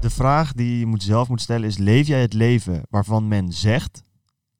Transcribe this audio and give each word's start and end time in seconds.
de 0.00 0.10
vraag 0.10 0.52
die 0.52 0.78
je 0.78 0.86
moet 0.86 1.02
zelf 1.02 1.28
moet 1.28 1.40
stellen 1.40 1.68
is: 1.68 1.76
leef 1.78 2.06
jij 2.06 2.20
het 2.20 2.32
leven 2.32 2.82
waarvan 2.90 3.28
men 3.28 3.52
zegt 3.52 4.02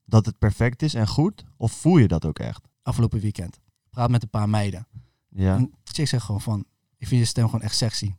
dat 0.04 0.26
het 0.26 0.38
perfect 0.38 0.82
is 0.82 0.94
en 0.94 1.06
goed? 1.08 1.44
Of 1.56 1.72
voel 1.72 1.98
je 1.98 2.08
dat 2.08 2.24
ook 2.26 2.38
echt? 2.38 2.68
Afgelopen 2.82 3.20
weekend. 3.20 3.60
Praat 3.90 4.10
met 4.10 4.22
een 4.22 4.30
paar 4.30 4.48
meiden. 4.48 4.86
Ja. 5.28 5.56
En 5.56 5.70
chick 5.84 6.06
zegt 6.08 6.24
gewoon 6.24 6.40
van, 6.40 6.64
ik 6.96 7.06
vind 7.06 7.20
je 7.20 7.26
stem 7.26 7.44
gewoon 7.44 7.62
echt 7.62 7.76
sexy. 7.76 8.14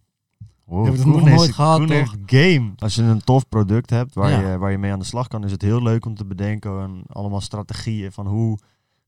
Wow, 0.65 0.85
heb 0.85 0.93
het 0.93 1.05
nog 1.05 1.23
nooit 1.23 1.51
gehad, 1.51 1.87
toch? 1.87 2.15
game. 2.25 2.71
Als 2.75 2.95
je 2.95 3.01
een 3.01 3.21
tof 3.23 3.47
product 3.47 3.89
hebt 3.89 4.15
waar, 4.15 4.29
Ja. 4.31 4.51
je, 4.51 4.57
waar 4.57 4.71
je 4.71 4.77
mee 4.77 4.91
aan 4.91 4.99
de 4.99 5.05
slag 5.05 5.27
kan, 5.27 5.43
is 5.43 5.51
het 5.51 5.61
heel 5.61 5.81
leuk 5.83 6.05
om 6.05 6.15
te 6.15 6.25
bedenken. 6.25 6.81
En 6.81 7.03
allemaal 7.07 7.41
strategieën 7.41 8.11
van 8.11 8.27
hoe 8.27 8.57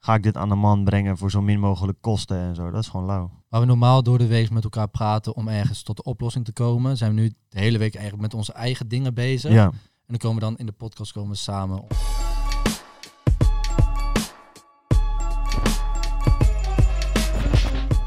ga 0.03 0.15
ik 0.15 0.23
dit 0.23 0.37
aan 0.37 0.49
de 0.49 0.55
man 0.55 0.83
brengen 0.83 1.17
voor 1.17 1.31
zo 1.31 1.41
min 1.41 1.59
mogelijk 1.59 2.01
kosten 2.01 2.37
en 2.37 2.55
zo. 2.55 2.71
Dat 2.71 2.81
is 2.81 2.87
gewoon 2.87 3.05
lauw. 3.05 3.31
Waar 3.49 3.59
we 3.59 3.65
normaal 3.65 4.03
door 4.03 4.17
de 4.17 4.27
week 4.27 4.49
met 4.49 4.63
elkaar 4.63 4.87
praten 4.87 5.35
om 5.35 5.47
ergens 5.47 5.83
tot 5.83 5.97
de 5.97 6.03
oplossing 6.03 6.45
te 6.45 6.51
komen, 6.51 6.97
zijn 6.97 7.15
we 7.15 7.21
nu 7.21 7.33
de 7.49 7.59
hele 7.59 7.77
week 7.77 7.93
eigenlijk 7.93 8.23
met 8.23 8.33
onze 8.33 8.53
eigen 8.53 8.87
dingen 8.87 9.13
bezig. 9.13 9.51
Ja. 9.51 9.65
En 9.65 10.07
dan 10.07 10.17
komen 10.17 10.37
we 10.37 10.43
dan 10.43 10.57
in 10.57 10.65
de 10.65 10.71
podcast 10.71 11.11
komen 11.11 11.29
we 11.29 11.35
samen. 11.35 11.83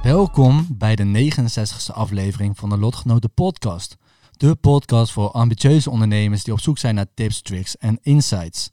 Welkom 0.02 0.66
bij 0.70 0.97
de 0.97 1.33
69e 1.33 1.95
aflevering 1.95 2.58
van 2.58 2.69
de 2.69 2.78
Lotgenoten 2.78 3.33
Podcast. 3.33 3.97
De 4.33 4.55
podcast 4.55 5.12
voor 5.12 5.30
ambitieuze 5.30 5.91
ondernemers 5.91 6.45
die 6.45 6.52
op 6.52 6.61
zoek 6.61 6.78
zijn 6.78 6.95
naar 6.95 7.14
tips, 7.14 7.42
tricks 7.42 7.77
en 7.77 7.98
insights. 8.02 8.70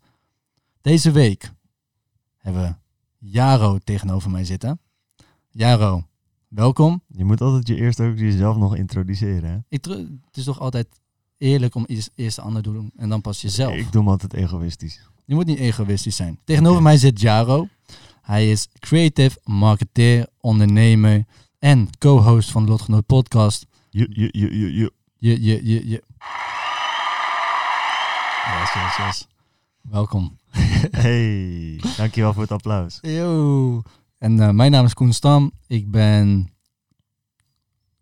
Deze 0.81 1.11
week 1.11 1.51
hebben 2.37 2.61
we 2.61 2.80
Jaro 3.23 3.77
tegenover 3.83 4.29
mij 4.29 4.45
zitten. 4.45 4.79
Jaro, 5.49 6.07
welkom. 6.47 7.03
Je 7.07 7.25
moet 7.25 7.41
altijd 7.41 7.67
je 7.67 7.75
eerst 7.75 7.99
ook 7.99 8.17
jezelf 8.17 8.57
nog 8.57 8.75
introduceren. 8.75 9.49
Hè? 9.49 9.57
Ik, 9.69 9.85
het 10.25 10.37
is 10.37 10.43
toch 10.43 10.59
altijd 10.59 10.87
eerlijk 11.37 11.75
om 11.75 11.83
iets 11.87 12.09
eerst 12.15 12.35
de 12.35 12.41
ander 12.41 12.61
te 12.61 12.71
doen 12.71 12.91
en 12.95 13.09
dan 13.09 13.21
pas 13.21 13.41
jezelf. 13.41 13.73
Ik 13.73 13.91
doe 13.91 14.01
hem 14.01 14.09
altijd 14.09 14.33
egoïstisch. 14.33 15.01
Je 15.25 15.35
moet 15.35 15.45
niet 15.45 15.59
egoïstisch 15.59 16.15
zijn. 16.15 16.39
Tegenover 16.43 16.81
mij 16.81 16.97
zit 16.97 17.21
Jaro. 17.21 17.67
Hij 18.21 18.51
is 18.51 18.67
creative, 18.79 19.39
marketeer, 19.43 20.27
ondernemer 20.39 21.25
en 21.59 21.89
co-host 21.97 22.51
van 22.51 22.63
de 22.63 22.69
Lotgenoot 22.69 23.05
podcast. 23.05 23.65
Je, 23.89 24.07
je, 24.11 24.29
je, 24.31 24.57
je, 24.57 24.73
je. 24.73 24.93
Je, 25.17 25.41
je, 25.41 25.65
je, 25.65 25.89
je. 25.89 26.03
Yes, 28.59 28.73
yes, 28.73 28.97
yes. 28.97 29.27
Welkom. 29.81 30.39
Hey, 30.91 31.81
dankjewel 31.97 32.33
voor 32.33 32.41
het 32.41 32.51
applaus. 32.51 32.97
Yo. 33.01 33.81
En 34.17 34.39
eh, 34.39 34.49
mijn 34.49 34.71
naam 34.71 34.85
is 34.85 34.93
Koen 34.93 35.13
Stam. 35.13 35.51
Ik 35.67 35.91
ben 35.91 36.49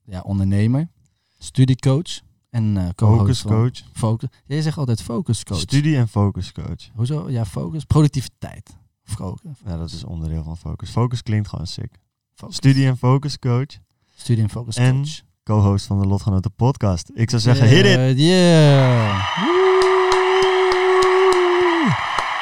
ja, 0.05 0.21
ondernemer, 0.21 0.89
studiecoach 1.37 2.19
en 2.49 2.93
co-host 2.95 3.41
van 3.41 3.51
Focuscoach. 3.51 3.91
Focus. 3.93 4.29
Jij 4.45 4.61
zegt 4.61 4.77
altijd 4.77 5.01
focuscoach. 5.01 5.59
Studie- 5.59 5.95
en 5.95 6.07
focuscoach. 6.07 6.89
Hoezo? 6.95 7.29
Ja, 7.29 7.45
focus. 7.45 7.83
Productiviteit. 7.83 8.77
Focus. 9.03 9.57
Ja, 9.65 9.77
dat 9.77 9.91
is 9.91 10.03
onderdeel 10.03 10.43
van 10.43 10.57
focus. 10.57 10.89
Focus 10.89 11.23
klinkt 11.23 11.47
gewoon 11.47 11.67
sick. 11.67 11.99
Focus. 12.33 12.55
Studie- 12.55 12.85
en 12.85 12.97
focuscoach. 12.97 13.77
Studie 14.15 14.43
en 14.43 14.49
focus 14.49 14.75
En. 14.75 15.05
Co-host 15.43 15.85
van 15.85 16.01
de 16.01 16.07
Lotgenoten 16.07 16.53
podcast. 16.55 17.11
Ik 17.13 17.29
zou 17.29 17.41
zeggen, 17.41 17.67
hit 17.67 17.85
it! 17.85 18.19
Yeah, 18.19 19.57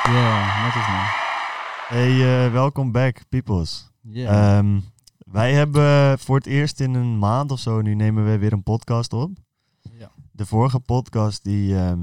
Yeah. 0.08 0.16
Yeah, 0.16 0.64
dat 0.64 0.82
is 0.82 0.88
nou. 0.88 1.06
Hey, 1.88 2.46
eh, 2.46 2.52
welkom 2.52 2.92
back, 2.92 3.22
peoples. 3.30 3.92
Yeah. 4.02 4.58
Ehm, 4.58 4.80
wij 5.18 5.54
hebben 5.54 6.20
voor 6.20 6.36
het 6.36 6.46
eerst 6.46 6.80
in 6.80 6.94
een 6.94 7.20
maand 7.20 7.52
of 7.52 7.60
zo, 7.60 7.82
nu 7.82 7.96
nemen 7.96 8.26
we 8.26 8.38
weer 8.38 8.54
een 8.54 8.64
podcast 8.64 9.14
op. 9.14 9.32
ja. 9.98 10.12
De 10.32 10.46
vorige 10.46 10.80
podcast 10.80 11.44
die 11.44 11.76
ehm, 11.76 12.00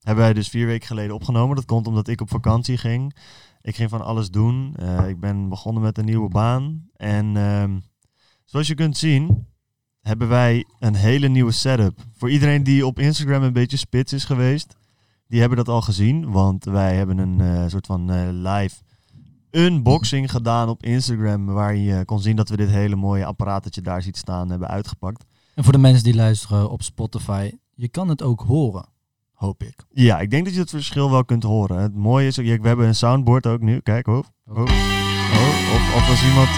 hebben 0.00 0.24
wij 0.24 0.32
dus 0.32 0.48
vier 0.48 0.66
weken 0.66 0.86
geleden 0.86 1.14
opgenomen. 1.14 1.56
Dat 1.56 1.64
komt 1.64 1.86
omdat 1.86 2.08
ik 2.08 2.20
op 2.20 2.30
vakantie 2.30 2.76
ging. 2.76 3.16
Ik 3.60 3.76
ging 3.76 3.90
van 3.90 4.02
alles 4.02 4.30
doen. 4.30 4.74
Eh, 4.76 5.08
ik 5.08 5.20
ben 5.20 5.48
begonnen 5.48 5.82
met 5.82 5.98
een 5.98 6.04
nieuwe 6.04 6.28
baan. 6.28 6.88
En 6.96 7.36
ehm, 7.36 7.78
zoals 8.44 8.66
je 8.66 8.74
kunt 8.74 8.96
zien, 8.96 9.46
hebben 10.00 10.28
wij 10.28 10.64
een 10.78 10.94
hele 10.94 11.28
nieuwe 11.28 11.52
setup. 11.52 12.00
Voor 12.16 12.30
iedereen 12.30 12.62
die 12.62 12.86
op 12.86 12.98
Instagram 12.98 13.42
een 13.42 13.52
beetje 13.52 13.76
spits 13.76 14.12
is 14.12 14.24
geweest, 14.24 14.76
die 15.28 15.40
hebben 15.40 15.58
dat 15.58 15.68
al 15.68 15.80
gezien. 15.80 16.30
Want 16.30 16.64
wij 16.64 16.96
hebben 16.96 17.18
een 17.18 17.40
eh, 17.40 17.68
soort 17.68 17.86
van 17.86 18.10
eh, 18.10 18.28
live 18.30 18.76
unboxing 19.50 20.30
gedaan 20.30 20.68
op 20.68 20.84
Instagram. 20.84 21.46
Waar 21.46 21.76
je 21.76 22.04
kon 22.04 22.20
zien 22.20 22.36
dat 22.36 22.48
we 22.48 22.56
dit 22.56 22.68
hele 22.70 22.96
mooie 22.96 23.24
apparaat 23.24 23.64
dat 23.64 23.74
je 23.74 23.80
daar 23.80 24.02
ziet 24.02 24.16
staan 24.16 24.50
hebben 24.50 24.68
uitgepakt. 24.68 25.24
En 25.54 25.64
voor 25.64 25.72
de 25.72 25.78
mensen 25.78 26.04
die 26.04 26.14
luisteren 26.14 26.70
op 26.70 26.82
Spotify, 26.82 27.50
je 27.74 27.88
kan 27.88 28.08
het 28.08 28.22
ook 28.22 28.40
horen, 28.40 28.86
hoop 29.32 29.62
ik. 29.62 29.86
Ja, 29.90 30.20
ik 30.20 30.30
denk 30.30 30.44
dat 30.44 30.54
je 30.54 30.60
het 30.60 30.70
verschil 30.70 31.10
wel 31.10 31.24
kunt 31.24 31.42
horen. 31.42 31.82
Het 31.82 31.94
mooie 31.94 32.26
is, 32.26 32.36
we 32.36 32.58
hebben 32.62 32.86
een 32.86 32.94
soundboard 32.94 33.46
ook 33.46 33.60
nu. 33.60 33.80
Kijk, 33.80 34.06
hoor. 34.06 34.24
Oh. 34.46 34.56
Oh, 34.56 35.74
of, 35.74 35.94
of 35.96 36.08
als 36.08 36.24
iemand... 36.24 36.48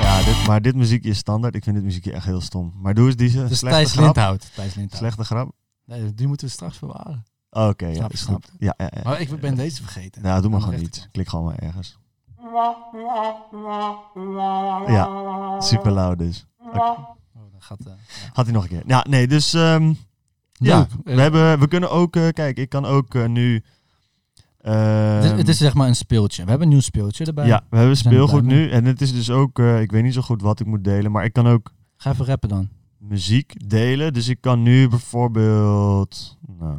Ja, 0.00 0.24
dit, 0.24 0.46
maar 0.46 0.62
dit 0.62 0.74
muziekje 0.74 1.10
is 1.10 1.18
standaard. 1.18 1.54
Ik 1.54 1.64
vind 1.64 1.76
dit 1.76 1.84
muziekje 1.84 2.12
echt 2.12 2.24
heel 2.24 2.40
stom. 2.40 2.72
Maar 2.82 2.94
doe 2.94 3.06
eens 3.06 3.16
die 3.16 3.30
Dus 3.30 3.58
slechte 3.58 3.78
Thijs 3.78 3.92
grap. 3.92 4.04
Lindhout. 4.04 4.50
Thijs 4.54 4.74
Lindhout. 4.74 4.98
Slechte 4.98 5.24
grap. 5.24 5.52
Nee, 5.88 6.14
die 6.14 6.26
moeten 6.26 6.46
we 6.46 6.52
straks 6.52 6.78
bewaren. 6.78 7.24
Oké, 7.50 7.86
ja, 7.86 8.08
is 8.08 8.22
goed. 8.22 8.52
Ja, 8.58 8.74
ja, 8.76 8.90
ja. 8.94 9.00
Maar 9.04 9.20
ik 9.20 9.40
ben 9.40 9.54
deze 9.54 9.82
vergeten. 9.82 10.22
Nou, 10.22 10.40
doe 10.40 10.50
maar 10.50 10.60
gewoon 10.60 10.80
iets. 10.80 11.08
Klik 11.12 11.28
gewoon 11.28 11.44
maar 11.44 11.58
ergens. 11.58 11.98
Ja, 14.86 15.60
super 15.60 15.92
loud 15.92 16.18
dus. 16.18 16.46
Oh, 16.58 16.74
dan 17.32 17.50
gaat. 17.58 17.78
Had 18.32 18.44
hij 18.44 18.54
nog 18.54 18.62
een 18.62 18.68
keer. 18.68 18.82
Ja, 18.86 19.04
nee, 19.08 19.28
dus... 19.28 19.54
ehm, 19.54 19.92
ja, 20.52 20.86
we, 21.04 21.20
hebben, 21.20 21.58
we 21.58 21.68
kunnen 21.68 21.90
ook... 21.90 22.16
eh, 22.16 22.28
kijk, 22.28 22.56
ik 22.56 22.68
kan 22.68 22.84
ook 22.84 23.14
eh, 23.14 23.26
nu... 23.26 23.54
Het 24.58 25.24
is, 25.24 25.30
ehm, 25.30 25.36
het 25.36 25.48
is 25.48 25.58
zeg 25.58 25.74
maar 25.74 25.88
een 25.88 25.96
speeltje. 25.96 26.42
We 26.42 26.48
hebben 26.48 26.66
een 26.66 26.72
nieuw 26.72 26.82
speeltje 26.82 27.24
erbij. 27.24 27.46
Ja, 27.46 27.64
we 27.70 27.76
hebben 27.76 27.96
speelgoed 27.96 28.44
nu. 28.44 28.70
En 28.70 28.84
het 28.84 29.00
is 29.00 29.12
dus 29.12 29.30
ook, 29.30 29.58
ik 29.58 29.90
weet 29.90 30.02
niet 30.02 30.14
zo 30.14 30.22
goed 30.22 30.42
wat 30.42 30.60
ik 30.60 30.66
moet 30.66 30.84
delen, 30.84 31.12
maar 31.12 31.24
ik 31.24 31.32
kan 31.32 31.46
ook 31.46 31.72
Ga 31.96 32.10
even 32.10 32.24
rappen 32.24 32.48
dan. 32.48 32.68
Muziek 32.98 33.68
delen. 33.68 34.12
Dus 34.12 34.28
ik 34.28 34.40
kan 34.40 34.62
nu 34.62 34.88
bijvoorbeeld, 34.88 36.38
nou, 36.58 36.78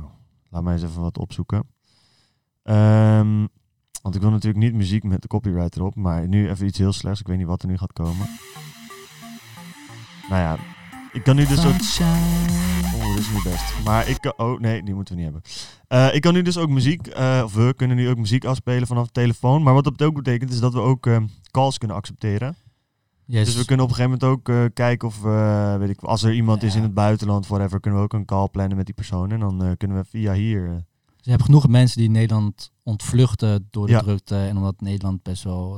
laat 0.49 0.63
mij 0.63 0.73
eens 0.73 0.83
even 0.83 1.01
wat 1.01 1.17
opzoeken. 1.17 1.67
Ehm, 2.63 3.45
want 4.01 4.15
ik 4.15 4.21
wil 4.21 4.29
natuurlijk 4.29 4.63
niet 4.63 4.73
muziek 4.73 5.03
met 5.03 5.21
de 5.21 5.27
copyright 5.27 5.75
erop, 5.75 5.95
maar 5.95 6.27
nu 6.27 6.49
even 6.49 6.67
iets 6.67 6.77
heel 6.77 6.93
slechts. 6.93 7.19
Ik 7.19 7.27
weet 7.27 7.37
niet 7.37 7.47
wat 7.47 7.61
er 7.61 7.67
nu 7.67 7.77
gaat 7.77 7.93
komen. 7.93 8.27
Nou 10.29 10.41
ja, 10.41 10.57
ik 11.13 11.23
kan 11.23 11.35
nu 11.35 11.45
dus 11.45 11.65
ook... 11.65 11.73
Oh, 12.93 13.15
dit 13.15 13.19
is 13.19 13.31
niet 13.31 13.43
best. 13.43 13.83
Maar 13.85 14.09
ik 14.09 14.17
kan... 14.19 14.33
Oh, 14.37 14.59
nee, 14.59 14.83
die 14.83 14.93
moeten 14.93 15.15
we 15.15 15.21
niet 15.21 15.31
hebben. 15.31 15.51
Eh, 15.87 16.15
ik 16.15 16.21
kan 16.21 16.33
nu 16.33 16.41
dus 16.41 16.57
ook 16.57 16.69
muziek... 16.69 17.07
eh, 17.07 17.41
of 17.43 17.53
we 17.53 17.73
kunnen 17.77 17.97
nu 17.97 18.09
ook 18.09 18.17
muziek 18.17 18.45
afspelen 18.45 18.87
vanaf 18.87 19.05
de 19.05 19.11
telefoon. 19.11 19.63
Maar 19.63 19.73
wat 19.73 19.83
dat 19.83 20.01
ook 20.01 20.15
betekent, 20.15 20.51
is 20.51 20.59
dat 20.59 20.73
we 20.73 20.79
ook 20.79 21.05
eh, 21.05 21.17
calls 21.51 21.77
kunnen 21.77 21.97
accepteren. 21.97 22.55
Yes. 23.31 23.45
Dus 23.45 23.55
we 23.55 23.65
kunnen 23.65 23.85
op 23.85 23.91
een 23.91 23.97
gegeven 23.97 24.19
moment 24.19 24.39
ook 24.39 24.49
eh, 24.55 24.65
kijken 24.73 25.07
of... 25.07 25.25
eh, 25.25 25.77
weet 25.77 25.89
ik, 25.89 26.01
als 26.01 26.23
er 26.23 26.33
iemand 26.33 26.63
is 26.63 26.75
in 26.75 26.81
het 26.83 26.93
buitenland, 26.93 27.47
whatever... 27.47 27.79
kunnen 27.79 27.99
we 27.99 28.05
ook 28.05 28.13
een 28.13 28.25
call 28.25 28.47
plannen 28.47 28.77
met 28.77 28.85
die 28.85 28.95
persoon. 28.95 29.31
En 29.31 29.39
dan 29.39 29.63
eh, 29.63 29.71
kunnen 29.77 29.97
we 29.97 30.03
via 30.03 30.33
hier... 30.33 30.65
eh, 30.65 30.71
Dus 30.71 30.81
je 31.25 31.31
hebt 31.31 31.43
genoeg 31.43 31.67
mensen 31.67 31.97
die 31.99 32.09
Nederland 32.09 32.71
ontvluchten 32.83 33.67
door 33.71 33.85
de 33.85 33.91
Ja. 33.91 33.99
drukte. 33.99 34.35
En 34.35 34.57
omdat 34.57 34.81
Nederland 34.81 35.23
best 35.23 35.43
wel 35.43 35.69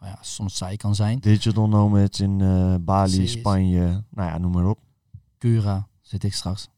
nou 0.00 0.12
ja, 0.12 0.18
soms 0.20 0.56
saai 0.56 0.76
kan 0.76 0.94
zijn. 0.94 1.18
digital 1.18 1.68
nomads 1.68 2.20
in 2.20 2.38
Bali, 2.84 3.16
Precies. 3.16 3.32
Spanje... 3.32 4.04
Nou 4.10 4.30
ja, 4.30 4.38
noem 4.38 4.52
maar 4.52 4.66
op. 4.68 4.78
Cura 5.38 5.86
zit 6.00 6.24
ik 6.24 6.34
straks. 6.34 6.68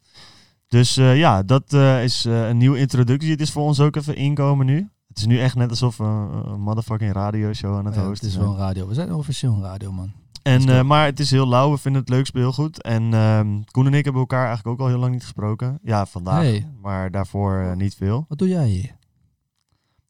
Dus 0.68 0.94
ja, 0.94 1.42
dat 1.42 1.72
is 2.02 2.24
een 2.24 2.56
nieuwe 2.58 2.78
introductie. 2.78 3.30
Het 3.30 3.41
is 3.41 3.50
voor 3.50 3.62
ons 3.62 3.80
ook 3.80 3.96
even 3.96 4.16
inkomen 4.16 4.66
nu. 4.66 4.88
Het 5.14 5.22
is 5.22 5.28
nu 5.28 5.38
echt 5.38 5.54
net 5.54 5.70
alsof 5.70 5.97
we 5.97 6.04
een, 6.04 6.60
motherfucking 6.60 7.12
radioshow 7.12 7.76
aan 7.76 7.84
het 7.84 7.94
Ja, 7.94 8.00
het 8.00 8.08
hosten 8.08 8.28
is 8.28 8.36
wel 8.36 8.50
een 8.50 8.56
radio. 8.56 8.86
We 8.86 8.94
zijn 8.94 9.12
officieel 9.12 9.52
een 9.52 9.62
radio, 9.62 9.92
man. 9.92 10.12
En, 10.42 10.69
eh, 10.69 10.82
maar 10.82 11.04
het 11.04 11.20
is 11.20 11.30
heel 11.30 11.48
lauw. 11.48 11.70
We 11.70 11.78
vinden 11.78 12.00
het 12.00 12.10
leuk 12.10 12.26
speelgoed. 12.26 12.82
En 12.82 13.14
ehm, 13.14 13.60
Koen 13.70 13.86
en 13.86 13.94
ik 13.94 14.04
hebben 14.04 14.22
elkaar 14.22 14.47
eigenlijk 14.47 14.68
ook 14.68 14.86
al 14.86 14.92
heel 14.92 14.98
lang 15.00 15.12
niet 15.12 15.22
gesproken. 15.22 15.78
Ja, 15.83 16.06
vandaag. 16.06 16.42
Hey. 16.42 16.66
Maar 16.80 17.10
daarvoor 17.10 17.59
eh, 17.59 17.77
niet 17.77 17.94
veel. 17.94 18.24
Wat 18.28 18.39
doe 18.39 18.48
jij 18.48 18.68
hier? 18.68 18.97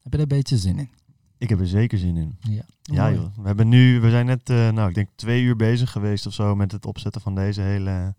Heb 0.03 0.11
je 0.11 0.17
er 0.17 0.19
een 0.19 0.27
beetje 0.27 0.57
zin 0.57 0.79
in? 0.79 0.89
Ik 1.37 1.49
heb 1.49 1.59
er 1.59 1.67
zeker 1.67 1.97
zin 1.97 2.17
in. 2.17 2.37
Ja. 2.39 2.63
Ja 2.81 3.11
joh. 3.11 3.25
We 3.35 3.47
hebben 3.47 3.67
nu, 3.67 3.99
we 4.01 4.09
zijn 4.09 4.25
net, 4.25 4.49
eh, 4.49 4.69
nou 4.69 4.89
ik 4.89 4.95
denk 4.95 5.09
twee 5.15 5.43
uur 5.43 5.55
bezig 5.55 5.91
geweest 5.91 6.25
of 6.25 6.33
zo 6.33 6.55
met 6.55 6.71
het 6.71 6.85
opzetten 6.85 7.21
van 7.21 7.35
deze 7.35 7.61
hele 7.61 8.15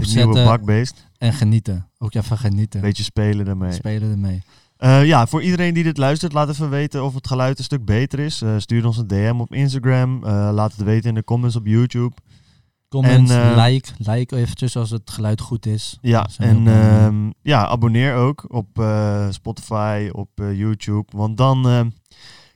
dit 0.00 0.14
nieuwe 0.14 0.28
Opzetten 0.28 0.44
bakbeest. 0.44 1.08
en 1.18 1.32
genieten. 1.32 1.88
Ook 1.98 2.14
even 2.14 2.38
genieten. 2.38 2.80
Beetje 2.80 3.02
spelen 3.02 3.46
ermee. 3.46 3.72
Spelen 3.72 4.10
ermee. 4.10 4.42
Eh, 4.76 5.04
ja, 5.06 5.26
voor 5.26 5.42
iedereen 5.42 5.74
die 5.74 5.82
dit 5.82 5.96
luistert, 5.96 6.32
laat 6.32 6.48
even 6.48 6.70
weten 6.70 7.04
of 7.04 7.14
het 7.14 7.26
geluid 7.26 7.58
een 7.58 7.64
stuk 7.64 7.84
beter 7.84 8.18
is. 8.18 8.42
Eh, 8.42 8.54
stuur 8.58 8.86
ons 8.86 8.98
een 8.98 9.06
DM 9.06 9.34
op 9.38 9.54
Instagram. 9.54 10.24
Eh, 10.24 10.50
laat 10.52 10.72
het 10.72 10.82
weten 10.82 11.08
in 11.08 11.14
de 11.14 11.24
comments 11.24 11.56
op 11.56 11.66
YouTube. 11.66 12.14
Comments, 12.88 13.30
En, 13.30 13.60
like. 13.60 13.88
Like 13.98 14.36
eventjes 14.36 14.76
als 14.76 14.90
het 14.90 15.10
geluid 15.10 15.40
goed 15.40 15.66
is. 15.66 15.98
Ja, 16.00 16.28
en 16.38 16.66
ehm, 16.68 17.30
ja, 17.42 17.66
abonneer 17.66 18.14
ook 18.14 18.44
op 18.48 18.68
Spotify, 19.30 20.08
op 20.12 20.28
YouTube. 20.34 21.04
Want 21.16 21.36
dan 21.36 21.68
eh, 21.68 21.80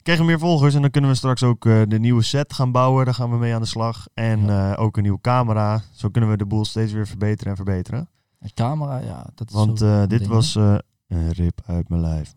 krijgen 0.03 0.25
we 0.25 0.31
meer 0.31 0.41
volgers 0.41 0.75
en 0.75 0.81
dan 0.81 0.91
kunnen 0.91 1.11
we 1.11 1.17
straks 1.17 1.43
ook 1.43 1.63
de 1.63 1.99
nieuwe 1.99 2.23
set 2.23 2.53
gaan 2.53 2.73
bouwen. 2.73 3.05
Daar 3.05 3.15
gaan 3.15 3.31
we 3.31 3.37
mee 3.37 3.55
aan 3.55 3.61
de 3.61 3.67
slag. 3.67 4.07
En 4.15 4.45
Ja. 4.45 4.75
ook 4.75 4.97
een 4.97 5.03
nieuwe 5.03 5.21
camera. 5.21 5.83
Zo 5.93 6.09
kunnen 6.09 6.31
we 6.31 6.37
de 6.37 6.47
boel 6.47 6.65
steeds 6.65 6.93
weer 6.93 7.07
verbeteren 7.07 7.51
en 7.51 7.57
verbeteren. 7.57 8.09
Een 8.41 8.51
camera, 8.55 8.99
ja, 8.99 9.27
dat 9.35 9.49
is 9.49 9.55
Want 9.55 9.79
dit 9.79 10.09
ding, 10.09 10.27
was 10.27 10.59
een 11.09 11.33
rip 11.33 11.61
uit 11.67 11.89
mijn 11.89 12.01
lijf. 12.01 12.35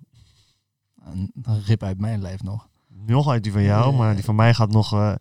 Een, 1.06 1.32
een 1.42 1.62
rip 1.64 1.84
uit 1.84 2.00
mijn 2.00 2.22
lijf 2.22 2.44
nog. 2.44 2.70
Nog 3.06 3.30
uit 3.30 3.44
die 3.44 3.52
van 3.52 3.64
jou, 3.64 3.92
Ja. 3.92 3.98
maar 3.98 4.16
die 4.16 4.24
van 4.24 4.36
mij 4.36 4.54
gaat 4.54 4.72
nog 4.72 4.94
eh, 4.94 5.14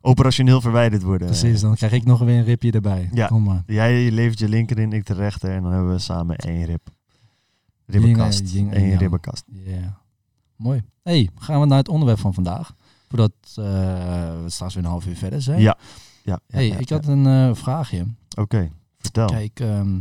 operationeel 0.00 0.60
verwijderd 0.60 1.02
worden. 1.02 1.26
Precies, 1.26 1.60
dan 1.60 1.74
krijg 1.74 1.92
ik 1.92 2.04
nog 2.04 2.18
weer 2.18 2.38
een 2.38 2.44
ripje 2.44 2.70
erbij. 2.70 3.08
Ja. 3.12 3.26
Kom 3.26 3.42
maar. 3.42 3.62
Jij 3.66 4.10
levert 4.10 4.38
je 4.38 4.48
linker 4.48 4.78
in, 4.78 4.92
ik 4.92 5.06
de 5.06 5.14
rechter. 5.14 5.50
En 5.50 5.62
dan 5.62 5.72
hebben 5.72 5.92
we 5.92 5.98
samen 5.98 6.36
één 6.36 6.64
rip. 6.64 6.88
Ribbenkast. 7.86 8.52
Yang. 8.52 8.98
ribbenkast. 8.98 9.44
Ja. 9.46 10.00
Mooi. 10.56 10.82
hey, 11.02 11.30
gaan 11.34 11.60
we 11.60 11.66
naar 11.66 11.78
het 11.78 11.88
onderwerp 11.88 12.18
van 12.18 12.34
vandaag. 12.34 12.74
Voordat 13.08 13.32
eh, 13.54 13.64
we 14.42 14.44
straks 14.46 14.74
weer 14.74 14.84
een 14.84 14.90
half 14.90 15.06
uur 15.06 15.16
verder 15.16 15.42
zijn. 15.42 15.60
Ja. 15.60 15.76
Ja, 16.24 16.40
ja, 16.46 16.56
hey, 16.56 16.66
ja, 16.66 16.76
ik 16.76 16.88
had 16.88 17.06
een 17.06 17.26
eh, 17.26 17.54
vraagje. 17.54 18.06
Oké, 18.38 18.70
vertel. 18.98 19.26
Kijk, 19.26 19.60
ehm, 19.60 20.00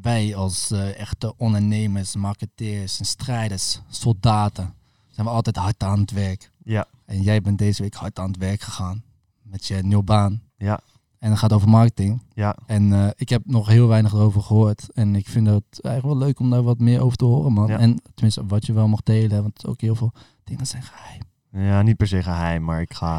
wij 0.00 0.36
als 0.36 0.70
eh, 0.70 0.98
echte 0.98 1.36
ondernemers, 1.36 2.16
marketeers 2.16 2.98
en 2.98 3.04
strijders, 3.04 3.80
soldaten, 3.88 4.74
zijn 5.10 5.26
we 5.26 5.32
altijd 5.32 5.56
hard 5.56 5.82
aan 5.82 6.00
het 6.00 6.10
werk. 6.10 6.50
Ja. 6.64 6.86
En 7.04 7.22
jij 7.22 7.40
bent 7.40 7.58
deze 7.58 7.82
week 7.82 7.94
hard 7.94 8.18
aan 8.18 8.28
het 8.28 8.36
werk 8.36 8.60
gegaan 8.60 9.02
met 9.42 9.66
je 9.66 9.74
nieuwe 9.74 10.02
baan. 10.02 10.42
Ja. 10.56 10.80
En 11.18 11.30
het 11.30 11.38
gaat 11.38 11.52
over 11.52 11.68
marketing. 11.68 12.22
Ja, 12.32 12.56
En 12.66 12.92
eh, 12.92 13.08
ik 13.16 13.28
heb 13.28 13.42
nog 13.44 13.68
heel 13.68 13.88
weinig 13.88 14.12
erover 14.12 14.42
gehoord. 14.42 14.88
En 14.92 15.16
ik 15.16 15.28
vind 15.28 15.46
het 15.46 15.80
eigenlijk 15.82 16.18
wel 16.18 16.26
leuk 16.26 16.40
om 16.40 16.50
daar 16.50 16.62
wat 16.62 16.78
meer 16.78 17.00
over 17.00 17.16
te 17.16 17.24
horen, 17.24 17.52
man. 17.52 17.66
Ja. 17.66 17.78
En 17.78 18.02
tenminste, 18.14 18.46
wat 18.46 18.66
je 18.66 18.72
wel 18.72 18.88
mag 18.88 19.02
delen, 19.02 19.42
want 19.42 19.66
ook 19.66 19.80
heel 19.80 19.94
veel 19.94 20.12
dingen 20.44 20.66
zijn 20.66 20.82
geheim. 20.82 21.22
ja, 21.50 21.82
niet 21.82 21.96
per 21.96 22.06
se 22.06 22.22
geheim, 22.22 22.64
maar 22.64 22.80
ik 22.80 22.94
ga... 22.94 23.16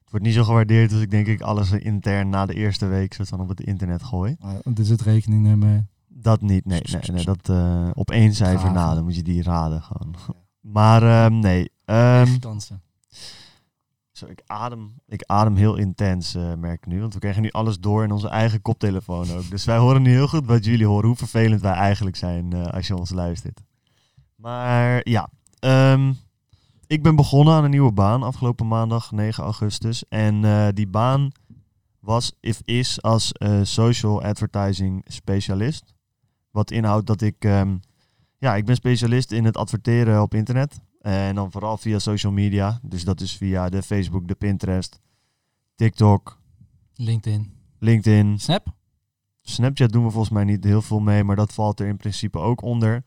Het 0.00 0.10
wordt 0.10 0.24
niet 0.24 0.34
zo 0.34 0.44
gewaardeerd, 0.44 0.90
dus 0.90 1.00
ik 1.00 1.10
denk 1.10 1.26
ik 1.26 1.40
alles 1.40 1.70
intern 1.70 2.28
na 2.28 2.46
de 2.46 2.54
eerste 2.54 2.86
week 2.86 3.14
soort 3.14 3.28
van 3.28 3.40
op 3.40 3.48
het 3.48 3.60
internet 3.60 4.02
gooi. 4.02 4.36
Uh, 4.44 4.74
dus 4.74 4.88
het 4.88 5.00
rekeningnummer. 5.00 5.86
Dat 6.16 6.40
niet, 6.40 6.64
nee, 6.64 6.80
nee, 6.90 7.00
nee 7.12 7.24
dat 7.24 7.48
eh, 7.48 7.90
op 7.92 8.10
één 8.10 8.34
cijfer 8.34 8.58
Graven. 8.58 8.74
na, 8.74 8.94
dan 8.94 9.04
moet 9.04 9.16
je 9.16 9.22
die 9.22 9.42
raden 9.42 9.82
gewoon. 9.82 10.14
Maar 10.60 11.02
ehm, 11.02 11.38
nee, 11.38 11.70
ehm, 11.84 12.38
dansen. 12.38 12.82
zo, 14.12 14.26
ik, 14.26 14.42
adem, 14.46 14.94
ik 15.06 15.22
adem 15.26 15.56
heel 15.56 15.76
intens, 15.76 16.34
eh, 16.34 16.54
merk 16.54 16.76
ik 16.76 16.86
nu. 16.86 17.00
Want 17.00 17.14
we 17.14 17.20
krijgen 17.20 17.42
nu 17.42 17.50
alles 17.50 17.78
door 17.80 18.04
in 18.04 18.12
onze 18.12 18.28
eigen 18.28 18.62
koptelefoon 18.62 19.30
ook. 19.30 19.50
Dus 19.50 19.64
wij 19.64 19.76
horen 19.76 20.02
nu 20.02 20.10
heel 20.10 20.28
goed 20.28 20.46
wat 20.46 20.64
jullie 20.64 20.86
horen, 20.86 21.06
hoe 21.06 21.16
vervelend 21.16 21.60
wij 21.60 21.72
eigenlijk 21.72 22.16
zijn 22.16 22.52
eh, 22.52 22.66
als 22.66 22.86
je 22.86 22.96
ons 22.96 23.10
luistert. 23.10 23.60
Maar 24.34 25.08
ja, 25.08 25.28
ehm, 25.58 26.12
ik 26.86 27.02
ben 27.02 27.16
begonnen 27.16 27.54
aan 27.54 27.64
een 27.64 27.70
nieuwe 27.70 27.92
baan 27.92 28.22
afgelopen 28.22 28.68
maandag 28.68 29.10
9 29.10 29.44
augustus. 29.44 30.08
En 30.08 30.42
die 30.74 30.88
baan 30.88 31.30
was, 32.00 32.32
if 32.40 32.60
is, 32.64 33.02
als 33.02 33.32
social 33.62 34.22
advertising 34.22 35.04
specialist. 35.06 35.93
Wat 36.54 36.70
inhoudt 36.70 37.06
dat 37.06 37.20
ik, 37.20 37.44
ehm, 37.44 37.76
ja, 38.38 38.56
ik 38.56 38.64
ben 38.64 38.76
specialist 38.76 39.32
in 39.32 39.44
het 39.44 39.56
adverteren 39.56 40.22
op 40.22 40.34
internet. 40.34 40.80
En 41.00 41.34
dan 41.34 41.50
vooral 41.50 41.76
via 41.76 41.98
social 41.98 42.32
media. 42.32 42.78
Dus 42.82 43.04
dat 43.04 43.20
is 43.20 43.36
via 43.36 43.68
de 43.68 43.82
Facebook, 43.82 44.28
de 44.28 44.34
Pinterest, 44.34 45.00
TikTok, 45.74 46.38
LinkedIn. 46.94 47.52
LinkedIn. 47.78 48.38
Snap? 48.38 48.74
Snapchat 49.42 49.92
doen 49.92 50.04
we 50.04 50.10
volgens 50.10 50.32
mij 50.32 50.44
niet 50.44 50.64
heel 50.64 50.82
veel 50.82 51.00
mee, 51.00 51.24
maar 51.24 51.36
dat 51.36 51.52
valt 51.52 51.80
er 51.80 51.86
in 51.86 51.96
principe 51.96 52.38
ook 52.38 52.62
onder. 52.62 53.04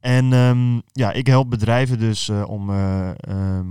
En 0.00 0.32
ehm, 0.32 0.80
ja, 0.92 1.12
ik 1.12 1.26
help 1.26 1.50
bedrijven 1.50 1.98
dus 1.98 2.28
eh, 2.28 2.44
om 2.48 2.70
eh, 2.70 3.10
ehm, 3.18 3.66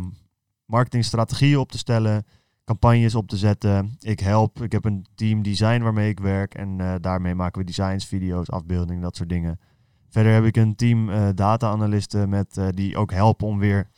marketingstrategieën 0.66 1.58
op 1.58 1.72
te 1.72 1.78
stellen, 1.78 2.26
campagnes 2.68 3.16
op 3.16 3.28
te 3.28 3.38
zetten. 3.38 3.98
Ik 4.00 4.20
help, 4.20 4.62
ik 4.62 4.72
heb 4.72 4.86
een 4.86 5.06
team 5.16 5.42
design 5.42 5.82
waarmee 5.82 6.10
ik 6.10 6.20
werk 6.20 6.54
en 6.54 6.82
eh, 6.82 6.94
daarmee 7.02 7.36
maken 7.36 7.60
we 7.60 7.66
designs, 7.66 8.06
video's, 8.06 8.50
afbeeldingen, 8.50 9.02
dat 9.02 9.16
soort 9.16 9.30
dingen. 9.30 9.60
Verder 10.10 10.34
heb 10.34 10.44
ik 10.44 10.56
een 10.56 10.76
team 10.76 11.10
eh 11.10 11.28
data-analysten 11.36 12.30
met, 12.30 12.58
eh, 12.58 12.68
die 12.70 12.98
ook 12.98 13.12
helpen 13.12 13.48
om 13.48 13.60
weer 13.60 13.90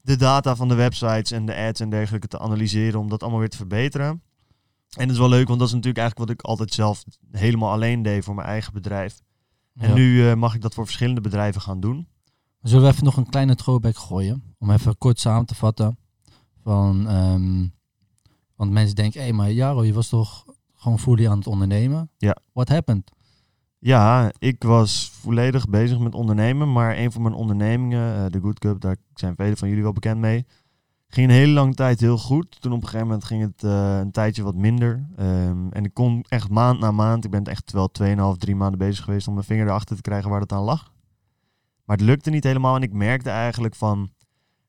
de 0.00 0.16
data 0.16 0.56
van 0.56 0.68
de 0.68 0.74
websites 0.74 1.30
en 1.30 1.46
de 1.46 1.56
ads 1.56 1.80
en 1.80 1.90
dergelijke 1.90 2.28
te 2.28 2.38
analyseren, 2.38 3.00
om 3.00 3.08
dat 3.08 3.20
allemaal 3.22 3.40
weer 3.40 3.48
te 3.48 3.56
verbeteren. 3.56 4.08
En 4.08 5.06
dat 5.06 5.10
is 5.10 5.18
wel 5.18 5.28
leuk, 5.28 5.46
want 5.48 5.58
dat 5.58 5.68
is 5.68 5.74
natuurlijk 5.74 5.98
eigenlijk 6.02 6.28
wat 6.30 6.38
ik 6.38 6.46
altijd 6.46 6.74
zelf 6.74 7.04
helemaal 7.30 7.70
alleen 7.70 8.02
deed 8.02 8.24
voor 8.24 8.34
mijn 8.34 8.48
eigen 8.48 8.72
bedrijf. 8.72 9.20
En 9.74 9.88
Ja. 9.88 9.94
nu 9.94 10.34
mag 10.36 10.54
ik 10.54 10.60
dat 10.60 10.74
voor 10.74 10.84
verschillende 10.84 11.20
bedrijven 11.20 11.60
gaan 11.60 11.80
doen. 11.80 12.08
Zullen 12.62 12.84
we 12.84 12.90
even 12.92 13.04
nog 13.04 13.16
een 13.16 13.28
kleine 13.28 13.54
throwback 13.54 13.96
gooien? 13.96 14.42
Om 14.58 14.70
even 14.70 14.98
kort 14.98 15.20
samen 15.20 15.46
te 15.46 15.54
vatten. 15.54 15.98
Van, 16.62 17.08
ehm, 17.08 17.66
want 18.58 18.70
mensen 18.70 18.96
denken, 18.96 19.20
hé, 19.20 19.26
hey, 19.26 19.36
maar 19.36 19.52
Jaro, 19.52 19.84
je 19.84 19.92
was 19.92 20.08
toch 20.08 20.44
gewoon 20.74 20.98
fully 20.98 21.28
aan 21.28 21.38
het 21.38 21.46
ondernemen? 21.46 22.10
Ja. 22.16 22.36
What 22.52 22.68
happened? 22.68 23.10
Ja, 23.78 24.32
ik 24.38 24.62
was 24.62 25.10
volledig 25.10 25.68
bezig 25.68 25.98
met 25.98 26.14
ondernemen, 26.14 26.72
maar 26.72 26.98
een 26.98 27.12
van 27.12 27.22
mijn 27.22 27.34
ondernemingen, 27.34 28.16
eh, 28.16 28.30
de 28.30 28.40
Good 28.40 28.58
Cup, 28.58 28.80
daar 28.80 28.96
zijn 29.14 29.34
velen 29.36 29.56
van 29.56 29.68
jullie 29.68 29.82
wel 29.82 29.92
bekend 29.92 30.18
mee, 30.18 30.46
ging 31.08 31.28
een 31.28 31.34
hele 31.34 31.52
lange 31.52 31.74
tijd 31.74 32.00
heel 32.00 32.18
goed. 32.18 32.60
Toen 32.60 32.72
op 32.72 32.80
een 32.80 32.84
gegeven 32.84 33.06
moment 33.06 33.24
ging 33.24 33.42
het 33.42 33.64
eh, 33.64 33.98
een 33.98 34.10
tijdje 34.10 34.42
wat 34.42 34.54
minder. 34.54 35.08
Ehm, 35.16 35.68
en 35.70 35.84
ik 35.84 35.94
kon 35.94 36.24
echt 36.28 36.48
maand 36.48 36.80
na 36.80 36.90
maand, 36.90 37.24
ik 37.24 37.30
ben 37.30 37.44
echt 37.44 37.72
wel 37.72 37.90
2,5, 37.90 38.38
3 38.38 38.56
maanden 38.56 38.78
bezig 38.78 39.04
geweest 39.04 39.28
om 39.28 39.34
mijn 39.34 39.46
vinger 39.46 39.66
erachter 39.66 39.96
te 39.96 40.02
krijgen 40.02 40.30
waar 40.30 40.40
het 40.40 40.52
aan 40.52 40.62
lag. 40.62 40.92
Maar 41.84 41.96
het 41.96 42.06
lukte 42.06 42.30
niet 42.30 42.44
helemaal 42.44 42.76
en 42.76 42.82
ik 42.82 42.92
merkte 42.92 43.30
eigenlijk 43.30 43.74
van, 43.74 44.10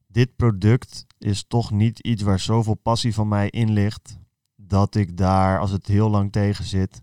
dit 0.08 0.36
product 0.36 1.06
is 1.20 1.46
toch 1.48 1.72
niet 1.72 2.00
iets 2.00 2.22
waar 2.22 2.40
zoveel 2.40 2.76
passie 2.76 3.14
van 3.14 3.28
mij 3.28 3.50
in 3.50 3.72
ligt, 3.72 4.20
dat 4.56 4.96
ik 4.96 5.18
daar, 5.18 5.60
als 5.60 5.72
het 5.72 5.88
heel 5.88 6.10
lang 6.10 6.32
tegen 6.32 6.66
zit, 6.66 7.02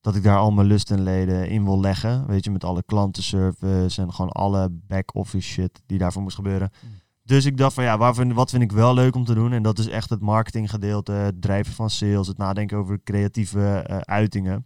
dat 0.00 0.16
ik 0.16 0.22
daar 0.22 0.38
al 0.38 0.50
mijn 0.50 0.66
lust 0.66 0.90
en 0.90 1.02
leden 1.02 1.48
in 1.48 1.64
wil 1.64 1.80
leggen. 1.80 2.26
Weet 2.26 2.44
je, 2.44 2.50
met 2.50 2.64
alle 2.64 2.82
klantenservice 2.82 4.02
en 4.02 4.12
gewoon 4.12 4.32
alle 4.32 4.68
back-office 4.70 5.48
shit 5.48 5.82
die 5.86 5.98
daarvoor 5.98 6.22
moest 6.22 6.36
gebeuren. 6.36 6.70
Mm. 6.82 6.90
Dus 7.28 7.44
ik 7.44 7.56
dacht 7.56 7.74
van 7.74 7.84
ja, 7.84 7.98
waar 7.98 8.14
vind, 8.14 8.32
wat 8.32 8.50
vind 8.50 8.62
ik 8.62 8.72
wel 8.72 8.94
leuk 8.94 9.14
om 9.14 9.24
te 9.24 9.34
doen? 9.34 9.52
En 9.52 9.62
dat 9.62 9.78
is 9.78 9.88
echt 9.88 10.10
het 10.10 10.20
marketinggedeelte, 10.20 11.12
het 11.12 11.42
drijven 11.42 11.72
van 11.72 11.90
sales, 11.90 12.26
het 12.26 12.38
nadenken 12.38 12.78
over 12.78 13.00
creatieve 13.04 13.60
eh, 13.60 13.96
uitingen. 13.96 14.64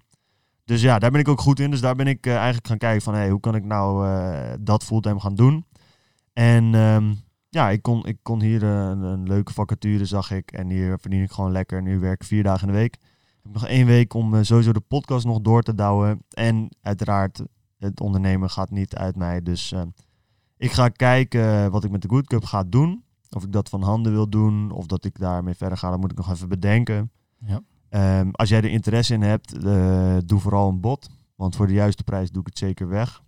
Dus 0.64 0.82
ja, 0.82 0.98
daar 0.98 1.10
ben 1.10 1.20
ik 1.20 1.28
ook 1.28 1.40
goed 1.40 1.60
in. 1.60 1.70
Dus 1.70 1.80
daar 1.80 1.94
ben 1.94 2.06
ik 2.06 2.26
eh, 2.26 2.34
eigenlijk 2.34 2.66
gaan 2.66 2.78
kijken 2.78 3.02
van 3.02 3.14
hey, 3.14 3.30
hoe 3.30 3.40
kan 3.40 3.54
ik 3.54 3.64
nou 3.64 4.06
eh, 4.06 4.52
dat 4.60 4.84
fulltime 4.84 5.20
gaan 5.20 5.34
doen? 5.34 5.66
En 6.32 6.74
ehm, 6.74 7.14
ja, 7.52 7.70
ik 7.70 7.82
kon, 7.82 8.06
ik 8.06 8.18
kon 8.22 8.40
hier 8.40 8.62
eh, 8.62 8.88
een, 8.88 9.02
een 9.02 9.26
leuke 9.26 9.52
vacature, 9.52 10.04
zag 10.04 10.30
ik. 10.30 10.52
En 10.52 10.68
hier 10.68 10.98
verdien 10.98 11.22
ik 11.22 11.30
gewoon 11.30 11.52
lekker. 11.52 11.82
Nu 11.82 11.98
werk 11.98 12.20
ik 12.20 12.26
vier 12.26 12.42
dagen 12.42 12.68
in 12.68 12.74
de 12.74 12.78
week. 12.78 12.94
Ik 12.94 13.40
heb 13.42 13.52
nog 13.52 13.66
één 13.66 13.86
week 13.86 14.14
om 14.14 14.34
eh, 14.34 14.42
sowieso 14.42 14.72
de 14.72 14.80
podcast 14.80 15.26
nog 15.26 15.40
door 15.40 15.62
te 15.62 15.74
douwen. 15.74 16.22
En 16.30 16.68
uiteraard, 16.82 17.42
het 17.78 18.00
ondernemen 18.00 18.50
gaat 18.50 18.70
niet 18.70 18.96
uit 18.96 19.16
mij. 19.16 19.42
Dus 19.42 19.72
eh, 19.72 19.82
ik 20.56 20.72
ga 20.72 20.88
kijken 20.88 21.70
wat 21.70 21.84
ik 21.84 21.90
met 21.90 22.02
de 22.02 22.08
Good 22.08 22.26
Cup 22.26 22.44
ga 22.44 22.64
doen. 22.64 23.04
Of 23.30 23.44
ik 23.44 23.52
dat 23.52 23.68
van 23.68 23.82
handen 23.82 24.12
wil 24.12 24.28
doen, 24.28 24.70
of 24.70 24.86
dat 24.86 25.04
ik 25.04 25.18
daarmee 25.18 25.54
verder 25.54 25.78
ga, 25.78 25.90
dat 25.90 26.00
moet 26.00 26.10
ik 26.10 26.16
nog 26.16 26.30
even 26.30 26.48
bedenken. 26.48 27.10
Ja. 27.38 27.60
Ehm, 27.88 28.28
als 28.30 28.48
jij 28.48 28.58
er 28.58 28.70
interesse 28.70 29.14
in 29.14 29.22
hebt, 29.22 29.60
doe 30.28 30.40
vooral 30.40 30.68
een 30.68 30.80
bod. 30.80 31.10
Want 31.36 31.56
voor 31.56 31.66
de 31.66 31.72
juiste 31.72 32.04
prijs 32.04 32.30
doe 32.30 32.40
ik 32.40 32.46
het 32.46 32.58
zeker 32.58 32.88
weg. 32.88 33.22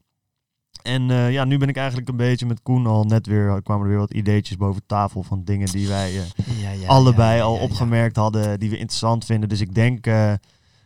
En 0.83 1.11
eh, 1.11 1.33
ja, 1.33 1.45
nu 1.45 1.59
ben 1.59 1.69
ik 1.69 1.77
eigenlijk 1.77 2.09
een 2.09 2.17
beetje 2.17 2.47
met 2.47 2.63
Koen 2.63 2.87
al 2.87 3.05
net 3.05 3.27
weer, 3.27 3.63
kwamen 3.63 3.85
er 3.85 3.91
weer 3.91 3.99
wat 3.99 4.13
ideetjes 4.13 4.57
boven 4.57 4.83
tafel 4.87 5.23
van 5.23 5.45
dingen 5.45 5.71
die 5.71 5.89
wij 5.89 6.19
eh, 6.19 6.25
Ja, 6.63 6.71
ja, 6.71 6.87
allebei 6.87 7.37
ja, 7.37 7.43
al 7.43 7.57
opgemerkt 7.57 8.17
hadden, 8.17 8.61
die 8.61 8.71
we 8.71 8.79
interessant 8.79 9.25
vinden. 9.25 9.49
Dus 9.49 9.61
ik 9.61 9.75
denk, 9.75 10.07
eh, 10.07 10.33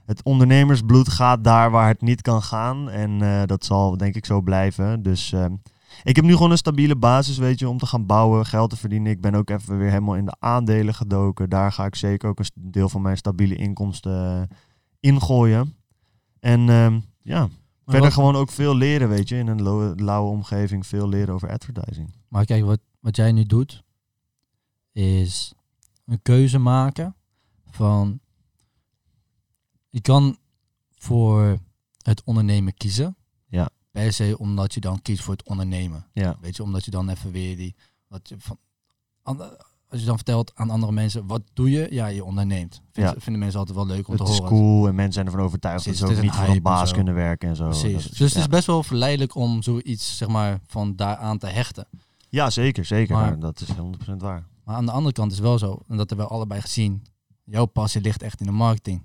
het 0.09 0.23
ondernemersbloed 0.23 1.09
gaat 1.09 1.45
daar 1.45 1.71
waar 1.71 1.88
het 1.88 2.00
niet 2.00 2.23
kan 2.23 2.42
gaan. 2.42 2.90
En 2.90 3.23
eh, 3.23 3.42
dat 3.47 3.64
zal 3.64 3.97
denk 3.97 4.14
ik 4.14 4.25
zo 4.25 4.40
blijven. 4.40 5.02
Dus 5.02 5.33
ehm, 5.33 5.52
ik 6.02 6.16
heb 6.16 6.25
nu 6.25 6.33
gewoon 6.33 6.50
een 6.50 6.57
stabiele 6.57 6.97
basis, 6.97 7.38
weet 7.38 7.59
je, 7.59 7.68
om 7.68 7.78
te 7.78 7.87
gaan 7.87 8.07
bouwen, 8.07 8.47
geld 8.47 8.71
te 8.71 8.76
verdienen. 8.76 9.12
Ik 9.12 9.21
ben 9.21 9.35
ook 9.35 9.50
even 9.50 9.78
weer 9.78 9.88
helemaal 9.88 10.16
in 10.16 10.25
de 10.25 10.37
aandelen 10.38 10.95
gedoken. 10.95 11.49
Daar 11.49 11.73
ga 11.73 11.85
ik 11.85 11.95
zeker 11.95 12.28
ook 12.28 12.38
een 12.38 12.47
deel 12.54 12.88
van 12.88 13.02
mijn 13.02 13.16
stabiele 13.16 13.54
inkomsten 13.54 14.40
eh, 14.50 14.57
ingooien. 15.00 15.75
En 16.40 16.68
ehm, 16.68 16.99
ja, 17.23 17.49
verder 17.92 18.00
wat- 18.09 18.12
gewoon 18.12 18.37
ook 18.37 18.50
veel 18.50 18.75
leren, 18.76 19.09
weet 19.09 19.28
je, 19.28 19.37
in 19.37 19.47
een 19.47 19.62
lauwe 20.04 20.30
omgeving, 20.30 20.87
veel 20.87 21.09
leren 21.09 21.35
over 21.35 21.50
advertising. 21.50 22.14
Maar 22.28 22.45
kijk, 22.45 22.64
wat, 22.64 22.80
wat 23.00 23.16
jij 23.16 23.33
nu 23.33 23.45
doet, 23.45 23.83
is 24.92 25.52
een 26.04 26.23
keuze 26.23 26.59
maken 26.59 27.16
van... 27.71 28.21
Je 29.88 30.00
kan 30.00 30.38
voor 30.95 31.59
het 32.02 32.23
ondernemen 32.25 32.75
kiezen. 32.75 33.16
Ja. 33.47 33.68
Per 33.90 34.12
se 34.12 34.38
omdat 34.38 34.75
je 34.75 34.80
dan 34.80 35.02
kiest 35.02 35.23
voor 35.23 35.33
het 35.35 35.49
ondernemen. 35.49 36.07
Ja, 36.12 36.37
Weet 36.40 36.57
je, 36.57 36.62
omdat 36.62 36.85
je 36.85 36.90
dan 36.90 37.09
even 37.09 37.30
weer 37.33 37.57
die... 37.57 37.75
Wat 38.09 38.28
je 38.28 38.37
van, 38.38 38.59
als 39.90 40.00
je 40.00 40.07
dan 40.07 40.14
vertelt 40.16 40.52
aan 40.54 40.71
andere 40.71 40.92
mensen, 40.92 41.26
wat 41.26 41.42
doe 41.52 41.71
je? 41.71 41.87
Ja, 41.90 42.07
je 42.07 42.25
onderneemt. 42.25 42.83
Ja. 42.92 43.14
Vinden 43.18 43.38
mensen 43.40 43.59
altijd 43.59 43.76
wel 43.76 43.87
leuk 43.87 44.09
om 44.09 44.14
het 44.14 44.25
te 44.25 44.30
is 44.33 44.38
horen. 44.38 44.52
cool 44.52 44.88
en 44.88 44.95
mensen 44.95 45.12
zijn 45.12 45.26
ervan 45.26 45.40
overtuigd 45.40 45.83
Precies, 45.83 46.00
dat 46.00 46.09
ze 46.09 46.14
het 46.14 46.25
ook 46.25 46.30
is 46.30 46.37
niet 46.38 46.47
voor 46.47 46.57
een 46.57 46.62
baas 46.62 46.92
kunnen 46.92 47.14
werken 47.14 47.49
en 47.49 47.57
zo. 47.57 47.64
Precies. 47.64 47.92
Dat 47.92 48.00
is- 48.12 48.18
dus 48.18 48.33
het 48.33 48.42
is 48.42 48.49
best 48.49 48.66
wel 48.66 48.83
verleidelijk 48.83 49.35
om 49.35 49.62
zoiets, 49.62 50.16
zeg 50.16 50.28
maar, 50.28 50.61
van 50.66 50.97
daaraan 50.97 51.38
te 51.38 51.47
hechten. 51.47 51.87
Ja, 52.28 52.50
zeker, 52.50 52.85
zeker. 52.85 53.16
Maar- 53.16 53.38
dat 53.38 53.61
is 53.61 53.68
100% 53.68 54.23
waar. 54.23 54.47
Maar 54.64 54.76
aan 54.76 54.87
de 54.87 54.92
andere 54.92 55.12
kant 55.14 55.33
is 55.33 55.38
wel 55.38 55.59
zo, 55.59 55.83
en 55.88 55.97
dat 55.97 56.09
hebben 56.09 56.26
we 56.26 56.33
allebei 56.33 56.61
gezien, 56.61 57.02
jouw 57.45 57.64
passie 57.66 58.00
ligt 58.00 58.23
echt 58.23 58.40
in 58.40 58.47
de 58.47 58.52
marketing. 58.52 59.02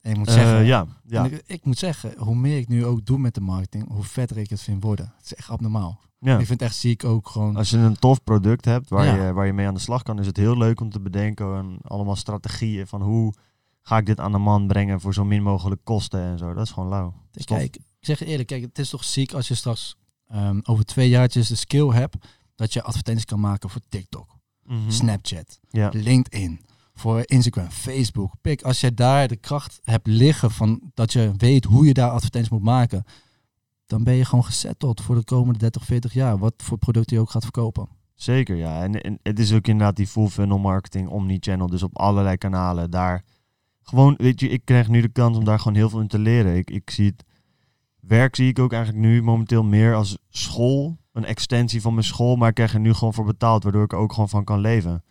En 0.00 0.10
ik 0.10 0.16
moet 0.18 0.28
Eh, 0.28 0.34
zeggen, 0.34 0.64
ja, 0.64 0.86
ja. 1.04 1.24
ik, 1.24 1.42
ik 1.46 1.64
moet 1.64 1.78
zeggen, 1.78 2.14
hoe 2.18 2.34
meer 2.34 2.58
ik 2.58 2.68
nu 2.68 2.84
ook 2.86 3.04
doe 3.06 3.18
met 3.18 3.34
de 3.34 3.40
marketing, 3.40 3.88
hoe 3.88 4.02
vetter 4.04 4.36
ik 4.38 4.50
het 4.50 4.60
vind 4.62 4.82
worden. 4.82 5.12
Het 5.16 5.24
is 5.24 5.34
echt 5.34 5.50
abnormaal. 5.50 6.00
ja. 6.18 6.32
Ik 6.38 6.46
vind 6.46 6.60
het 6.60 6.68
echt 6.68 6.78
ziek 6.78 7.04
ook 7.04 7.28
gewoon. 7.28 7.56
Als 7.56 7.70
je 7.70 7.76
een 7.76 7.96
tof 7.98 8.22
product 8.24 8.64
hebt 8.64 8.88
waar, 8.88 9.04
Ja. 9.04 9.26
je, 9.26 9.32
waar 9.32 9.46
je 9.46 9.52
mee 9.52 9.66
aan 9.66 9.74
de 9.74 9.80
slag 9.80 10.02
kan, 10.02 10.18
is 10.18 10.26
het 10.26 10.36
heel 10.36 10.56
leuk 10.58 10.80
om 10.80 10.90
te 10.90 11.00
bedenken 11.00 11.56
en 11.56 11.78
allemaal 11.82 12.16
strategieën 12.16 12.86
van 12.86 13.02
hoe 13.02 13.34
ga 13.82 13.98
ik 13.98 14.06
dit 14.06 14.20
aan 14.20 14.32
de 14.32 14.38
man 14.38 14.66
brengen 14.66 15.00
voor 15.00 15.14
zo 15.14 15.24
min 15.24 15.42
mogelijk 15.42 15.80
kosten 15.84 16.20
en 16.20 16.38
zo. 16.38 16.54
Dat 16.54 16.64
is 16.66 16.72
gewoon 16.72 16.88
lauw. 16.88 17.14
Is 17.32 17.44
tof. 17.44 17.56
Kijk, 17.58 17.76
ik 17.76 17.82
zeg 18.00 18.20
eerlijk, 18.22 18.48
kijk, 18.48 18.62
het 18.62 18.78
is 18.78 18.88
toch 18.90 19.04
ziek 19.04 19.32
als 19.32 19.48
je 19.48 19.54
straks 19.54 19.96
ehm, 20.26 20.58
over 20.62 20.84
twee 20.84 21.08
jaartjes 21.08 21.48
de 21.48 21.54
skill 21.54 21.88
hebt 21.88 22.16
dat 22.54 22.72
je 22.72 22.82
advertenties 22.82 23.24
kan 23.24 23.40
maken 23.40 23.70
voor 23.70 23.80
TikTok, 23.88 24.38
Mhm. 24.64 24.90
Snapchat, 24.90 25.60
Ja. 25.68 25.90
LinkedIn, 25.92 26.60
voor 27.00 27.22
Instagram, 27.24 27.70
Facebook. 27.70 28.32
Pik, 28.40 28.62
als 28.62 28.80
je 28.80 28.94
daar 28.94 29.28
de 29.28 29.36
kracht 29.36 29.80
hebt 29.84 30.06
liggen 30.06 30.50
van 30.50 30.80
dat 30.94 31.12
je 31.12 31.32
weet 31.36 31.64
hoe 31.64 31.86
je 31.86 31.94
daar 31.94 32.10
advertenties 32.10 32.50
moet 32.50 32.62
maken, 32.62 33.04
dan 33.86 34.04
ben 34.04 34.14
je 34.14 34.24
gewoon 34.24 34.44
gesetteld 34.44 35.00
voor 35.00 35.14
de 35.14 35.24
komende 35.24 35.58
30, 35.58 35.84
40 35.84 36.12
jaar, 36.12 36.38
wat 36.38 36.54
voor 36.56 36.78
product 36.78 37.10
je 37.10 37.20
ook 37.20 37.30
gaat 37.30 37.42
verkopen. 37.42 37.88
Zeker, 38.14 38.56
ja. 38.56 38.82
En, 38.82 39.00
en 39.00 39.18
het 39.22 39.38
is 39.38 39.52
ook 39.52 39.66
inderdaad 39.66 39.96
die 39.96 40.06
full 40.06 40.28
funnel 40.28 40.58
marketing, 40.58 41.08
omni-channel, 41.08 41.66
dus 41.66 41.82
op 41.82 41.98
allerlei 41.98 42.36
kanalen. 42.36 42.90
Daar 42.90 43.24
gewoon, 43.82 44.14
weet 44.16 44.40
je, 44.40 44.48
ik 44.48 44.64
krijg 44.64 44.88
nu 44.88 45.00
de 45.00 45.08
kans 45.08 45.36
om 45.36 45.44
daar 45.44 45.58
gewoon 45.58 45.76
heel 45.76 45.90
veel 45.90 46.00
in 46.00 46.08
te 46.08 46.18
leren. 46.18 46.56
Ik, 46.56 46.70
ik 46.70 46.90
zie 46.90 47.06
het, 47.06 47.24
werk 48.00 48.36
zie 48.36 48.48
ik 48.48 48.58
ook 48.58 48.72
eigenlijk 48.72 49.04
nu 49.04 49.22
momenteel 49.22 49.64
meer 49.64 49.94
als 49.94 50.18
school, 50.28 50.98
een 51.12 51.24
extensie 51.24 51.80
van 51.80 51.94
mijn 51.94 52.06
school, 52.06 52.36
maar 52.36 52.48
ik 52.48 52.54
krijg 52.54 52.74
er 52.74 52.80
nu 52.80 52.92
gewoon 52.92 53.14
voor 53.14 53.24
betaald, 53.24 53.62
waardoor 53.62 53.84
ik 53.84 53.92
er 53.92 53.98
ook 53.98 54.12
gewoon 54.12 54.28
van 54.28 54.44
kan 54.44 54.60
leven. 54.60 55.02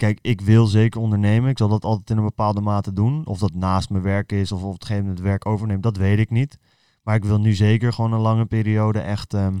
Kijk, 0.00 0.18
ik 0.22 0.40
wil 0.40 0.66
zeker 0.66 1.00
ondernemen. 1.00 1.50
Ik 1.50 1.58
zal 1.58 1.68
dat 1.68 1.84
altijd 1.84 2.10
in 2.10 2.16
een 2.16 2.24
bepaalde 2.24 2.60
mate 2.60 2.92
doen. 2.92 3.26
Of 3.26 3.38
dat 3.38 3.54
naast 3.54 3.90
mijn 3.90 4.02
werk 4.02 4.32
is 4.32 4.52
of 4.52 4.62
op 4.62 4.72
het 4.72 4.82
gegeven 4.84 5.02
moment 5.02 5.18
het 5.18 5.28
werk 5.28 5.46
overneemt, 5.46 5.82
dat 5.82 5.96
weet 5.96 6.18
ik 6.18 6.30
niet. 6.30 6.58
Maar 7.02 7.14
ik 7.14 7.24
wil 7.24 7.40
nu 7.40 7.54
zeker 7.54 7.92
gewoon 7.92 8.12
een 8.12 8.20
lange 8.20 8.44
periode 8.46 9.00
echt 9.00 9.34
ehm, 9.34 9.58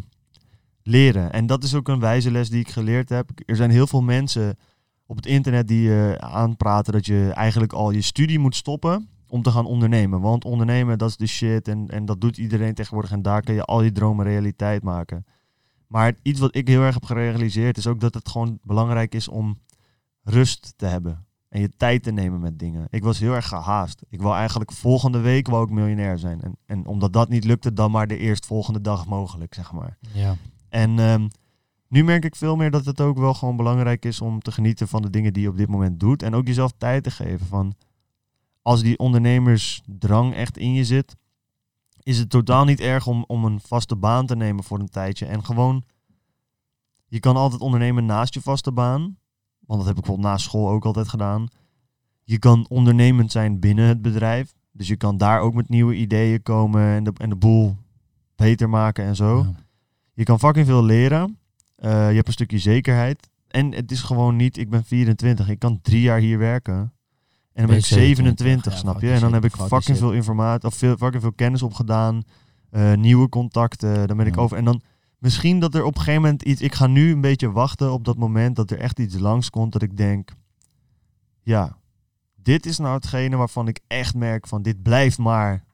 leren. 0.82 1.32
En 1.32 1.46
dat 1.46 1.62
is 1.62 1.74
ook 1.74 1.88
een 1.88 2.00
wijze 2.00 2.30
les 2.30 2.50
die 2.50 2.60
ik 2.60 2.70
geleerd 2.70 3.08
heb. 3.08 3.30
Er 3.46 3.56
zijn 3.56 3.70
heel 3.70 3.86
veel 3.86 4.02
mensen 4.02 4.58
op 5.06 5.16
het 5.16 5.26
internet 5.26 5.68
die 5.68 5.94
eh, 5.94 6.12
aanpraten 6.12 6.92
dat 6.92 7.06
je 7.06 7.30
eigenlijk 7.34 7.72
al 7.72 7.90
je 7.90 8.02
studie 8.02 8.38
moet 8.38 8.56
stoppen 8.56 9.08
om 9.26 9.42
te 9.42 9.50
gaan 9.50 9.66
ondernemen. 9.66 10.20
Want 10.20 10.44
ondernemen, 10.44 10.98
dat 10.98 11.08
is 11.08 11.16
de 11.16 11.26
shit 11.26 11.68
en, 11.68 11.88
en 11.88 12.04
dat 12.04 12.20
doet 12.20 12.38
iedereen 12.38 12.74
tegenwoordig. 12.74 13.12
En 13.12 13.22
daar 13.22 13.42
kun 13.42 13.54
je 13.54 13.64
al 13.64 13.82
je 13.82 13.92
dromen 13.92 14.24
realiteit 14.24 14.82
maken. 14.82 15.26
Maar 15.86 16.14
iets 16.22 16.40
wat 16.40 16.56
ik 16.56 16.68
heel 16.68 16.82
erg 16.82 16.94
heb 16.94 17.04
gerealiseerd 17.04 17.76
is 17.76 17.86
ook 17.86 18.00
dat 18.00 18.14
het 18.14 18.28
gewoon 18.28 18.58
belangrijk 18.62 19.14
is 19.14 19.28
om 19.28 19.58
rust 20.22 20.72
te 20.76 20.86
hebben. 20.86 21.24
En 21.48 21.60
je 21.60 21.68
tijd 21.76 22.02
te 22.02 22.12
nemen 22.12 22.40
met 22.40 22.58
dingen. 22.58 22.86
Ik 22.90 23.02
was 23.02 23.18
heel 23.18 23.34
erg 23.34 23.48
gehaast. 23.48 24.02
Ik 24.08 24.22
wou 24.22 24.36
eigenlijk 24.36 24.72
volgende 24.72 25.18
week 25.18 25.48
wou 25.48 25.64
ik 25.64 25.70
miljonair 25.70 26.18
zijn. 26.18 26.40
En, 26.40 26.56
en 26.66 26.86
omdat 26.86 27.12
dat 27.12 27.28
niet 27.28 27.44
lukte, 27.44 27.72
dan 27.72 27.90
maar 27.90 28.06
de 28.06 28.18
eerstvolgende 28.18 28.80
dag 28.80 29.06
mogelijk, 29.06 29.54
zeg 29.54 29.72
maar. 29.72 29.98
Ja. 30.12 30.36
En 30.68 30.98
ehm, 30.98 31.28
nu 31.88 32.04
merk 32.04 32.24
ik 32.24 32.36
veel 32.36 32.56
meer 32.56 32.70
dat 32.70 32.84
het 32.84 33.00
ook 33.00 33.18
wel 33.18 33.34
gewoon 33.34 33.56
belangrijk 33.56 34.04
is 34.04 34.20
om 34.20 34.40
te 34.40 34.52
genieten 34.52 34.88
van 34.88 35.02
de 35.02 35.10
dingen 35.10 35.32
die 35.32 35.42
je 35.42 35.48
op 35.48 35.56
dit 35.56 35.68
moment 35.68 36.00
doet. 36.00 36.22
En 36.22 36.34
ook 36.34 36.46
jezelf 36.46 36.72
tijd 36.78 37.04
te 37.04 37.10
geven. 37.10 37.46
Van 37.46 37.74
als 38.62 38.82
die 38.82 38.98
ondernemersdrang 38.98 40.34
echt 40.34 40.58
in 40.58 40.74
je 40.74 40.84
zit, 40.84 41.16
is 42.02 42.18
het 42.18 42.30
totaal 42.30 42.64
niet 42.64 42.80
erg 42.80 43.06
om, 43.06 43.24
om 43.26 43.44
een 43.44 43.60
vaste 43.60 43.96
baan 43.96 44.26
te 44.26 44.36
nemen 44.36 44.64
voor 44.64 44.78
een 44.78 44.88
tijdje. 44.88 45.26
En 45.26 45.44
gewoon, 45.44 45.84
je 47.06 47.20
kan 47.20 47.36
altijd 47.36 47.60
ondernemen 47.60 48.06
naast 48.06 48.34
je 48.34 48.40
vaste 48.40 48.72
baan. 48.72 49.18
Want 49.70 49.82
dat 49.82 49.88
heb 49.88 49.98
ik 49.98 50.04
bijvoorbeeld 50.04 50.32
na 50.34 50.38
school 50.38 50.68
ook 50.70 50.84
altijd 50.84 51.08
gedaan. 51.08 51.48
Je 52.24 52.38
kan 52.38 52.66
ondernemend 52.68 53.32
zijn 53.32 53.58
binnen 53.60 53.86
het 53.88 54.02
bedrijf. 54.02 54.52
Dus 54.72 54.88
je 54.88 54.96
kan 54.96 55.16
daar 55.16 55.40
ook 55.40 55.54
met 55.54 55.68
nieuwe 55.68 55.94
ideeën 55.94 56.42
komen 56.42 56.82
en 56.82 57.04
de, 57.04 57.12
en 57.16 57.28
de 57.28 57.36
boel 57.36 57.76
beter 58.36 58.68
maken 58.68 59.04
en 59.04 59.16
zo. 59.16 59.38
Ja. 59.38 59.52
Je 60.14 60.24
kan 60.24 60.38
fucking 60.38 60.66
veel 60.66 60.84
leren. 60.84 61.38
Eh, 61.76 61.90
je 62.08 62.14
hebt 62.14 62.26
een 62.26 62.32
stukje 62.32 62.58
zekerheid. 62.58 63.28
En 63.48 63.72
het 63.74 63.90
is 63.90 64.02
gewoon 64.02 64.36
niet, 64.36 64.56
ik 64.56 64.70
ben 64.70 64.84
24, 64.84 65.48
ik 65.48 65.58
kan 65.58 65.78
drie 65.82 66.00
jaar 66.00 66.18
hier 66.18 66.38
werken. 66.38 66.74
En 66.74 66.90
dan 67.52 67.66
ben 67.66 67.76
ik 67.76 67.84
27, 67.84 68.72
ja, 68.72 68.78
snap 68.78 69.00
je? 69.00 69.12
En 69.12 69.20
dan 69.20 69.32
heb 69.32 69.44
ik 69.44 69.56
fucking 69.56 69.98
veel 69.98 70.12
informatie, 70.12 70.68
of 70.68 70.74
veel, 70.74 70.96
fucking 70.96 71.22
veel 71.22 71.32
kennis 71.32 71.62
opgedaan. 71.62 72.22
eh, 72.70 72.94
nieuwe 72.94 73.28
contacten, 73.28 74.08
dan 74.08 74.16
ben 74.16 74.26
ik 74.26 74.34
Ja. 74.34 74.40
over. 74.40 74.56
En 74.56 74.64
dan 74.64 74.80
misschien 75.20 75.60
dat 75.60 75.74
er 75.74 75.84
op 75.84 75.94
een 75.94 76.00
gegeven 76.00 76.22
moment 76.22 76.42
iets, 76.42 76.60
ik 76.60 76.74
ga 76.74 76.86
nu 76.86 77.12
een 77.12 77.20
beetje 77.20 77.52
wachten 77.52 77.92
op 77.92 78.04
dat 78.04 78.16
moment 78.16 78.56
dat 78.56 78.70
er 78.70 78.78
echt 78.78 78.98
iets 78.98 79.18
langskomt 79.18 79.72
dat 79.72 79.82
ik 79.82 79.96
denk, 79.96 80.30
ja, 81.42 81.76
dit 82.34 82.66
is 82.66 82.78
nou 82.78 82.94
hetgene 82.94 83.36
waarvan 83.36 83.68
ik 83.68 83.80
echt 83.86 84.14
merk 84.14 84.46
van 84.46 84.62
dit 84.62 84.82
blijft 84.82 85.18
maar 85.18 85.64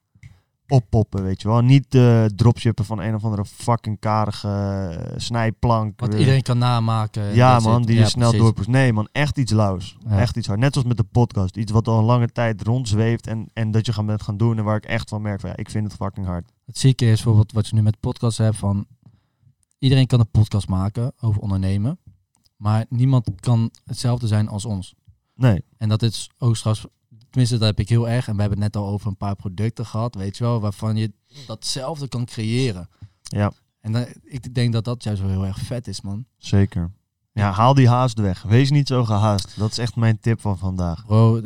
oppoppen, 0.69 1.23
weet 1.23 1.43
je 1.43 1.49
wel. 1.49 1.61
Niet 1.61 1.91
de 1.91 2.31
dropshippen 2.37 2.85
van 2.85 2.99
een 2.99 3.15
of 3.15 3.25
andere 3.25 3.45
fucking 3.45 3.99
karige 3.99 4.49
eh, 4.49 5.13
snijplank. 5.17 6.01
Wat 6.01 6.13
eh, 6.13 6.19
iedereen 6.19 6.43
kan 6.43 6.59
namaken. 6.59 7.35
ja 7.35 7.59
man, 7.59 7.83
die 7.83 7.95
Ja, 7.95 8.01
je 8.01 8.09
snel 8.09 8.33
doorpoest. 8.33 8.69
Nee 8.69 8.93
man, 8.93 9.09
echt 9.13 9.39
iets 9.39 9.53
lauws. 9.53 9.97
Ja. 10.09 10.19
Echt 10.19 10.37
iets 10.37 10.47
hard. 10.47 10.61
Net 10.61 10.73
zoals 10.73 10.89
met 10.89 10.97
de 10.97 11.05
podcast. 11.05 11.57
Iets 11.57 11.73
wat 11.73 11.89
al 11.89 11.99
een 11.99 12.05
lange 12.05 12.29
tijd 12.29 12.63
rondzweeft 12.63 13.27
en, 13.27 13.51
en 13.53 13.71
dat 13.71 13.87
je 13.87 13.93
gaan 13.93 14.07
bent 14.07 14.23
gaan 14.23 14.37
doen 14.37 14.59
en 14.59 14.65
waar 14.65 14.77
ik 14.77 14.85
echt 14.85 15.09
van 15.09 15.23
merk 15.23 15.41
van 15.41 15.51
ja, 15.51 15.57
ik 15.57 15.71
vind 15.71 15.85
het 15.85 15.97
fucking 15.97 16.27
hard. 16.27 16.53
Het 16.67 16.79
zieke 16.79 17.05
is 17.05 17.15
bijvoorbeeld 17.15 17.53
wat 17.53 17.69
je 17.69 17.75
nu 17.75 17.83
met 17.83 18.01
podcasts 18.01 18.39
hebt 18.39 18.57
van... 18.57 18.87
Iedereen 19.79 20.07
kan 20.07 20.21
een 20.21 20.31
podcast 20.31 20.69
maken 20.69 21.13
over 21.21 21.41
ondernemen. 21.43 21.99
Maar 22.57 22.87
niemand 22.89 23.31
kan 23.41 23.71
hetzelfde 23.85 24.27
zijn 24.27 24.49
als 24.49 24.65
ons. 24.65 24.95
Nee. 25.35 25.65
En 25.77 25.89
dat 25.89 26.03
is 26.03 26.31
ook 26.39 26.57
straks... 26.57 26.87
Tenminste, 27.31 27.59
dat 27.59 27.69
heb 27.69 27.79
ik 27.81 27.89
heel 27.89 28.09
erg. 28.09 28.29
En 28.29 28.35
we 28.35 28.41
hebben 28.41 28.63
het 28.63 28.73
net 28.73 28.83
al 28.83 28.89
over 28.91 29.07
een 29.09 29.17
paar 29.17 29.37
producten 29.37 29.87
gehad, 29.87 30.15
weet 30.15 30.37
je 30.37 30.45
wel. 30.45 30.61
Waarvan 30.61 30.97
je 30.97 31.13
datzelfde 31.47 32.09
kan 32.09 32.25
creëren. 32.25 32.89
Ja, 33.23 33.53
En 33.81 33.93
dan, 33.93 34.07
ik 34.23 34.55
denk 34.55 34.73
dat 34.73 34.85
dat 34.85 35.03
juist 35.03 35.21
wel 35.21 35.31
heel 35.31 35.47
erg 35.47 35.59
vet 35.59 35.89
is, 35.89 36.01
man. 36.01 36.25
zeker. 36.37 36.93
Ja, 37.33 37.51
haal 37.51 37.75
die 37.75 37.89
haast 37.89 38.19
weg. 38.19 38.43
Wees 38.43 38.71
niet 38.71 38.89
zo 38.89 39.05
gehaast. 39.05 39.59
Dat 39.59 39.71
is 39.71 39.79
echt 39.79 39.97
mijn 39.97 40.21
tip 40.21 40.41
van 40.41 40.59
vandaag. 40.59 41.07
Bro, 41.07 41.43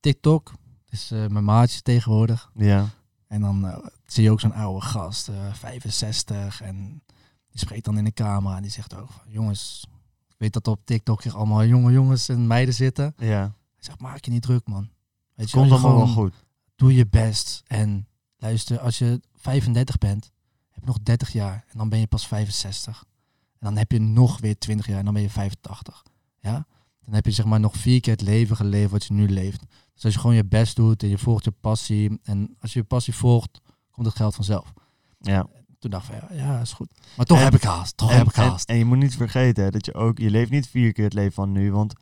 TikTok 0.00 0.52
is 0.88 1.10
eh, 1.10 1.26
mijn 1.26 1.44
maatje 1.44 1.82
tegenwoordig. 1.82 2.50
Ja. 2.54 2.88
En 3.26 3.40
dan 3.40 3.66
eh, 3.66 3.78
zie 4.12 4.22
je 4.22 4.30
ook 4.30 4.40
zo'n 4.40 4.52
oude 4.52 4.80
gast, 4.80 5.28
eh 5.28 5.52
65. 5.52 6.60
En 6.60 7.02
die 7.50 7.60
spreekt 7.60 7.84
dan 7.84 7.98
in 7.98 8.04
de 8.04 8.12
camera 8.12 8.56
en 8.56 8.62
die 8.62 8.70
zegt 8.70 8.94
ook 8.96 9.10
van... 9.10 9.22
Jongens, 9.26 9.86
ik 10.28 10.34
weet 10.38 10.52
dat 10.52 10.68
op 10.68 10.80
TikTok 10.84 11.22
hier 11.22 11.36
allemaal 11.36 11.64
jonge 11.64 11.92
jongens 11.92 12.28
en 12.28 12.46
meiden 12.46 12.74
zitten. 12.74 13.14
Ja. 13.16 13.40
Hij 13.40 13.52
zegt, 13.78 14.00
maak 14.00 14.24
je 14.24 14.30
niet 14.30 14.42
druk, 14.42 14.66
man. 14.66 14.88
Weet 15.34 15.50
je, 15.50 15.56
Komt 15.56 15.70
allemaal 15.70 15.96
wel 15.96 16.06
gewoon 16.06 16.14
goed. 16.14 16.34
Doe 16.76 16.94
je 16.94 17.06
best. 17.06 17.62
En 17.66 18.08
luister, 18.36 18.80
als 18.80 18.98
je 18.98 19.20
35 19.34 19.98
bent, 19.98 20.30
heb 20.68 20.80
je 20.80 20.86
nog 20.86 20.98
30 21.02 21.32
jaar. 21.32 21.64
En 21.68 21.78
dan 21.78 21.88
ben 21.88 21.98
je 21.98 22.06
pas 22.06 22.26
65. 22.26 23.04
En 23.52 23.66
dan 23.66 23.76
heb 23.76 23.92
je 23.92 23.98
nog 23.98 24.40
weer 24.40 24.58
20 24.58 24.86
jaar 24.86 24.98
en 24.98 25.04
dan 25.04 25.14
ben 25.14 25.22
je 25.22 25.30
85. 25.30 26.02
Ja? 26.40 26.66
Dan 27.04 27.14
heb 27.14 27.24
je 27.24 27.30
zeg 27.30 27.46
maar 27.46 27.60
nog 27.60 27.76
vier 27.76 28.00
keer 28.00 28.12
het 28.12 28.22
leven 28.22 28.56
geleefd 28.56 28.90
wat 28.90 29.04
je 29.04 29.12
nu 29.12 29.28
leeft. 29.28 29.60
Dus 29.94 30.04
als 30.04 30.14
je 30.14 30.20
gewoon 30.20 30.36
je 30.36 30.44
best 30.44 30.76
doet 30.76 31.02
en 31.02 31.08
je 31.08 31.18
volgt 31.18 31.44
je 31.44 31.50
passie. 31.50 32.20
En 32.22 32.56
als 32.60 32.72
je 32.72 32.78
je 32.78 32.84
passie 32.84 33.14
volgt, 33.14 33.60
komt 33.98 34.10
het 34.10 34.16
geld 34.16 34.34
vanzelf. 34.34 34.72
Ja. 35.20 35.46
Toen 35.78 35.90
dacht 35.90 36.12
ik 36.12 36.22
ja, 36.32 36.60
is 36.60 36.72
goed. 36.72 36.88
Maar 37.16 37.26
toch 37.26 37.38
En- 37.38 37.44
heb 37.44 37.54
ik 37.54 37.62
haast. 37.62 37.96
Toch 37.96 38.10
En, 38.10 38.16
heb 38.16 38.26
ik 38.28 38.34
haast. 38.34 38.68
en 38.68 38.76
je 38.76 38.84
moet 38.84 38.98
niet 38.98 39.16
vergeten 39.16 39.64
hè, 39.64 39.70
dat 39.70 39.86
je 39.86 39.94
ook, 39.94 40.18
je 40.18 40.30
leeft 40.30 40.50
niet 40.50 40.68
vier 40.68 40.92
keer 40.92 41.04
het 41.04 41.12
leven 41.12 41.32
van 41.32 41.52
nu. 41.52 41.72
Want 41.72 41.94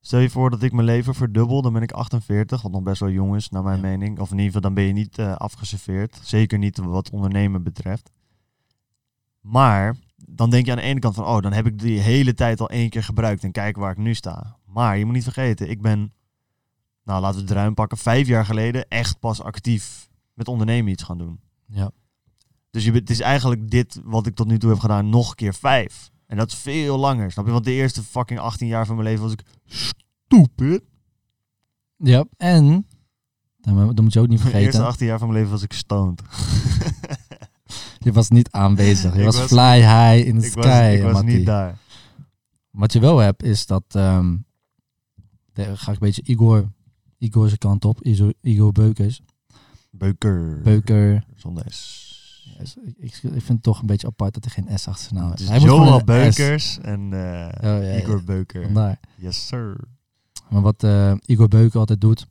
stel 0.00 0.18
je 0.20 0.30
voor 0.30 0.50
dat 0.50 0.62
ik 0.62 0.72
mijn 0.72 0.86
leven 0.86 1.14
verdubbel, 1.14 1.62
dan 1.62 1.72
ben 1.72 1.82
ik 1.82 1.92
48, 1.92 2.62
wat 2.62 2.72
nog 2.72 2.82
best 2.82 3.00
wel 3.00 3.10
jong 3.10 3.36
is 3.36 3.48
naar 3.48 3.62
mijn 3.62 3.76
Ja. 3.80 3.82
mening. 3.82 4.18
Of 4.18 4.30
in 4.30 4.36
ieder 4.38 4.46
geval, 4.46 4.60
dan 4.60 4.74
ben 4.74 4.84
je 4.84 4.92
niet 4.92 5.18
eh, 5.18 5.34
afgeserveerd. 5.34 6.18
Zeker 6.22 6.58
niet 6.58 6.78
wat 6.78 7.10
ondernemen 7.10 7.62
betreft. 7.62 8.10
Maar 9.40 9.96
dan 10.16 10.50
denk 10.50 10.64
je 10.66 10.70
aan 10.70 10.76
de 10.76 10.82
ene 10.82 11.00
kant 11.00 11.14
van, 11.14 11.24
oh, 11.26 11.40
dan 11.40 11.52
heb 11.52 11.66
ik 11.66 11.78
die 11.78 11.98
hele 12.00 12.34
tijd 12.34 12.60
al 12.60 12.70
één 12.70 12.90
keer 12.90 13.04
gebruikt 13.04 13.44
en 13.44 13.52
kijk 13.52 13.76
waar 13.76 13.90
ik 13.92 13.98
nu 13.98 14.14
sta. 14.14 14.56
Maar 14.66 14.98
je 14.98 15.04
moet 15.04 15.14
niet 15.14 15.22
vergeten, 15.22 15.70
ik 15.70 15.82
ben, 15.82 16.12
nou 17.04 17.20
laten 17.20 17.36
we 17.40 17.42
het 17.46 17.52
ruim 17.54 17.74
pakken, 17.74 17.98
vijf 17.98 18.26
jaar 18.26 18.44
geleden 18.44 18.88
echt 18.88 19.18
pas 19.18 19.42
actief 19.42 20.08
met 20.40 20.48
ondernemen 20.48 20.92
iets 20.92 21.02
gaan 21.02 21.18
doen. 21.18 21.40
Ja. 21.66 21.90
Dus 22.70 22.84
je, 22.84 22.92
het 22.92 23.10
is 23.10 23.20
eigenlijk 23.20 23.70
dit 23.70 24.00
wat 24.04 24.26
ik 24.26 24.34
tot 24.34 24.46
nu 24.46 24.58
toe 24.58 24.70
heb 24.70 24.78
gedaan 24.78 25.08
nog 25.08 25.28
een 25.30 25.34
keer 25.34 25.54
vijf. 25.54 26.10
En 26.26 26.36
dat 26.36 26.52
is 26.52 26.58
veel 26.58 26.98
langer, 26.98 27.32
snap 27.32 27.46
je? 27.46 27.52
Want 27.52 27.64
de 27.64 27.72
eerste 27.72 28.02
fucking 28.02 28.40
18 28.40 28.66
jaar 28.66 28.86
van 28.86 28.96
mijn 28.96 29.08
leven 29.08 29.22
was 29.22 29.32
ik 29.32 29.42
stupid. 29.64 30.82
ja, 31.96 32.24
en 32.36 32.86
dan, 33.60 33.94
dan 33.94 34.04
moet 34.04 34.12
je 34.12 34.20
ook 34.20 34.28
niet 34.28 34.38
De 34.42 34.44
eerste 34.44 34.58
vergeten, 34.58 34.84
18 34.86 35.06
jaar 35.06 35.18
van 35.18 35.28
mijn 35.28 35.38
leven 35.40 35.54
was 35.54 35.62
ik 35.64 35.72
stoned. 35.72 36.22
je 38.04 38.12
was 38.12 38.28
niet 38.28 38.50
aanwezig. 38.50 39.16
Je 39.16 39.24
was, 39.24 39.36
was- 39.36 39.46
fly 39.46 39.76
high 39.76 40.26
in 40.26 40.40
the 40.40 40.46
ik 40.46 40.52
sky. 40.52 40.60
was, 40.60 40.94
ik 40.94 41.02
was 41.02 41.12
Mattie. 41.12 41.36
niet 41.36 41.46
daar. 41.46 41.78
Wat 42.70 42.92
je 42.92 43.00
wel 43.00 43.18
hebt, 43.18 43.42
is 43.42 43.66
dat... 43.66 43.84
ehm 43.88 44.36
daar 45.52 45.78
ga 45.78 45.92
ik 45.92 46.00
een 46.00 46.06
beetje 46.06 46.22
Igor, 46.22 46.72
Igor 47.18 47.46
zijn 47.46 47.58
kant 47.58 47.84
op. 47.84 48.02
Igor, 48.02 48.34
Igor 48.40 48.72
Beukers. 48.72 49.20
Beuker. 49.90 50.60
Beuker. 50.62 51.24
Zonder 51.36 51.64
S. 51.72 52.08
Yes, 52.58 52.76
ik, 52.76 52.94
ik, 52.98 53.14
vind 53.22 53.48
het 53.48 53.62
toch 53.62 53.80
een 53.80 53.86
beetje 53.86 54.06
apart 54.06 54.34
dat 54.34 54.44
hij 54.44 54.52
geen 54.64 54.78
S 54.78 54.88
achter 54.88 55.08
zijn 55.08 55.20
naam 55.20 55.32
is 55.32 55.48
Hij 55.48 55.60
gewoon 55.60 55.86
Joel 55.86 55.98
S. 55.98 56.04
Beukers 56.04 56.78
en 56.78 57.12
eh, 57.12 57.46
Oh, 57.46 57.62
ja, 57.62 57.76
ja. 57.76 57.98
Igor 57.98 58.24
Beuker. 58.24 58.62
Vandaar. 58.64 59.00
Yes, 59.16 59.46
sir. 59.46 59.76
Maar 60.48 60.62
wat 60.62 60.82
eh, 60.84 61.12
Igor 61.26 61.48
Beuker 61.48 61.78
altijd 61.78 62.00
doet, 62.00 62.26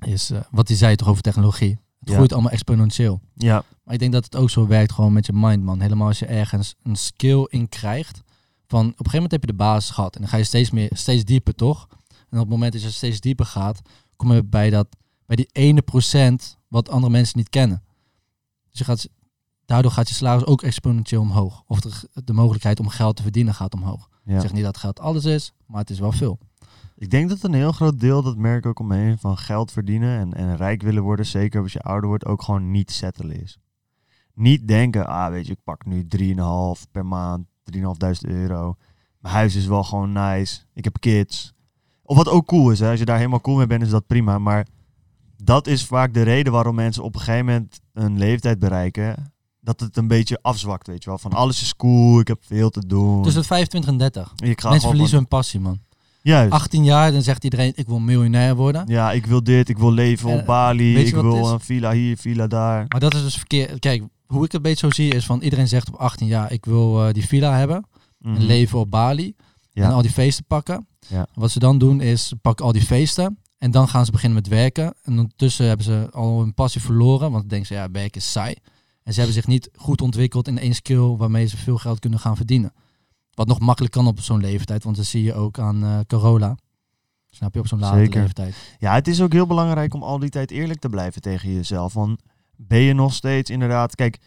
is 0.00 0.30
eh, 0.30 0.40
wat 0.50 0.68
hij 0.68 0.76
zei 0.76 0.96
toch 0.96 1.08
over 1.08 1.22
technologie. 1.22 1.78
Het 1.98 2.08
Ja. 2.08 2.14
groeit 2.14 2.32
allemaal 2.32 2.50
exponentieel. 2.50 3.20
Ja, 3.34 3.64
Maar 3.84 3.94
ik 3.94 4.00
denk 4.00 4.12
dat 4.12 4.24
het 4.24 4.36
ook 4.36 4.50
zo 4.50 4.66
werkt 4.66 4.92
gewoon 4.92 5.12
met 5.12 5.26
je 5.26 5.32
mind, 5.32 5.62
man. 5.62 5.80
Helemaal 5.80 6.06
als 6.06 6.18
je 6.18 6.26
ergens 6.26 6.74
een 6.82 6.96
skill 6.96 7.46
in 7.48 7.68
krijgt. 7.68 8.22
Van, 8.66 8.80
op 8.80 8.86
een 8.86 8.92
gegeven 8.96 9.12
moment 9.12 9.30
heb 9.32 9.40
je 9.40 9.46
de 9.46 9.54
basis 9.54 9.90
gehad. 9.90 10.14
En 10.14 10.20
dan 10.20 10.30
ga 10.30 10.36
je 10.36 10.44
steeds, 10.44 10.70
meer, 10.70 10.90
steeds 10.92 11.24
dieper, 11.24 11.54
toch? 11.54 11.86
En 12.08 12.38
op 12.40 12.44
het 12.44 12.48
moment 12.48 12.72
dat 12.72 12.82
je 12.82 12.90
steeds 12.90 13.20
dieper 13.20 13.46
gaat, 13.46 13.80
kom 14.16 14.32
je 14.32 14.44
bij, 14.44 14.70
dat, 14.70 14.86
bij 15.26 15.36
die 15.36 15.48
ene 15.52 15.82
procent 15.82 16.58
wat 16.68 16.88
andere 16.88 17.12
mensen 17.12 17.38
niet 17.38 17.50
kennen. 17.50 17.82
Dus 18.70 18.78
je 18.78 18.84
gaat, 18.84 19.08
daardoor 19.64 19.90
gaat 19.90 20.08
je 20.08 20.14
salaris 20.14 20.44
ook 20.44 20.62
exponentieel 20.62 21.20
omhoog. 21.20 21.62
Of 21.66 21.80
de, 21.80 21.92
de 22.24 22.32
mogelijkheid 22.32 22.80
om 22.80 22.88
geld 22.88 23.16
te 23.16 23.22
verdienen 23.22 23.54
gaat 23.54 23.74
omhoog. 23.74 24.08
ja. 24.24 24.34
Ik 24.34 24.40
zeg 24.40 24.52
niet 24.52 24.64
dat 24.64 24.78
geld 24.78 25.00
alles 25.00 25.24
is, 25.24 25.52
maar 25.66 25.80
het 25.80 25.90
is 25.90 25.98
wel 25.98 26.12
veel. 26.12 26.38
Ik 26.96 27.10
denk 27.10 27.28
dat 27.28 27.42
een 27.42 27.54
heel 27.54 27.72
groot 27.72 28.00
deel, 28.00 28.22
dat 28.22 28.36
merk 28.36 28.58
ik 28.58 28.66
ook 28.66 28.78
om 28.78 28.86
me 28.86 28.96
heen, 28.96 29.18
van 29.18 29.38
geld 29.38 29.72
verdienen 29.72 30.18
en, 30.18 30.34
en 30.34 30.56
rijk 30.56 30.82
willen 30.82 31.02
worden, 31.02 31.26
zeker 31.26 31.62
als 31.62 31.72
je 31.72 31.80
ouder 31.80 32.08
wordt, 32.08 32.26
ook 32.26 32.42
gewoon 32.42 32.70
niet 32.70 32.90
settelen 32.90 33.42
is. 33.42 33.58
Niet 34.34 34.68
denken, 34.68 35.06
ah 35.06 35.30
weet 35.30 35.46
je, 35.46 35.52
ik 35.52 35.62
pak 35.64 35.84
nu 35.84 36.06
3,5 36.16 36.90
per 36.90 37.06
maand, 37.06 37.46
3.500 37.76 37.82
euro. 38.20 38.76
Mijn 39.18 39.34
huis 39.34 39.54
is 39.54 39.66
wel 39.66 39.84
gewoon 39.84 40.12
nice. 40.12 40.60
Ik 40.72 40.84
heb 40.84 41.00
kids. 41.00 41.54
Of 42.02 42.16
wat 42.16 42.28
ook 42.28 42.46
cool 42.46 42.70
is, 42.70 42.80
hè. 42.80 42.90
als 42.90 42.98
je 42.98 43.04
daar 43.04 43.16
helemaal 43.16 43.40
cool 43.40 43.56
mee 43.56 43.66
bent, 43.66 43.82
is 43.82 43.90
dat 43.90 44.06
prima. 44.06 44.38
Maar 44.38 44.66
dat 45.44 45.66
is 45.66 45.84
vaak 45.84 46.14
de 46.14 46.22
reden 46.22 46.52
waarom 46.52 46.74
mensen 46.74 47.02
op 47.02 47.14
een 47.14 47.20
gegeven 47.20 47.46
moment 47.46 47.80
een 47.92 48.18
leeftijd 48.18 48.58
bereiken. 48.58 49.32
Dat 49.60 49.80
het 49.80 49.96
een 49.96 50.08
beetje 50.08 50.38
afzwakt, 50.42 50.86
weet 50.86 51.04
je 51.04 51.10
wel. 51.10 51.18
Van 51.18 51.32
alles 51.32 51.62
is 51.62 51.76
cool, 51.76 52.20
ik 52.20 52.28
heb 52.28 52.38
veel 52.46 52.70
te 52.70 52.86
doen. 52.86 53.22
Tussen 53.22 53.40
de 53.40 53.48
25 53.48 53.90
en 53.90 53.98
30. 53.98 54.32
ik 54.36 54.60
ga 54.60 54.70
Mensen 54.70 54.88
verliezen 54.88 55.16
hun 55.16 55.28
passie, 55.28 55.60
man. 55.60 55.78
Juist. 56.22 56.52
18 56.52 56.84
jaar, 56.84 57.12
dan 57.12 57.22
zegt 57.22 57.44
iedereen, 57.44 57.72
ik 57.74 57.86
wil 57.86 57.98
miljonair 57.98 58.56
worden. 58.56 58.84
Ja, 58.86 59.12
ik 59.12 59.26
wil 59.26 59.44
dit, 59.44 59.68
ik 59.68 59.78
wil 59.78 59.92
leven 59.92 60.30
op 60.30 60.38
En, 60.38 60.44
Bali, 60.44 60.96
ik 60.98 61.14
wil 61.14 61.52
een 61.52 61.60
villa 61.60 61.92
hier, 61.92 62.16
villa 62.16 62.46
daar. 62.46 62.84
Maar 62.88 63.00
dat 63.00 63.14
is 63.14 63.22
dus 63.22 63.36
verkeerd. 63.36 63.78
Kijk, 63.78 64.02
hoe 64.26 64.44
ik 64.44 64.52
het 64.52 64.54
een 64.54 64.62
beetje 64.62 64.86
zo 64.86 64.92
zie 64.92 65.14
is 65.14 65.26
van 65.26 65.40
iedereen 65.40 65.68
zegt 65.68 65.88
op 65.88 65.94
18 65.94 66.26
jaar, 66.26 66.52
ik 66.52 66.64
wil 66.64 67.06
eh, 67.06 67.12
die 67.12 67.26
villa 67.26 67.56
hebben. 67.56 67.84
Mhm. 68.18 68.34
En 68.34 68.42
leven 68.42 68.78
op 68.78 68.90
Bali. 68.90 69.34
Ja. 69.72 69.84
En 69.84 69.90
al 69.90 70.02
die 70.02 70.10
feesten 70.10 70.44
pakken. 70.44 70.86
Ja. 71.08 71.26
Wat 71.34 71.50
ze 71.50 71.58
dan 71.58 71.78
doen 71.78 72.00
is, 72.00 72.32
pakken 72.42 72.64
al 72.64 72.72
die 72.72 72.82
feesten. 72.82 73.38
En 73.58 73.70
dan 73.70 73.88
gaan 73.88 74.04
ze 74.04 74.10
beginnen 74.10 74.38
met 74.38 74.48
werken. 74.48 74.94
En 75.02 75.12
ondertussen 75.12 75.66
hebben 75.66 75.86
ze 75.86 76.08
al 76.12 76.40
hun 76.40 76.54
passie 76.54 76.80
verloren. 76.80 77.30
Want 77.30 77.40
dan 77.40 77.48
denken 77.48 77.66
ze, 77.66 77.74
ja, 77.74 77.90
werken 77.90 78.20
is 78.20 78.32
saai. 78.32 78.54
En 79.02 79.12
ze 79.12 79.18
hebben 79.18 79.36
zich 79.36 79.46
niet 79.46 79.70
goed 79.74 80.00
ontwikkeld 80.00 80.48
in 80.48 80.58
één 80.58 80.74
skill 80.74 81.16
waarmee 81.16 81.46
ze 81.46 81.56
veel 81.56 81.78
geld 81.78 81.98
kunnen 81.98 82.18
gaan 82.18 82.36
verdienen. 82.36 82.72
Wat 83.34 83.46
nog 83.46 83.60
makkelijk 83.60 83.92
kan 83.92 84.06
op 84.06 84.20
zo'n 84.20 84.40
leeftijd. 84.40 84.84
Want 84.84 84.96
dat 84.96 85.04
zie 85.04 85.22
je 85.22 85.34
ook 85.34 85.58
aan 85.58 85.84
eh 85.84 85.98
Corolla. 86.06 86.56
Snap 87.30 87.54
je, 87.54 87.60
op 87.60 87.66
zo'n 87.66 87.78
late 87.78 88.20
leeftijd. 88.20 88.54
Ja, 88.78 88.94
het 88.94 89.08
is 89.08 89.20
ook 89.20 89.32
heel 89.32 89.46
belangrijk 89.46 89.94
om 89.94 90.02
al 90.02 90.18
die 90.18 90.30
tijd 90.30 90.50
eerlijk 90.50 90.80
te 90.80 90.88
blijven 90.88 91.22
tegen 91.22 91.52
jezelf. 91.52 91.92
Want 91.92 92.22
ben 92.56 92.80
je 92.80 92.92
nog 92.92 93.14
steeds 93.14 93.50
inderdaad... 93.50 93.94
Kijk, 93.94 94.18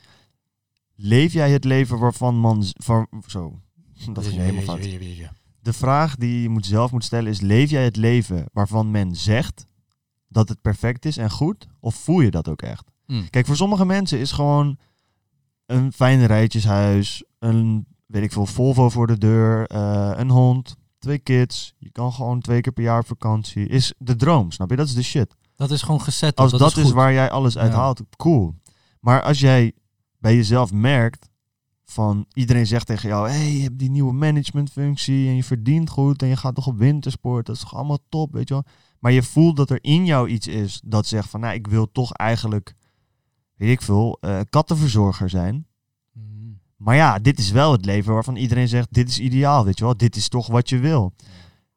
leef 0.95 1.33
jij 1.33 1.51
het 1.51 1.63
leven 1.63 1.99
waarvan 1.99 2.35
man... 2.35 2.63
Van, 2.77 3.07
zo, 3.27 3.59
dat 4.13 4.25
ging 4.25 4.41
helemaal 4.41 4.63
fout. 4.63 4.87
De 5.67 5.73
vraag 5.73 6.15
die 6.15 6.41
je 6.41 6.49
moet 6.49 6.65
zelf 6.65 6.91
moet 6.91 7.03
stellen 7.03 7.31
is... 7.31 7.39
Leef 7.41 7.69
jij 7.69 7.83
het 7.83 7.95
leven 7.95 8.45
waarvan 8.53 8.91
men 8.91 9.15
zegt 9.15 9.65
dat 10.27 10.49
het 10.49 10.61
perfect 10.61 11.05
is 11.05 11.17
en 11.17 11.29
goed? 11.29 11.67
Of 11.79 11.95
voel 11.95 12.21
je 12.21 12.31
dat 12.31 12.47
ook 12.47 12.61
echt? 12.61 12.91
Hmm. 13.05 13.29
Kijk, 13.29 13.45
voor 13.45 13.55
sommige 13.55 13.85
mensen 13.85 14.19
is 14.19 14.31
gewoon 14.31 14.77
een 15.65 15.91
fijn 15.91 16.25
rijtjeshuis, 16.25 17.23
een, 17.39 17.85
weet 18.05 18.23
ik 18.23 18.31
veel, 18.31 18.45
Volvo 18.45 18.89
voor 18.89 19.07
de 19.07 19.17
deur, 19.17 19.67
eh, 19.67 20.11
een 20.15 20.29
hond, 20.29 20.75
twee 20.99 21.19
kids. 21.19 21.73
Je 21.77 21.91
kan 21.91 22.13
gewoon 22.13 22.41
twee 22.41 22.61
keer 22.61 22.73
per 22.73 22.83
jaar 22.83 22.99
op 22.99 23.07
vakantie. 23.07 23.67
Is 23.67 23.93
de 23.97 24.15
droom, 24.15 24.51
snap 24.51 24.69
je? 24.69 24.75
Dat 24.75 24.87
is 24.87 24.93
de 24.93 25.03
shit. 25.03 25.35
Dat 25.55 25.71
is 25.71 25.81
gewoon 25.81 26.01
gezet. 26.01 26.35
Als 26.35 26.51
dat, 26.51 26.77
is, 26.77 26.91
waar 26.91 27.13
jij 27.13 27.29
alles 27.29 27.57
uit 27.57 27.71
Ja. 27.71 27.77
haalt, 27.77 28.01
cool. 28.17 28.55
Maar 28.99 29.21
als 29.21 29.39
jij 29.39 29.73
bij 30.17 30.35
jezelf 30.35 30.71
merkt 30.71 31.26
van 31.89 32.25
iedereen 32.33 32.65
zegt 32.65 32.85
tegen 32.85 33.09
jou, 33.09 33.29
hey, 33.29 33.51
je 33.51 33.61
hebt 33.61 33.79
die 33.79 33.89
nieuwe 33.89 34.13
managementfunctie 34.13 35.27
en 35.27 35.35
je 35.35 35.43
verdient 35.43 35.89
goed 35.89 36.21
en 36.21 36.27
je 36.27 36.37
gaat 36.37 36.55
toch 36.55 36.67
op 36.67 36.77
wintersport, 36.77 37.45
dat 37.45 37.55
is 37.55 37.61
toch 37.61 37.75
allemaal 37.75 37.99
top, 38.09 38.33
weet 38.33 38.47
je 38.47 38.53
wel. 38.53 38.63
Maar 38.99 39.11
je 39.11 39.23
voelt 39.23 39.57
dat 39.57 39.69
er 39.69 39.79
in 39.81 40.05
jou 40.05 40.27
iets 40.27 40.47
is 40.47 40.81
dat 40.85 41.05
zegt 41.05 41.29
van, 41.29 41.39
nou, 41.39 41.53
ik 41.53 41.67
wil 41.67 41.91
toch 41.91 42.11
eigenlijk, 42.11 42.75
weet 43.55 43.69
ik 43.69 43.81
veel, 43.81 44.17
eh, 44.21 44.39
kattenverzorger 44.49 45.29
zijn. 45.29 45.67
Hmm. 46.13 46.59
Maar 46.75 46.95
ja, 46.95 47.19
dit 47.19 47.39
is 47.39 47.51
wel 47.51 47.71
het 47.71 47.85
leven 47.85 48.13
waarvan 48.13 48.35
iedereen 48.35 48.67
zegt, 48.67 48.93
dit 48.93 49.09
is 49.09 49.19
ideaal, 49.19 49.65
weet 49.65 49.77
je 49.77 49.83
wel. 49.83 49.97
Dit 49.97 50.15
is 50.15 50.29
toch 50.29 50.47
wat 50.47 50.69
je 50.69 50.79
wil. 50.79 51.13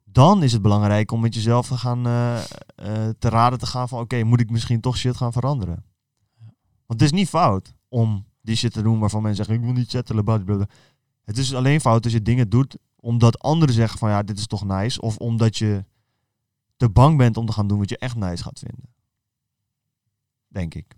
Dan 0.04 0.42
is 0.42 0.52
het 0.52 0.62
belangrijk 0.62 1.12
om 1.12 1.20
met 1.20 1.34
jezelf 1.34 1.68
te 1.68 1.76
gaan 1.76 2.06
eh, 2.06 2.38
eh, 2.38 2.44
te 3.18 3.28
raden 3.28 3.58
te 3.58 3.66
gaan 3.66 3.88
van, 3.88 4.00
oké, 4.00 4.22
moet 4.22 4.40
ik 4.40 4.50
misschien 4.50 4.80
toch 4.80 4.96
shit 4.96 5.16
gaan 5.16 5.32
veranderen? 5.32 5.84
Want 6.86 7.00
het 7.00 7.02
is 7.02 7.18
niet 7.18 7.28
fout 7.28 7.74
om 7.88 8.24
die 8.40 8.56
shit 8.56 8.72
te 8.72 8.82
doen 8.82 8.98
waarvan 8.98 9.22
mensen 9.22 9.44
zeggen, 9.44 9.64
ik 9.64 9.70
wil 9.70 9.80
niet 9.80 9.90
settelen, 9.90 10.24
blablabla. 10.24 10.68
Het 11.24 11.38
is 11.38 11.54
alleen 11.54 11.80
fout 11.80 12.04
als 12.04 12.12
je 12.12 12.22
dingen 12.22 12.48
doet 12.48 12.76
omdat 13.00 13.38
anderen 13.38 13.74
zeggen 13.74 13.98
van, 13.98 14.10
ja, 14.10 14.22
dit 14.22 14.38
is 14.38 14.46
toch 14.46 14.64
nice. 14.64 15.00
Of 15.00 15.16
omdat 15.16 15.56
je 15.56 15.84
te 16.76 16.88
bang 16.88 17.16
bent 17.16 17.36
om 17.36 17.46
te 17.46 17.52
gaan 17.52 17.68
doen 17.68 17.78
wat 17.78 17.88
je 17.88 17.98
echt 17.98 18.16
nice 18.16 18.42
gaat 18.42 18.58
vinden. 18.58 18.94
Denk 20.48 20.74
ik. 20.74 20.96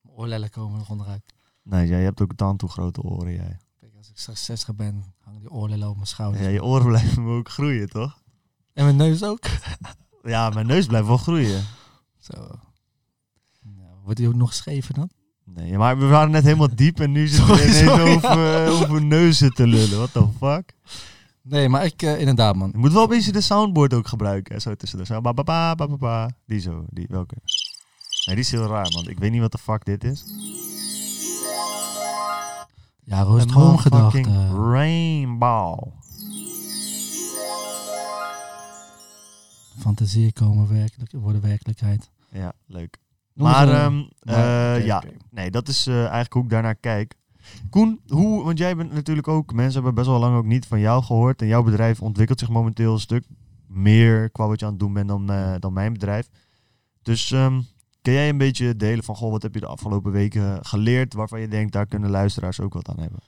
Mijn 0.00 0.16
Oorlellen 0.16 0.50
komen 0.50 0.78
nog 0.78 0.90
onderuit. 0.90 1.22
Nee, 1.62 1.86
jij 1.86 2.02
hebt 2.02 2.20
ook 2.20 2.36
dan 2.36 2.56
toe 2.56 2.68
grote 2.68 3.02
oren, 3.02 3.32
jij. 3.32 3.58
Kijk, 3.80 3.94
als 3.96 4.10
ik 4.10 4.18
straks 4.18 4.44
60 4.44 4.74
ben, 4.74 5.14
hangen 5.20 5.40
die 5.40 5.50
oorlellen 5.50 5.88
op 5.88 5.94
mijn 5.94 6.06
schouders. 6.06 6.44
Ja, 6.44 6.48
je 6.48 6.64
oren 6.64 6.86
blijven 6.86 7.24
me 7.24 7.36
ook 7.36 7.48
groeien, 7.48 7.88
toch? 7.88 8.22
En 8.72 8.84
mijn 8.84 8.96
neus 8.96 9.22
ook. 9.22 9.44
Ja, 10.22 10.50
mijn 10.50 10.66
neus 10.66 10.86
blijft 10.86 11.06
wel 11.06 11.16
groeien. 11.16 11.64
Zo. 12.28 12.32
Nou, 13.62 13.96
wordt 14.02 14.18
die 14.18 14.28
ook 14.28 14.34
nog 14.34 14.54
schever 14.54 14.94
dan? 14.94 15.10
Nee, 15.54 15.78
maar 15.78 15.98
we 15.98 16.06
waren 16.06 16.30
net 16.30 16.44
helemaal 16.44 16.74
diep 16.74 17.00
en 17.00 17.12
nu 17.12 17.26
zitten 17.28 17.54
we 17.54 17.62
ineens 17.62 17.78
sorry. 17.78 18.14
over, 18.14 18.64
eh, 18.64 18.72
over 18.80 19.02
neuzen 19.04 19.54
te 19.54 19.66
lullen. 19.66 19.96
What 19.98 20.12
the 20.12 20.26
fuck? 20.38 20.72
Nee, 21.42 21.68
maar 21.68 21.84
ik, 21.84 22.02
eh, 22.02 22.18
inderdaad 22.20 22.56
man. 22.56 22.68
Je 22.72 22.78
moet 22.78 22.92
wel 22.92 23.02
een 23.02 23.08
beetje 23.08 23.32
de 23.32 23.40
soundboard 23.40 23.94
ook 23.94 24.08
gebruiken. 24.08 24.54
hè, 24.54 24.60
Zo 24.60 24.74
tussendoor. 24.74 25.06
Zo, 25.06 25.20
ba, 25.20 25.32
ba, 25.32 25.42
ba, 25.42 25.74
ba, 25.74 25.86
ba, 25.86 25.96
ba. 25.96 26.30
Die 26.46 26.60
zo. 26.60 26.84
Die, 26.90 27.06
welke? 27.10 27.34
Nee, 28.26 28.34
die 28.36 28.44
is 28.44 28.50
heel 28.50 28.66
raar, 28.66 28.90
man. 28.94 29.08
Ik 29.08 29.18
weet 29.18 29.30
niet 29.30 29.40
wat 29.40 29.52
de 29.52 29.58
fuck 29.58 29.84
dit 29.84 30.04
is. 30.04 30.24
Ja, 33.04 33.22
Roos 33.22 33.42
Een 33.42 33.48
droomgedachte. 33.48 34.18
motherfucking 34.18 34.66
Rainbow. 34.72 35.78
Fantasieën 39.78 40.32
komen 40.32 40.68
werkelijk, 40.68 41.12
worden 41.12 41.40
werkelijkheid. 41.40 42.10
Ja, 42.32 42.52
leuk. 42.66 42.98
Noem 43.38 43.48
Maar, 43.50 43.68
ehm, 43.68 44.02
eh, 44.20 44.84
ja, 44.86 45.02
nee, 45.30 45.50
dat 45.50 45.68
is 45.68 45.86
eh, 45.86 45.98
eigenlijk 46.00 46.32
hoe 46.32 46.42
ik 46.42 46.50
daarnaar 46.50 46.74
kijk. 46.74 47.14
Koen, 47.70 48.00
hoe, 48.06 48.44
want 48.44 48.58
jij 48.58 48.76
bent 48.76 48.92
natuurlijk 48.92 49.28
ook, 49.28 49.52
mensen 49.52 49.74
hebben 49.74 49.94
best 49.94 50.06
wel 50.06 50.18
lang 50.18 50.36
ook 50.36 50.44
niet 50.44 50.66
van 50.66 50.80
jou 50.80 51.02
gehoord. 51.02 51.40
En 51.42 51.46
jouw 51.46 51.62
bedrijf 51.62 52.02
ontwikkelt 52.02 52.38
zich 52.38 52.48
momenteel 52.48 52.92
een 52.92 53.00
stuk 53.00 53.24
meer 53.66 54.30
qua 54.30 54.46
wat 54.46 54.60
je 54.60 54.66
aan 54.66 54.70
het 54.70 54.80
doen 54.80 54.92
bent 54.92 55.08
dan, 55.08 55.30
eh, 55.30 55.54
dan 55.58 55.72
mijn 55.72 55.92
bedrijf. 55.92 56.28
Dus 57.02 57.30
ehm, 57.32 57.60
kun 58.02 58.12
jij 58.12 58.28
een 58.28 58.38
beetje 58.38 58.76
delen 58.76 59.04
van, 59.04 59.16
goh, 59.16 59.30
wat 59.30 59.42
heb 59.42 59.54
je 59.54 59.60
de 59.60 59.66
afgelopen 59.66 60.12
weken 60.12 60.64
geleerd 60.64 61.14
waarvan 61.14 61.40
je 61.40 61.48
denkt, 61.48 61.72
daar 61.72 61.86
kunnen 61.86 62.10
luisteraars 62.10 62.60
ook 62.60 62.72
wat 62.72 62.88
aan 62.88 63.00
hebben? 63.00 63.20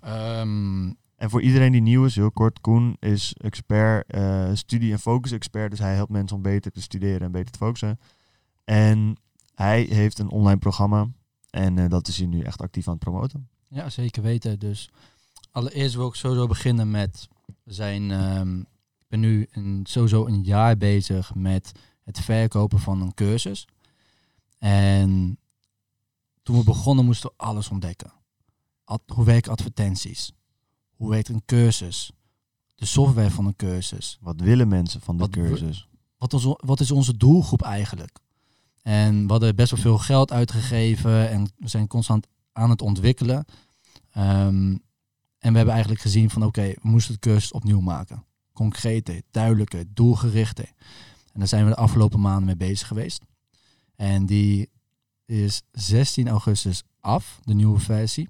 Ehm, 0.00 0.92
En 1.16 1.30
voor 1.30 1.42
iedereen 1.42 1.72
die 1.72 1.80
nieuw 1.80 2.04
is, 2.04 2.14
heel 2.14 2.30
kort, 2.30 2.60
Koen 2.60 2.96
is 3.00 3.34
expert, 3.40 4.10
eh, 4.12 4.50
studie- 4.52 4.92
en 4.92 4.98
focus-expert. 4.98 5.70
Dus 5.70 5.78
hij 5.78 5.94
helpt 5.94 6.10
mensen 6.10 6.36
om 6.36 6.42
beter 6.42 6.70
te 6.70 6.82
studeren 6.82 7.20
en 7.20 7.32
beter 7.32 7.50
te 7.50 7.58
focussen. 7.58 7.98
En 8.64 9.16
hij 9.54 9.82
heeft 9.82 10.18
een 10.18 10.30
online 10.30 10.58
programma. 10.58 11.08
En 11.50 11.78
eh, 11.78 11.88
dat 11.88 12.08
is 12.08 12.18
hij 12.18 12.26
nu 12.26 12.40
echt 12.40 12.60
actief 12.62 12.86
aan 12.86 12.94
het 12.94 13.02
promoten. 13.02 13.48
ja, 13.68 13.90
zeker 13.90 14.22
weten. 14.22 14.58
Dus 14.58 14.90
allereerst 15.50 15.94
wil 15.94 16.06
ik 16.08 16.14
sowieso 16.14 16.46
beginnen 16.46 16.90
met... 16.90 17.28
Zijn, 17.64 18.10
ehm, 18.10 18.58
ik 18.98 19.06
ben 19.08 19.20
nu 19.20 19.46
een, 19.52 19.80
sowieso 19.88 20.26
een 20.26 20.42
jaar 20.42 20.76
bezig 20.76 21.34
met 21.34 21.72
het 22.04 22.18
verkopen 22.20 22.78
van 22.78 23.00
een 23.00 23.14
cursus. 23.14 23.66
En 24.58 25.38
toen 26.42 26.58
we 26.58 26.64
begonnen 26.64 27.04
moesten 27.04 27.30
we 27.30 27.44
alles 27.44 27.68
ontdekken. 27.68 28.12
Ad- 28.84 29.02
hoe 29.14 29.24
werken 29.24 29.52
advertenties? 29.52 30.32
Hoe 30.94 31.10
werkt 31.10 31.28
een 31.28 31.42
cursus? 31.46 32.10
De 32.74 32.86
software 32.86 33.30
van 33.30 33.46
een 33.46 33.56
cursus. 33.56 34.18
Wat 34.20 34.40
willen 34.40 34.68
mensen 34.68 35.00
van 35.00 35.16
de 35.16 35.22
Wat 35.22 35.32
cursus? 35.32 35.88
wat, 36.18 36.32
is, 36.32 36.44
wat 36.56 36.80
is 36.80 36.90
onze 36.90 37.16
doelgroep 37.16 37.62
eigenlijk? 37.62 38.18
En 38.84 39.24
we 39.24 39.30
hadden 39.30 39.56
best 39.56 39.70
wel 39.70 39.80
veel 39.80 39.98
geld 39.98 40.32
uitgegeven 40.32 41.30
en 41.30 41.48
we 41.56 41.68
zijn 41.68 41.86
constant 41.86 42.26
aan 42.52 42.70
het 42.70 42.82
ontwikkelen. 42.82 43.44
Ehm, 44.10 44.76
en 45.38 45.50
we 45.50 45.56
hebben 45.56 45.74
eigenlijk 45.74 46.00
gezien 46.02 46.30
van 46.30 46.44
oké, 46.44 46.66
we 46.66 46.88
moesten 46.88 47.12
de 47.14 47.20
cursus 47.20 47.52
opnieuw 47.52 47.80
maken. 47.80 48.24
Concreter, 48.52 49.22
duidelijker, 49.30 49.84
doelgerichter. 49.88 50.64
En 51.32 51.38
daar 51.38 51.48
zijn 51.48 51.64
we 51.64 51.70
de 51.70 51.76
afgelopen 51.76 52.20
maanden 52.20 52.44
mee 52.44 52.56
bezig 52.56 52.88
geweest. 52.88 53.22
En 53.96 54.26
die 54.26 54.70
is 55.24 55.62
16 55.72 56.28
augustus 56.28 56.82
af, 57.00 57.40
de 57.44 57.54
nieuwe 57.54 57.80
versie. 57.80 58.28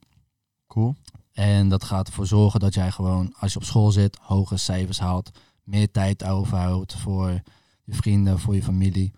Cool. 0.66 0.94
En 1.32 1.68
dat 1.68 1.84
gaat 1.84 2.06
ervoor 2.06 2.26
zorgen 2.26 2.60
dat 2.60 2.74
jij 2.74 2.90
gewoon, 2.90 3.34
als 3.38 3.52
je 3.52 3.58
op 3.58 3.64
school 3.64 3.90
zit, 3.90 4.18
hoge 4.20 4.56
cijfers 4.56 4.98
haalt. 4.98 5.30
Meer 5.62 5.90
tijd 5.90 6.24
overhoudt 6.24 6.94
voor 6.94 7.30
je 7.84 7.94
vrienden, 7.94 8.40
voor 8.40 8.54
je 8.54 8.62
familie. 8.62 9.12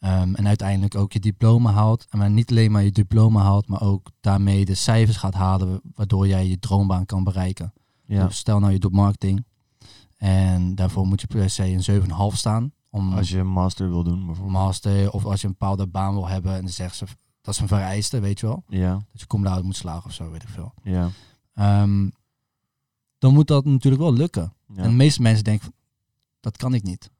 Ehm, 0.00 0.34
en 0.34 0.46
uiteindelijk 0.46 0.94
ook 0.94 1.12
je 1.12 1.20
diploma 1.20 1.72
haalt. 1.72 2.06
En 2.10 2.18
maar 2.18 2.30
niet 2.30 2.50
alleen 2.50 2.70
maar 2.70 2.82
je 2.82 2.92
diploma 2.92 3.42
haalt, 3.42 3.66
maar 3.68 3.82
ook 3.82 4.10
daarmee 4.20 4.64
de 4.64 4.74
cijfers 4.74 5.16
gaat 5.16 5.34
halen, 5.34 5.80
waardoor 5.94 6.26
jij 6.26 6.46
je 6.48 6.58
droombaan 6.58 7.06
kan 7.06 7.24
bereiken. 7.24 7.72
Ja. 8.04 8.26
Dus 8.26 8.36
stel 8.36 8.58
nou 8.58 8.72
je 8.72 8.78
doet 8.78 8.92
marketing. 8.92 9.44
En 10.16 10.74
daarvoor 10.74 11.06
moet 11.06 11.20
je 11.20 11.26
per 11.26 11.50
se 11.50 11.64
een 11.64 11.82
7,5 12.32 12.36
staan. 12.36 12.72
Om 12.90 13.12
Als 13.12 13.28
je 13.30 13.38
een 13.38 13.46
master 13.46 13.88
wil 13.90 14.02
doen, 14.04 14.26
bijvoorbeeld. 14.26 14.56
master 14.58 15.10
of 15.10 15.24
als 15.24 15.40
je 15.40 15.46
een 15.46 15.52
bepaalde 15.58 15.86
baan 15.86 16.12
wil 16.14 16.28
hebben. 16.28 16.54
En 16.54 16.60
dan 16.60 16.70
zeggen 16.70 16.96
ze, 16.96 17.14
dat 17.40 17.54
is 17.54 17.60
een 17.60 17.68
vereiste, 17.68 18.20
weet 18.20 18.40
je 18.40 18.46
wel. 18.46 18.62
Ja, 18.68 18.92
Dat 18.92 19.20
je 19.20 19.26
cum 19.26 19.42
laude 19.42 19.62
moet 19.64 19.76
slagen 19.76 20.04
of 20.04 20.12
zo, 20.12 20.30
weet 20.30 20.42
ik 20.42 20.48
veel. 20.48 20.74
ja. 20.82 21.08
Ehm, 21.54 22.08
dan 23.18 23.32
moet 23.32 23.46
dat 23.48 23.64
natuurlijk 23.64 24.02
wel 24.02 24.12
lukken. 24.12 24.52
ja. 24.74 24.82
En 24.82 24.90
de 24.90 24.96
meeste 24.96 25.22
mensen 25.22 25.44
denken, 25.44 25.72
dat 26.40 26.56
kan 26.56 26.74
ik 26.74 26.82
niet. 26.82 27.10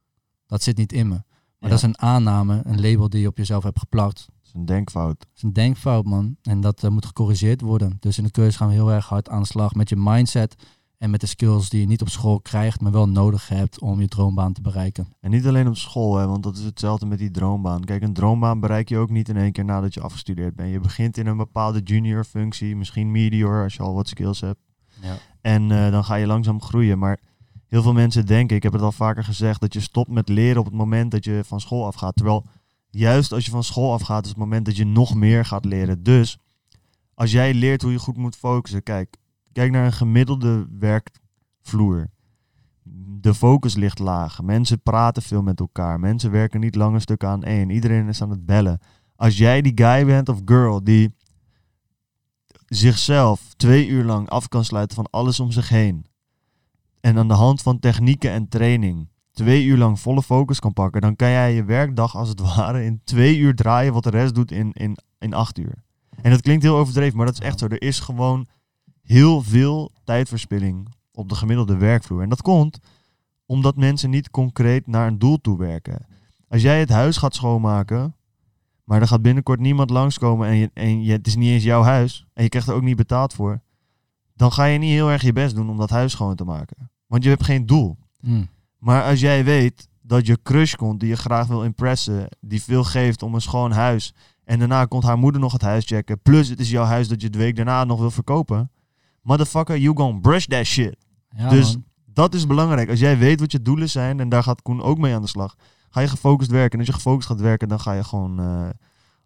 Dat 0.47 0.63
zit 0.63 0.77
niet 0.77 0.93
in 0.93 1.09
me. 1.09 1.23
Maar 1.61 1.71
Ja. 1.71 1.77
dat 1.77 1.79
is 1.79 1.83
een 1.83 2.01
aanname, 2.09 2.61
een 2.65 2.81
label 2.81 3.09
die 3.09 3.21
je 3.21 3.27
op 3.27 3.37
jezelf 3.37 3.63
hebt 3.63 3.79
geplakt. 3.79 4.27
Dat 4.27 4.45
is 4.47 4.53
een 4.55 4.67
denkfout. 4.67 5.19
Dat 5.19 5.29
is 5.37 5.43
een 5.43 5.53
denkfout, 5.53 6.05
man. 6.05 6.37
En 6.43 6.61
dat 6.61 6.85
eh, 6.85 6.91
moet 6.91 7.07
gecorrigeerd 7.07 7.61
worden. 7.61 7.97
Dus 8.01 8.19
in 8.19 8.25
de 8.25 8.31
cursus 8.31 8.57
gaan 8.57 8.69
we 8.69 8.75
heel 8.75 8.93
erg 8.93 9.09
hard 9.09 9.29
aan 9.29 9.41
de 9.41 9.47
slag 9.47 9.75
met 9.75 9.89
je 9.89 9.97
mindset. 9.97 10.55
En 10.99 11.11
met 11.11 11.21
de 11.21 11.27
skills 11.27 11.69
die 11.69 11.81
je 11.81 11.87
niet 11.87 12.01
op 12.01 12.09
school 12.09 12.41
krijgt, 12.41 12.81
maar 12.81 12.93
wel 12.93 13.09
nodig 13.09 13.49
hebt 13.49 13.81
om 13.81 14.01
je 14.01 14.09
droombaan 14.09 14.53
te 14.53 14.61
bereiken. 14.61 15.09
En 15.21 15.31
niet 15.31 15.47
alleen 15.47 15.69
op 15.69 15.77
school, 15.77 16.17
hè, 16.17 16.27
want 16.27 16.43
dat 16.43 16.57
is 16.57 16.65
hetzelfde 16.65 17.07
met 17.07 17.19
die 17.19 17.31
droombaan. 17.31 17.85
Kijk, 17.85 18.03
een 18.03 18.13
droombaan 18.13 18.61
bereik 18.61 18.89
je 18.89 18.99
ook 18.99 19.11
niet 19.11 19.29
in 19.29 19.37
één 19.37 19.53
keer 19.53 19.65
nadat 19.65 19.95
je 19.95 20.01
afgestudeerd 20.01 20.55
bent. 20.55 20.73
Je 20.73 20.81
begint 20.81 21.17
in 21.19 21.27
een 21.27 21.37
bepaalde 21.37 21.81
junior 21.81 22.25
functie, 22.25 22.77
misschien 22.77 23.11
medior 23.11 23.63
als 23.63 23.75
je 23.75 23.83
al 23.83 23.95
wat 23.95 24.09
skills 24.09 24.41
hebt. 24.41 24.61
Ja. 25.01 25.17
En 25.41 25.71
eh, 25.71 25.91
dan 25.91 26.05
ga 26.05 26.15
je 26.15 26.27
langzaam 26.27 26.63
groeien. 26.63 26.99
Maar 26.99 27.19
heel 27.71 27.83
veel 27.83 27.93
mensen 27.93 28.27
denken, 28.27 28.57
ik 28.57 28.63
heb 28.63 28.73
het 28.73 28.83
al 28.83 28.93
vaker 28.93 29.25
gezegd, 29.25 29.61
dat 29.61 29.73
je 29.73 29.81
stopt 29.81 30.11
met 30.11 30.29
leren 30.29 30.59
op 30.59 30.65
het 30.65 30.75
moment 30.75 31.11
dat 31.11 31.25
je 31.25 31.41
van 31.45 31.61
school 31.61 31.87
afgaat. 31.87 32.17
Terwijl 32.17 32.47
juist 32.91 33.33
als 33.33 33.45
je 33.45 33.51
van 33.51 33.65
school 33.65 33.93
afgaat, 33.93 34.23
is 34.23 34.29
het 34.29 34.39
moment 34.39 34.65
dat 34.65 34.77
je 34.77 34.85
nog 34.85 35.15
meer 35.15 35.45
gaat 35.45 35.65
leren. 35.65 36.03
Dus 36.03 36.39
als 37.15 37.33
jij 37.33 37.55
leert 37.55 37.83
hoe 37.83 37.93
je 37.93 37.99
goed 37.99 38.17
moet 38.17 38.37
focussen, 38.37 38.83
kijk, 38.83 39.17
kijk 39.53 39.71
naar 39.71 39.85
een 39.85 39.93
gemiddelde 39.93 40.67
werkvloer. 40.79 42.11
De 43.21 43.35
focus 43.35 43.75
ligt 43.75 43.99
laag. 43.99 44.43
Mensen 44.43 44.83
praten 44.83 45.23
veel 45.23 45.43
met 45.43 45.61
elkaar. 45.61 46.01
Mensen 46.01 46.31
werken 46.31 46.61
niet 46.61 46.75
lange 46.75 47.01
stukken 47.01 47.29
aan 47.29 47.43
één. 47.43 47.71
Iedereen 47.71 48.09
is 48.09 48.23
aan 48.23 48.31
het 48.31 48.47
bellen. 48.47 48.81
Als 49.17 49.39
jij 49.39 49.63
die 49.63 49.73
guy 49.75 50.05
bent 50.05 50.29
of 50.29 50.41
girl 50.45 50.85
die 50.85 51.15
zichzelf 52.67 53.55
twee 53.57 53.89
uur 53.89 54.05
lang 54.05 54.29
af 54.29 54.49
kan 54.49 54.65
sluiten 54.65 54.97
van 54.97 55.09
alles 55.11 55.41
om 55.41 55.51
zich 55.51 55.69
heen. 55.69 56.10
En 57.01 57.19
aan 57.19 57.29
de 57.29 57.35
hand 57.35 57.63
van 57.63 57.79
technieken 57.79 58.31
en 58.31 58.49
training 58.49 59.09
twee 59.33 59.65
uur 59.65 59.77
lang 59.77 60.01
volle 60.01 60.23
focus 60.23 60.61
kan 60.61 60.73
pakken, 60.73 61.01
dan 61.01 61.17
kan 61.17 61.31
jij 61.31 61.55
je 61.55 61.65
werkdag 61.65 62.17
als 62.17 62.29
het 62.29 62.41
ware 62.55 62.85
in 62.85 63.01
twee 63.05 63.39
uur 63.39 63.55
draaien 63.55 63.93
wat 63.93 64.03
de 64.03 64.11
rest 64.11 64.35
doet 64.35 64.51
in, 64.51 64.73
in, 64.73 64.97
in 65.19 65.35
acht 65.35 65.59
uur. 65.59 65.75
En 66.23 66.31
dat 66.31 66.41
klinkt 66.41 66.63
heel 66.63 66.77
overdreven, 66.77 67.17
maar 67.17 67.27
dat 67.27 67.35
is 67.35 67.47
echt 67.47 67.59
zo. 67.59 67.67
Er 67.67 67.83
is 67.83 68.01
gewoon 68.01 68.47
heel 69.03 69.43
veel 69.43 69.93
tijdverspilling 70.05 70.89
op 71.13 71.29
de 71.29 71.35
gemiddelde 71.35 71.77
werkvloer. 71.77 72.23
En 72.23 72.29
dat 72.29 72.43
komt 72.43 72.79
omdat 73.47 73.77
mensen 73.77 74.11
niet 74.11 74.31
concreet 74.31 74.87
naar 74.87 75.07
een 75.07 75.19
doel 75.19 75.41
toe 75.41 75.59
werken. 75.59 76.07
Als 76.49 76.63
jij 76.63 76.81
het 76.81 76.89
huis 76.89 77.17
gaat 77.17 77.35
schoonmaken, 77.35 78.15
maar 78.85 79.01
er 79.01 79.07
gaat 79.07 79.23
binnenkort 79.23 79.61
niemand 79.61 79.91
langskomen 79.91 80.49
en, 80.49 80.71
en 80.75 81.03
je, 81.03 81.13
het 81.13 81.27
is 81.27 81.37
niet 81.37 81.49
eens 81.49 81.63
jouw 81.63 81.83
huis 81.83 82.27
en 82.33 82.43
je 82.43 82.49
krijgt 82.49 82.69
er 82.69 82.75
ook 82.75 82.83
niet 82.83 82.97
betaald 82.97 83.35
voor, 83.35 83.61
dan 84.35 84.53
ga 84.53 84.65
je 84.65 84.79
niet 84.79 84.91
heel 84.91 85.11
erg 85.11 85.23
je 85.23 85.33
best 85.33 85.55
doen 85.55 85.71
om 85.71 85.77
dat 85.77 85.91
huis 85.91 86.13
schoon 86.13 86.37
te 86.37 86.45
maken. 86.45 86.90
Want 87.11 87.23
je 87.23 87.29
hebt 87.29 87.45
geen 87.45 87.67
doel. 87.67 87.97
Mm. 88.21 88.49
Maar 88.79 89.03
als 89.05 89.21
jij 89.21 89.45
weet 89.45 89.89
dat 90.03 90.27
je 90.27 90.39
crush 90.43 90.75
komt 90.75 91.01
die 91.01 91.09
je 91.09 91.17
graag 91.17 91.47
wil 91.47 91.65
impressen, 91.65 92.29
die 92.41 92.63
veel 92.63 92.85
geeft 92.85 93.23
om 93.23 93.35
een 93.35 93.41
schoon 93.41 93.73
huis, 93.73 94.15
en 94.45 94.59
daarna 94.59 94.85
komt 94.85 95.03
haar 95.05 95.19
moeder 95.19 95.41
nog 95.41 95.53
het 95.53 95.63
huis 95.63 95.85
checken, 95.87 96.21
plus 96.23 96.49
het 96.49 96.61
is 96.61 96.71
jouw 96.71 96.85
huis 96.85 97.09
dat 97.09 97.23
je 97.23 97.31
de 97.31 97.39
week 97.39 97.57
daarna 97.57 97.85
nog 97.85 97.99
wil 97.99 98.11
verkopen, 98.11 98.71
motherfucker, 99.23 99.79
you 99.79 99.97
gon' 99.97 100.21
brush 100.21 100.45
that 100.45 100.65
shit. 100.65 100.97
Ja, 101.37 101.49
Dus- 101.49 101.73
man. 101.73 101.85
Dat 102.13 102.35
is 102.35 102.47
belangrijk. 102.47 102.91
Als 102.91 102.99
jij 103.01 103.19
weet 103.19 103.41
wat 103.41 103.53
je 103.53 103.63
doelen 103.63 103.89
zijn, 103.89 104.21
en 104.21 104.29
daar 104.29 104.43
gaat 104.43 104.63
Koen 104.63 104.83
ook 104.83 104.99
mee 104.99 105.15
aan 105.15 105.23
de 105.23 105.29
slag, 105.29 105.55
ga 105.91 106.01
je 106.01 106.09
gefocust 106.09 106.51
werken. 106.51 106.73
En 106.73 106.79
als 106.79 106.87
je 106.87 106.93
gefocust 106.93 107.29
gaat 107.29 107.41
werken, 107.41 107.69
dan 107.69 107.81
ga 107.81 107.93
je 107.93 108.05
gewoon 108.05 108.39
eh, 108.41 108.69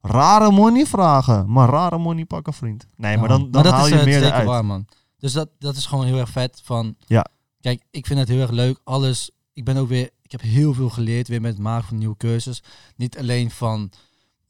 rare 0.00 0.50
money 0.50 0.86
vragen. 0.86 1.50
Maar 1.52 1.68
rare 1.68 1.98
money 1.98 2.24
pakken, 2.24 2.52
vriend. 2.52 2.86
Nee, 2.96 3.12
Ja, 3.12 3.18
maar 3.18 3.28
dan, 3.28 3.50
dan 3.50 3.66
haal 3.66 3.84
is, 3.86 3.92
je 3.92 3.98
eh, 3.98 4.04
meer 4.04 4.12
zeker 4.12 4.28
eruit. 4.28 4.46
waar, 4.46 4.64
man. 4.64 4.86
Dus 5.18 5.32
dat, 5.32 5.48
dat 5.58 5.76
is 5.76 5.86
gewoon 5.86 6.04
heel 6.04 6.18
erg 6.18 6.30
vet. 6.30 6.60
Van, 6.64 6.94
Ja. 7.06 7.26
Kijk, 7.64 7.82
ik 7.90 8.06
vind 8.06 8.18
het 8.18 8.28
heel 8.28 8.40
erg 8.40 8.50
leuk. 8.50 8.80
Alles. 8.84 9.30
Ik 9.52 9.64
ben 9.64 9.76
ook 9.76 9.88
weer. 9.88 10.10
Ik 10.22 10.30
heb 10.30 10.40
heel 10.40 10.74
veel 10.74 10.90
geleerd 10.90 11.28
weer 11.28 11.40
met 11.40 11.52
het 11.52 11.62
maken 11.62 11.88
van 11.88 11.98
nieuwe 11.98 12.16
cursus. 12.16 12.62
Niet 12.96 13.18
alleen 13.18 13.50
van 13.50 13.92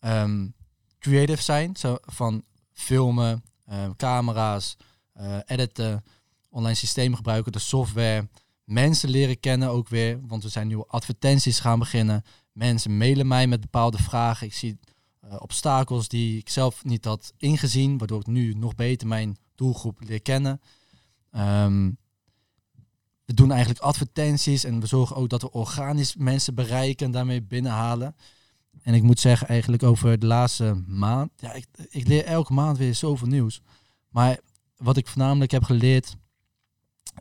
ehm, 0.01 0.49
creative 0.99 1.43
zijn, 1.43 1.77
zo 1.77 1.97
van 2.03 2.45
filmen, 2.73 3.45
ehm, 3.67 3.93
camera's, 3.97 4.77
eh, 5.13 5.39
editen, 5.47 6.05
online 6.49 6.75
systemen 6.75 7.17
gebruiken, 7.17 7.53
de 7.53 7.59
software, 7.59 8.29
mensen 8.65 9.09
leren 9.09 9.41
kennen 9.41 9.69
ook 9.69 9.89
weer, 9.89 10.21
want 10.27 10.43
we 10.43 10.49
zijn 10.49 10.67
nieuwe 10.67 10.87
advertenties 10.87 11.61
gaan 11.61 11.79
beginnen. 11.79 12.25
Mensen 12.53 12.97
mailen 12.97 13.27
mij 13.27 13.47
met 13.47 13.61
bepaalde 13.61 13.99
vragen. 13.99 14.47
Ik 14.47 14.55
zie 14.55 14.79
eh, 15.21 15.37
obstakels 15.39 16.09
die 16.09 16.39
ik 16.39 16.49
zelf 16.49 16.85
niet 16.85 17.05
had 17.05 17.33
ingezien, 17.37 17.99
waardoor 17.99 18.21
ik 18.21 18.27
nu 18.27 18.55
nog 18.55 18.75
beter 18.75 19.07
mijn 19.07 19.37
doelgroep 19.55 20.01
leer 20.01 20.23
kennen. 20.23 20.61
Ehm, 21.31 21.91
we 23.25 23.35
doen 23.35 23.51
eigenlijk 23.51 23.81
advertenties 23.81 24.65
en 24.65 24.81
we 24.81 24.87
zorgen 24.87 25.17
ook 25.17 25.29
dat 25.29 25.43
we 25.43 25.53
organisch 25.53 26.17
mensen 26.17 26.55
bereiken 26.55 27.07
en 27.07 27.13
daarmee 27.13 27.43
binnenhalen. 27.43 28.17
En 28.83 28.95
ik 28.95 29.03
moet 29.03 29.21
zeggen, 29.21 29.49
eigenlijk 29.49 29.83
over 29.83 30.19
de 30.19 30.27
laatste 30.27 30.83
maand, 30.87 31.31
ja, 31.37 31.53
ik, 31.53 31.67
ik 31.89 32.07
leer 32.07 32.25
elke 32.25 32.53
maand 32.53 32.79
weer 32.79 32.95
zoveel 32.95 33.29
nieuws. 33.29 33.61
Maar 34.09 34.39
wat 34.77 34.97
ik 34.97 35.09
voornamelijk 35.09 35.51
heb 35.51 35.65
geleerd, 35.65 36.17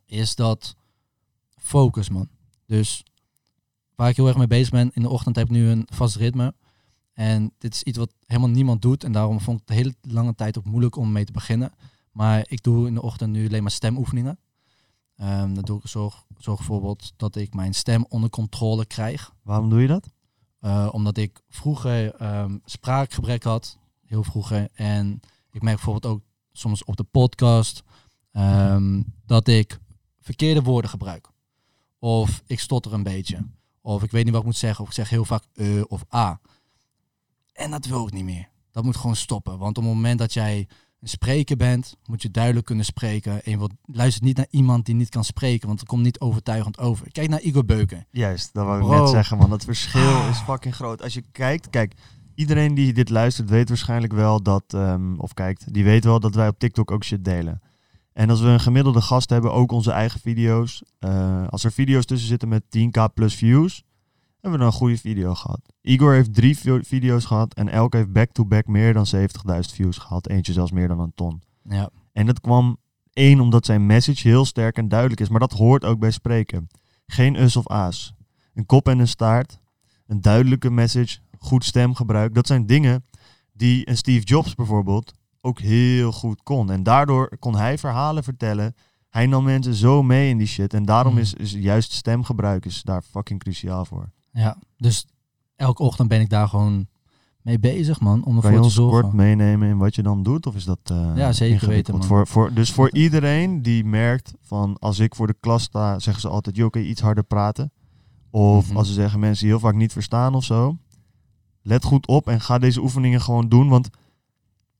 is 0.06 0.36
dat 0.36 0.76
focus, 1.58 2.10
man. 2.10 2.30
Dus 2.66 3.04
waar 3.96 4.10
ik 4.10 4.16
heel 4.16 4.28
erg 4.28 4.38
mee 4.38 4.48
bezig 4.48 4.70
ben, 4.70 4.92
in 4.94 5.02
de 5.02 5.10
ochtend 5.10 5.36
heb 5.36 5.46
ik 5.46 5.52
nu 5.52 5.68
een 5.68 5.88
vast 5.94 6.16
ritme. 6.16 6.54
En 7.14 7.54
dit 7.58 7.74
is 7.74 7.84
iets 7.84 7.98
wat 7.98 8.14
helemaal 8.26 8.50
niemand 8.50 8.82
doet. 8.82 9.04
En 9.04 9.12
daarom 9.12 9.40
vond 9.40 9.62
ik 9.62 9.68
het 9.68 9.78
hele 9.78 9.96
lange 10.02 10.36
tijd 10.36 10.58
ook 10.58 10.66
moeilijk 10.66 10.96
om 10.96 11.12
mee 11.12 11.26
te 11.26 11.32
beginnen. 11.32 11.72
Maar 12.12 12.46
ik 12.48 12.64
doe 12.64 12.88
in 12.88 12.94
de 12.94 13.02
ochtend 13.02 13.32
nu 13.32 13.48
alleen 13.48 13.62
maar 13.62 13.72
stemoefeningen. 13.72 14.40
Ehm 15.16 15.54
dan 15.54 15.64
doe 15.64 15.80
ik 15.80 15.88
zorg, 15.88 16.26
zorg 16.38 16.58
bijvoorbeeld 16.58 17.14
dat 17.16 17.36
ik 17.36 17.54
mijn 17.54 17.74
stem 17.74 18.06
onder 18.10 18.30
controle 18.30 18.86
krijg. 18.86 19.34
Waarom 19.42 19.70
doe 19.70 19.82
je 19.82 19.88
dat? 19.88 20.10
Eh, 20.60 20.90
omdat 20.92 21.18
ik 21.18 21.42
vroeger 21.50 22.16
ehm, 22.16 22.58
spraakgebrek 22.66 23.44
had, 23.44 23.78
heel 24.06 24.24
vroeger. 24.24 24.70
En 24.74 25.20
ik 25.52 25.62
merk 25.62 25.76
bijvoorbeeld 25.76 26.14
ook 26.14 26.22
soms 26.52 26.84
op 26.84 26.98
de 26.98 27.04
podcast 27.04 27.84
ehm, 28.32 29.02
dat 29.26 29.48
ik 29.48 29.80
verkeerde 30.20 30.62
woorden 30.62 30.90
gebruik. 30.90 31.30
Of 32.00 32.44
ik 32.46 32.60
stotter 32.60 32.94
een 32.94 33.04
beetje. 33.04 33.48
Of 33.82 34.04
ik 34.04 34.12
weet 34.12 34.24
niet 34.24 34.32
wat 34.32 34.42
ik 34.42 34.48
moet 34.48 34.58
zeggen. 34.58 34.84
Of 34.84 34.90
ik 34.90 34.96
zeg 34.96 35.10
heel 35.10 35.26
vaak 35.26 35.44
e 35.54 35.82
of 35.82 36.14
a. 36.14 36.40
En 37.54 37.72
dat 37.72 37.86
wil 37.86 38.08
ik 38.08 38.14
niet 38.14 38.24
meer. 38.24 38.50
Dat 38.72 38.84
moet 38.84 38.98
gewoon 38.98 39.16
stoppen. 39.16 39.58
Want 39.58 39.78
op 39.78 39.84
het 39.84 39.94
moment 39.94 40.20
dat 40.20 40.34
jij 40.34 40.68
een 41.04 41.10
spreker 41.10 41.56
bent, 41.58 41.96
moet 42.06 42.22
je 42.22 42.32
duidelijk 42.32 42.66
kunnen 42.66 42.86
spreken. 42.86 43.44
En 43.44 43.52
je 43.52 43.58
wilt- 43.58 43.74
luistert 43.86 44.24
niet 44.24 44.38
naar 44.38 44.48
iemand 44.50 44.86
die 44.86 44.96
niet 44.96 45.10
kan 45.10 45.24
spreken, 45.24 45.68
want 45.68 45.80
het 45.80 45.90
komt 45.90 46.04
niet 46.04 46.20
overtuigend 46.20 46.80
over. 46.80 47.12
Kijk 47.12 47.30
naar 47.30 47.42
Igor 47.42 47.66
Beuken. 47.66 48.08
Juist, 48.12 48.54
dat 48.54 48.66
wou 48.66 48.80
ik 48.82 48.86
Bro. 48.86 49.00
net 49.02 49.10
zeggen, 49.10 49.38
man. 49.38 49.50
Dat 49.50 49.64
verschil 49.64 50.28
is 50.30 50.38
fucking 50.40 50.76
groot. 50.76 51.02
Als 51.02 51.14
je 51.14 51.24
kijkt, 51.32 51.70
kijk, 51.70 51.94
iedereen 52.36 52.74
die 52.74 52.94
dit 52.94 53.10
luistert 53.10 53.50
weet 53.50 53.70
waarschijnlijk 53.70 54.14
wel 54.14 54.42
dat, 54.44 54.64
ehm, 54.68 55.16
of 55.18 55.34
kijkt, 55.34 55.74
die 55.74 55.84
weet 55.84 56.04
wel 56.04 56.20
dat 56.20 56.36
wij 56.36 56.48
op 56.48 56.60
TikTok 56.60 56.92
ook 56.92 57.04
shit 57.04 57.26
delen. 57.26 57.62
En 58.14 58.30
als 58.30 58.42
we 58.42 58.48
een 58.48 58.60
gemiddelde 58.60 59.02
gast 59.02 59.30
hebben, 59.30 59.54
ook 59.54 59.72
onze 59.72 59.92
eigen 59.92 60.20
video's. 60.20 60.84
eh, 61.00 61.48
als 61.48 61.64
er 61.64 61.72
video's 61.72 62.06
tussen 62.06 62.28
zitten 62.28 62.48
met 62.50 62.64
10k 62.70 63.14
plus 63.14 63.36
views, 63.36 63.84
hebben 64.44 64.52
we 64.52 64.66
dan 64.66 64.68
een 64.68 64.80
goede 64.80 64.98
video 64.98 65.34
gehad. 65.34 65.60
Igor 65.82 66.14
heeft 66.14 66.34
drie 66.34 66.58
vi- 66.58 66.84
video's 66.84 67.26
gehad 67.26 67.54
en 67.54 67.70
elke 67.70 67.98
heeft 67.98 68.12
back-to-back 68.14 68.68
meer 68.68 68.94
dan 68.94 69.06
70.000 69.06 69.74
views 69.74 69.98
gehad. 69.98 70.28
Eentje 70.28 70.54
zelfs 70.54 70.72
meer 70.72 70.88
dan 70.88 71.00
een 71.00 71.12
ton. 71.16 71.42
Ja, 71.64 71.90
En 72.12 72.26
dat 72.26 72.40
kwam 72.42 72.78
één 73.14 73.40
omdat 73.40 73.66
zijn 73.66 73.86
message 73.86 74.28
heel 74.28 74.46
sterk 74.46 74.78
en 74.78 74.88
duidelijk 74.88 75.22
is, 75.22 75.30
maar 75.30 75.40
dat 75.40 75.52
hoort 75.52 75.86
ook 75.86 76.00
bij 76.00 76.12
spreken. 76.12 76.68
Geen 77.08 77.36
us 77.42 77.56
of 77.56 77.68
a's. 77.68 78.14
Een 78.54 78.66
kop 78.66 78.88
en 78.88 79.00
een 79.00 79.08
staart, 79.08 79.60
een 80.08 80.22
duidelijke 80.22 80.70
message, 80.70 81.18
goed 81.40 81.66
stemgebruik. 81.66 82.34
Dat 82.34 82.48
zijn 82.48 82.66
dingen 82.66 83.06
die 83.54 83.90
een 83.90 83.98
Steve 83.98 84.26
Jobs 84.26 84.56
bijvoorbeeld 84.56 85.14
ook 85.42 85.60
heel 85.60 86.12
goed 86.12 86.44
kon. 86.44 86.72
En 86.72 86.84
daardoor 86.84 87.38
kon 87.40 87.56
hij 87.56 87.78
verhalen 87.78 88.24
vertellen. 88.24 88.76
Hij 89.10 89.26
nam 89.26 89.44
mensen 89.44 89.74
zo 89.74 90.04
mee 90.04 90.30
in 90.30 90.38
die 90.38 90.48
shit. 90.48 90.74
En 90.74 90.86
daarom 90.86 91.14
Mm. 91.14 91.20
is, 91.20 91.34
is 91.34 91.52
juist 91.52 91.92
stemgebruik 91.92 92.66
is 92.66 92.82
daar 92.84 93.02
fucking 93.02 93.40
cruciaal 93.40 93.86
voor. 93.86 94.10
Ja. 94.34 94.58
Dus 94.78 95.08
elke 95.56 95.84
ochtend 95.84 96.08
ben 96.10 96.22
ik 96.22 96.30
daar 96.30 96.48
gewoon 96.48 96.88
mee 97.42 97.60
bezig, 97.60 98.00
man. 98.00 98.24
Om 98.24 98.24
Kan 98.24 98.36
ervoor 98.36 98.52
je 98.52 98.58
te 98.58 98.64
ons 98.64 98.74
zorgen. 98.74 99.02
kort 99.02 99.14
meenemen 99.14 99.70
in 99.70 99.78
wat 99.78 99.96
je 99.96 100.04
dan 100.04 100.24
doet? 100.24 100.46
Of 100.48 100.56
is 100.56 100.64
dat 100.66 100.80
eh 100.84 101.12
Ja, 101.16 101.32
zeker 101.32 101.68
weten, 101.68 101.94
man. 101.98 102.04
Voor, 102.04 102.28
voor, 102.28 102.54
dus 102.54 102.72
voor 102.72 102.92
iedereen 102.94 103.62
die 103.62 103.84
merkt 103.84 104.34
van 104.42 104.78
als 104.80 105.00
ik 105.00 105.16
voor 105.16 105.28
de 105.28 105.36
klas 105.40 105.64
sta, 105.64 106.00
zeggen 106.00 106.22
ze 106.22 106.30
altijd, 106.30 106.56
joh, 106.56 106.70
kun 106.70 106.82
je 106.82 106.88
iets 106.88 107.02
harder 107.02 107.24
praten? 107.24 107.72
Of 108.30 108.68
Mhm. 108.68 108.78
als 108.78 108.88
ze 108.88 108.94
zeggen 108.94 109.20
mensen 109.20 109.48
heel 109.48 109.60
vaak 109.60 109.76
niet 109.76 109.92
verstaan 109.92 110.36
of 110.36 110.44
zo. 110.44 110.78
let 111.66 111.84
goed 111.84 112.08
op 112.08 112.28
en 112.28 112.42
ga 112.42 112.58
deze 112.60 112.82
oefeningen 112.82 113.22
gewoon 113.22 113.50
doen. 113.50 113.70
Want 113.70 113.90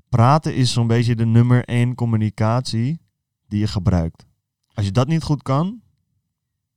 praten 0.10 0.56
is 0.56 0.74
zo'n 0.74 0.88
beetje 0.88 1.16
de 1.16 1.26
nummer 1.26 1.66
één 1.66 1.96
communicatie 1.96 3.00
die 3.48 3.60
je 3.60 3.68
gebruikt. 3.68 4.26
Als 4.74 4.86
je 4.86 4.92
dat 4.92 5.08
niet 5.08 5.24
goed 5.24 5.42
kan, 5.44 5.82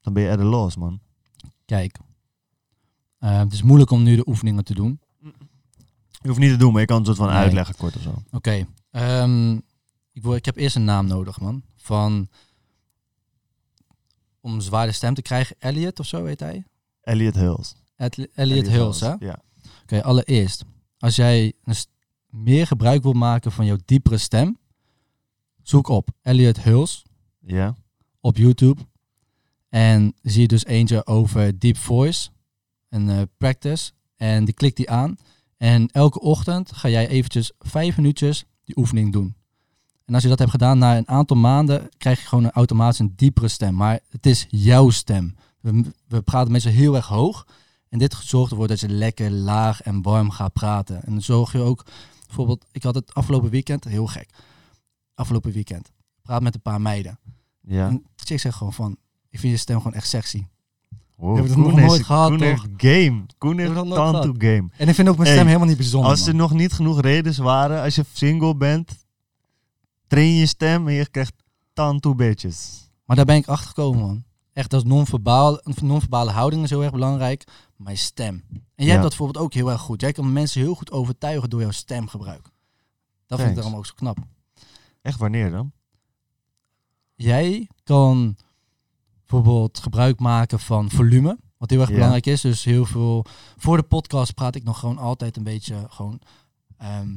dan 0.01 0.13
ben 0.13 0.23
je 0.23 0.31
at 0.31 0.39
a 0.41 0.45
loss, 0.45 0.77
man. 0.77 1.01
Kijk, 1.65 1.99
eh, 3.27 3.39
het 3.39 3.53
is 3.53 3.63
moeilijk 3.63 3.91
om 3.91 4.03
nu 4.03 4.17
de 4.17 4.29
oefeningen 4.29 4.65
te 4.65 4.75
doen. 4.75 5.01
Je 6.11 6.29
hoeft 6.29 6.39
niet 6.39 6.51
te 6.51 6.57
doen, 6.57 6.73
maar 6.73 6.81
je 6.81 6.87
kan 6.87 6.97
het 6.97 7.07
soort 7.07 7.19
van 7.19 7.27
Nee. 7.27 7.37
uitleggen 7.37 7.77
kort 7.77 7.97
of 7.97 8.03
zo. 8.03 8.15
Oké, 8.31 8.67
ehm, 8.91 9.53
ik, 10.13 10.25
ik 10.25 10.45
heb 10.45 10.57
eerst 10.57 10.77
een 10.77 10.85
naam 10.85 11.07
nodig, 11.07 11.41
man. 11.41 11.63
Van, 11.77 12.29
om 14.41 14.55
een 14.55 14.63
zware 14.63 14.93
stem 14.93 15.15
te 15.15 15.23
krijgen, 15.23 15.57
Elliot 15.59 16.01
of 16.01 16.07
zo 16.07 16.25
heet 16.25 16.41
hij? 16.41 16.65
Elliot 17.01 17.35
Hills. 17.35 17.75
Elliot, 17.97 18.29
Elliot 18.35 18.69
Hills, 18.69 19.01
hè? 19.01 19.15
Ja. 19.19 19.43
Oké, 19.83 20.03
allereerst, 20.03 20.65
als 20.99 21.17
jij 21.17 21.53
meer 22.31 22.67
gebruik 22.67 23.03
wil 23.03 23.13
maken 23.13 23.53
van 23.53 23.67
jouw 23.67 23.79
diepere 23.85 24.19
stem, 24.19 24.59
zoek 25.63 25.89
op 25.89 26.09
Elliot 26.23 26.61
Hills 26.61 27.05
Ja. 27.41 27.75
op 28.21 28.37
YouTube. 28.37 28.83
En 29.69 30.15
zie 30.23 30.41
je 30.41 30.49
dus 30.49 30.65
eentje 30.65 31.07
over 31.07 31.59
Deep 31.59 31.77
Voice, 31.77 32.31
een 32.97 33.11
eh, 33.11 33.23
practice. 33.39 33.93
En 34.17 34.45
die 34.45 34.55
klikt 34.55 34.77
die 34.77 34.91
aan. 34.91 35.17
En 35.57 35.89
elke 35.89 36.21
ochtend 36.21 36.73
ga 36.73 36.89
jij 36.89 37.09
eventjes 37.09 37.53
vijf 37.59 37.97
minuutjes 37.97 38.45
die 38.65 38.79
oefening 38.79 39.13
doen. 39.13 39.37
En 40.05 40.15
als 40.15 40.23
je 40.23 40.29
dat 40.29 40.39
hebt 40.39 40.51
gedaan 40.51 40.79
na 40.79 40.97
een 40.97 41.09
aantal 41.09 41.37
maanden, 41.37 41.89
krijg 41.97 42.21
je 42.21 42.27
gewoon 42.27 42.45
een 42.45 42.51
automatisch 42.51 42.99
een 42.99 43.13
diepere 43.17 43.49
stem. 43.49 43.75
Maar 43.75 44.01
het 44.09 44.27
is 44.27 44.47
jouw 44.49 44.91
stem. 44.91 45.37
We, 45.61 45.93
we 46.09 46.23
praten 46.23 46.53
meestal 46.53 46.73
heel 46.73 46.97
erg 46.97 47.07
hoog. 47.07 47.47
En 47.89 47.99
dit 47.99 48.17
zorgt 48.23 48.51
ervoor 48.51 48.69
dat 48.69 48.81
je 48.81 48.89
lekker 48.89 49.31
laag 49.31 49.83
en 49.83 50.03
warm 50.03 50.31
gaat 50.31 50.53
praten. 50.53 51.05
En 51.05 51.13
dan 51.13 51.23
zorg 51.23 51.53
je 51.53 51.59
ook, 51.59 51.85
bijvoorbeeld, 52.27 52.65
ik 52.73 52.83
had 52.83 52.95
het 52.95 53.15
afgelopen 53.15 53.51
weekend, 53.51 53.85
heel 53.85 54.07
gek. 54.07 54.31
Afgelopen 55.15 55.53
weekend. 55.53 55.87
Ik 55.89 56.23
praat 56.23 56.43
met 56.43 56.55
een 56.55 56.63
paar 56.63 56.81
meiden. 56.81 57.19
Ja. 57.61 57.89
En 57.89 58.05
chick 58.17 58.41
zegt 58.41 58.57
gewoon 58.57 58.73
van, 58.73 58.97
ik 59.29 59.39
vind 59.39 59.53
je 59.53 59.59
stem 59.59 59.77
gewoon 59.77 59.95
echt 59.95 60.09
sexy. 60.09 60.47
Wow, 61.17 61.35
Hebben 61.37 61.55
we 61.55 61.61
het 61.63 61.71
nog 61.73 61.81
nooit 61.87 62.03
gehad, 62.05 62.29
Koen 62.29 62.41
heeft 62.43 62.67
game. 62.77 63.27
Koen 63.39 63.59
heeft 63.59 63.73
Hebben 63.73 64.23
to 64.23 64.35
game. 64.39 64.69
En 64.77 64.89
ik 64.89 64.95
vind 64.95 65.09
ook 65.09 65.17
mijn 65.17 65.27
Hey, 65.29 65.37
stem 65.37 65.47
helemaal 65.47 65.67
niet 65.69 65.77
bijzonder. 65.77 66.11
Als 66.11 66.27
er 66.27 66.35
man. 66.35 66.37
nog 66.37 66.53
niet 66.53 66.73
genoeg 66.73 67.01
redenen 67.01 67.43
waren, 67.45 67.83
als 67.83 67.95
je 67.95 68.05
single 68.13 68.57
bent, 68.57 69.07
train 70.07 70.35
je 70.35 70.47
stem 70.47 70.89
en 70.89 70.95
je 70.95 71.09
krijgt 71.11 71.33
time 71.73 72.01
to 72.01 72.15
bitches. 72.15 72.91
Maar 73.05 73.17
daar 73.17 73.25
ben 73.25 73.37
ik 73.37 73.47
achter 73.47 73.67
gekomen, 73.69 74.01
man. 74.01 74.25
Echt, 74.53 74.73
als 74.73 74.85
non-verbaal, 74.85 75.61
non-verbale 75.83 76.31
houding 76.31 76.63
is 76.63 76.71
heel 76.71 76.83
erg 76.83 76.93
belangrijk. 76.93 77.45
Je 77.93 77.97
stem. 77.97 78.45
En 78.51 78.61
jij 78.75 78.85
Ja. 78.87 78.91
hebt 78.91 79.01
dat 79.03 79.09
bijvoorbeeld 79.09 79.45
ook 79.45 79.55
heel 79.55 79.71
erg 79.71 79.81
goed. 79.81 80.01
Jij 80.01 80.13
kan 80.13 80.33
mensen 80.33 80.61
heel 80.61 80.75
goed 80.75 80.91
overtuigen 80.91 81.51
door 81.51 81.61
jouw 81.61 81.71
stemgebruik. 81.71 82.49
Dat 83.27 83.39
vind 83.39 83.51
ik 83.51 83.57
daarom 83.57 83.75
ook 83.75 83.87
zo 83.87 83.93
knap. 83.97 84.19
Echt 85.03 85.19
wanneer 85.19 85.51
dan? 85.51 85.73
Jij 87.15 87.69
kan 87.85 88.37
bijvoorbeeld 89.27 89.79
gebruik 89.79 90.21
maken 90.21 90.61
van 90.61 90.91
volume. 90.91 91.39
Wat 91.59 91.71
heel 91.71 91.81
erg 91.81 91.91
belangrijk 91.91 92.27
is. 92.27 92.41
Dus 92.41 92.65
heel 92.65 92.85
veel... 92.85 93.25
Voor 93.57 93.77
de 93.77 93.83
podcast 93.83 94.35
praat 94.35 94.55
ik 94.55 94.65
nog 94.65 94.79
gewoon 94.79 94.99
altijd 94.99 95.37
een 95.37 95.43
beetje 95.43 95.87
gewoon 95.89 96.21
ehm, 96.79 97.09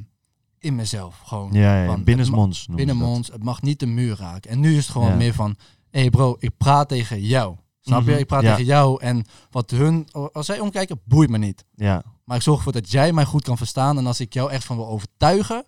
in 0.59 0.75
mezelf. 0.75 1.19
Gewoon 1.19 1.53
Ja, 1.53 1.83
ja, 1.83 1.97
binnensmonds 1.97 2.67
binnenmonds. 2.71 3.31
Het 3.31 3.43
mag 3.43 3.61
niet 3.61 3.79
de 3.79 3.85
muur 3.85 4.15
raken. 4.17 4.51
En 4.51 4.59
nu 4.59 4.69
is 4.77 4.83
het 4.83 4.91
gewoon 4.91 5.09
Ja. 5.09 5.15
meer 5.15 5.33
van... 5.33 5.55
Hé 5.89 5.99
hey 5.99 6.09
bro, 6.09 6.35
ik 6.39 6.57
praat 6.57 6.87
tegen 6.87 7.21
jou. 7.21 7.55
Snap 7.79 8.03
je? 8.03 8.11
Mhm, 8.11 8.19
Ik 8.19 8.27
praat 8.27 8.41
tegen 8.43 8.65
jou. 8.65 9.01
En 9.01 9.25
wat 9.51 9.71
hun... 9.71 10.07
Als 10.33 10.45
zij 10.45 10.59
omkijken, 10.59 10.99
boeit 11.05 11.29
me 11.29 11.37
niet. 11.37 11.65
Ja, 11.75 12.03
Maar 12.23 12.37
ik 12.37 12.43
zorg 12.43 12.57
ervoor 12.57 12.73
dat 12.73 12.91
jij 12.91 13.13
mij 13.13 13.25
goed 13.25 13.43
kan 13.43 13.57
verstaan. 13.57 13.97
En 13.97 14.07
als 14.07 14.19
ik 14.19 14.33
jou 14.33 14.51
echt 14.51 14.63
van 14.65 14.75
wil 14.75 14.87
overtuigen... 14.87 15.65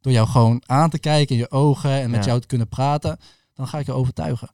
Door 0.00 0.12
jou 0.12 0.28
gewoon 0.28 0.62
aan 0.66 0.90
te 0.90 0.98
kijken 0.98 1.34
in 1.34 1.40
je 1.40 1.50
ogen 1.50 1.90
en 1.90 2.10
met 2.10 2.24
jou 2.24 2.40
te 2.40 2.46
kunnen 2.46 2.68
praten... 2.68 3.18
Dan 3.54 3.68
ga 3.68 3.78
ik 3.78 3.86
je 3.86 3.92
overtuigen. 3.92 4.48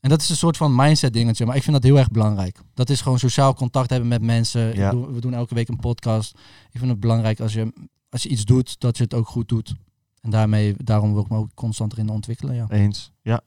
En 0.00 0.08
dat 0.08 0.20
is 0.20 0.28
een 0.28 0.36
soort 0.36 0.56
van 0.56 0.74
mindset 0.74 1.12
dingetje. 1.12 1.46
Maar 1.46 1.56
ik 1.56 1.62
vind 1.62 1.74
dat 1.74 1.84
heel 1.84 1.98
erg 1.98 2.10
belangrijk. 2.10 2.60
Dat 2.74 2.90
is 2.90 3.00
gewoon 3.00 3.18
sociaal 3.18 3.54
contact 3.54 3.90
hebben 3.90 4.08
met 4.08 4.22
mensen. 4.22 4.74
Ja. 4.74 4.90
Doe- 4.90 5.12
we 5.12 5.20
doen 5.20 5.34
elke 5.34 5.54
week 5.54 5.68
een 5.68 5.80
podcast. 5.80 6.34
Ik 6.70 6.78
vind 6.78 6.90
het 6.90 7.00
belangrijk 7.00 7.40
als 7.40 7.52
je, 7.52 7.72
als 8.10 8.22
je 8.22 8.28
iets 8.28 8.44
doet, 8.44 8.80
dat 8.80 8.96
je 8.96 9.02
het 9.02 9.14
ook 9.14 9.28
goed 9.28 9.48
doet. 9.48 9.74
En 10.20 10.30
daarmee, 10.30 10.74
daarom 10.76 11.12
wil 11.12 11.22
ik 11.22 11.28
me 11.28 11.36
ook 11.36 11.54
constant 11.54 11.92
erin 11.92 12.08
ontwikkelen. 12.08 12.54
Ja. 12.54 12.66
eens. 12.68 13.12
Ja. 13.22 13.40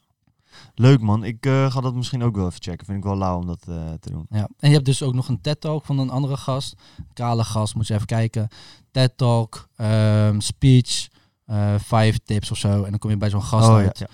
Leuk 0.75 1.01
man. 1.01 1.23
Ik 1.23 1.45
eh, 1.45 1.71
ga 1.71 1.81
dat 1.81 1.95
misschien 1.95 2.23
ook 2.23 2.35
wel 2.35 2.47
even 2.47 2.61
checken. 2.61 2.85
Vind 2.85 2.97
ik 2.97 3.03
wel 3.03 3.17
lauw 3.17 3.37
om 3.39 3.45
dat 3.47 3.63
eh, 3.67 3.91
te 3.99 4.11
doen. 4.11 4.25
Ja. 4.29 4.49
En 4.57 4.67
je 4.67 4.73
hebt 4.73 4.85
dus 4.85 5.03
ook 5.03 5.13
nog 5.13 5.27
een 5.27 5.41
TED-talk 5.41 5.85
van 5.85 5.99
een 5.99 6.09
andere 6.09 6.37
gast. 6.37 6.75
Kale 7.13 7.43
gast, 7.43 7.75
moet 7.75 7.87
je 7.87 7.93
even 7.93 8.05
kijken. 8.05 8.47
TED-talk, 8.91 9.67
ehm, 9.75 10.39
speech, 10.39 11.07
eh 11.45 11.75
vijf 11.77 12.17
tips 12.23 12.51
of 12.51 12.57
zo. 12.57 12.83
En 12.83 12.89
dan 12.89 12.99
kom 12.99 13.09
je 13.09 13.17
bij 13.17 13.29
zo'n 13.29 13.43
gast 13.43 13.69
oh 13.69 13.75
uit. 13.75 13.97
ja. 13.99 14.07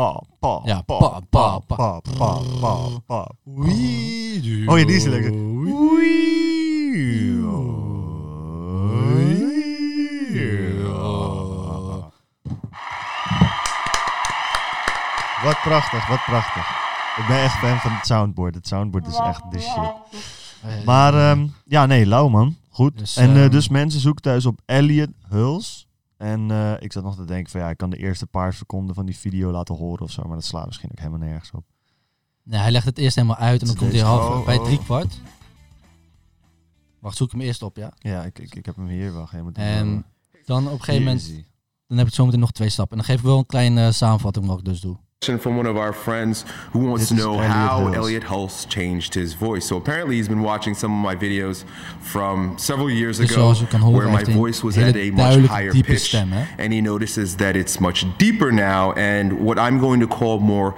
Pa, 0.00 0.22
pa, 0.40 0.60
Ja, 0.64 0.80
pa, 0.80 0.98
pa, 0.98 1.20
pa, 1.30 1.60
pa, 1.60 2.00
pa, 2.00 2.00
pa, 2.16 2.30
pa, 2.60 2.72
pa. 3.06 3.20
Oei, 3.44 4.64
Oh 4.68 4.78
ja, 4.78 4.84
die 4.84 4.96
is 4.96 5.04
lekker. 5.04 5.32
Wat 15.42 15.60
prachtig, 15.62 16.08
wat 16.08 16.24
prachtig. 16.24 16.66
Ik 17.16 17.26
ben 17.26 17.42
echt 17.42 17.54
fan 17.58 17.78
van 17.80 17.92
het 17.92 18.06
soundboard. 18.06 18.54
Het 18.54 18.66
soundboard 18.66 19.06
is 19.06 19.18
echt 19.18 19.42
de 19.50 19.60
shit. 19.60 19.92
Maar 20.84 21.14
ehm, 21.14 21.46
ja, 21.64 21.86
nee, 21.86 22.06
lauw 22.06 22.28
man. 22.28 22.56
Goed. 22.70 22.98
Dus, 22.98 23.16
en 23.16 23.34
eh, 23.34 23.42
ehm, 23.42 23.50
dus 23.50 23.68
mensen 23.68 24.00
zoeken 24.00 24.22
thuis 24.22 24.46
op 24.46 24.60
Elliot 24.66 25.10
Huls. 25.28 25.88
En 26.20 26.50
eh, 26.50 26.72
ik 26.78 26.92
zat 26.92 27.02
nog 27.02 27.16
te 27.16 27.24
denken 27.24 27.50
van 27.50 27.60
ja, 27.60 27.70
ik 27.70 27.76
kan 27.76 27.90
de 27.90 27.96
eerste 27.96 28.26
paar 28.26 28.52
seconden 28.52 28.94
van 28.94 29.06
die 29.06 29.16
video 29.16 29.50
laten 29.50 29.74
horen 29.74 30.02
of 30.02 30.10
zo. 30.10 30.22
Maar 30.22 30.36
dat 30.36 30.44
slaat 30.44 30.66
misschien 30.66 30.90
ook 30.90 30.98
helemaal 30.98 31.18
nergens 31.18 31.50
op. 31.50 31.64
Nee, 32.42 32.60
hij 32.60 32.70
legt 32.70 32.84
het 32.84 32.98
eerst 32.98 33.16
helemaal 33.16 33.36
uit 33.36 33.60
en 33.60 33.66
dan 33.66 33.76
komt 33.76 33.92
hij 33.92 34.00
half 34.00 34.38
oh, 34.38 34.44
bij 34.44 34.58
oh. 34.58 34.64
drie 34.64 34.78
kwart. 34.78 35.20
Wacht, 36.98 37.16
zoek 37.16 37.30
hem 37.30 37.40
eerst 37.40 37.62
op, 37.62 37.76
ja. 37.76 37.92
Ja, 37.98 38.24
ik, 38.24 38.38
ik, 38.38 38.54
ik 38.54 38.66
heb 38.66 38.76
hem 38.76 38.86
hier. 38.86 39.12
Wacht, 39.12 39.32
je 39.32 39.42
moet 39.42 39.56
hem 39.56 39.66
En 39.66 39.92
wel- 39.92 40.02
dan 40.44 40.66
op 40.66 40.72
een 40.72 40.84
gegeven 40.84 41.04
moment, 41.04 41.44
dan 41.86 41.98
heb 41.98 42.06
ik 42.06 42.14
zometeen 42.14 42.40
nog 42.40 42.52
twee 42.52 42.68
stappen. 42.68 42.98
En 42.98 43.04
dan 43.04 43.14
geef 43.14 43.22
ik 43.24 43.28
wel 43.30 43.38
een 43.38 43.46
kleine 43.46 43.86
eh, 43.86 43.92
samenvatting 43.92 44.46
wat 44.46 44.58
ik 44.58 44.64
dus 44.64 44.80
doe. 44.80 44.96
From 45.22 45.58
one 45.58 45.66
of 45.66 45.76
our 45.76 45.92
friends 45.92 46.46
who 46.72 46.78
wants 46.78 47.02
This 47.02 47.08
to 47.10 47.14
know 47.14 47.34
Elliot 47.34 47.50
how 47.50 47.80
Hulse. 47.80 47.94
Elliot 47.94 48.22
Hulse 48.22 48.66
changed 48.66 49.12
his 49.12 49.34
voice. 49.34 49.66
So 49.66 49.76
apparently 49.76 50.16
he's 50.16 50.28
been 50.28 50.40
watching 50.40 50.74
some 50.74 50.90
of 50.90 51.04
my 51.04 51.14
videos 51.14 51.64
from 52.00 52.56
several 52.56 52.88
years 52.90 53.18
Dus 53.18 53.30
ago 53.30 53.40
zoals 53.40 53.60
je 53.60 53.66
kan 53.66 53.80
horen, 53.80 53.98
where 53.98 54.10
my 54.10 54.16
heeft 54.16 54.26
hij 54.26 54.34
een 54.34 54.40
voice 54.40 54.62
was 54.62 54.78
at 54.78 54.96
a 54.96 55.10
much 55.12 55.56
higher 55.56 55.82
pitch 55.82 55.98
stem, 55.98 56.32
hè? 56.32 56.44
and 56.58 56.72
he 56.72 56.80
notices 56.80 57.34
that 57.34 57.54
it's 57.54 57.78
much 57.78 58.06
deeper 58.16 58.50
now 58.52 58.94
and 58.94 59.32
what 59.32 59.58
I'm 59.58 59.78
going 59.78 60.00
to 60.00 60.16
call 60.16 60.38
more 60.38 60.74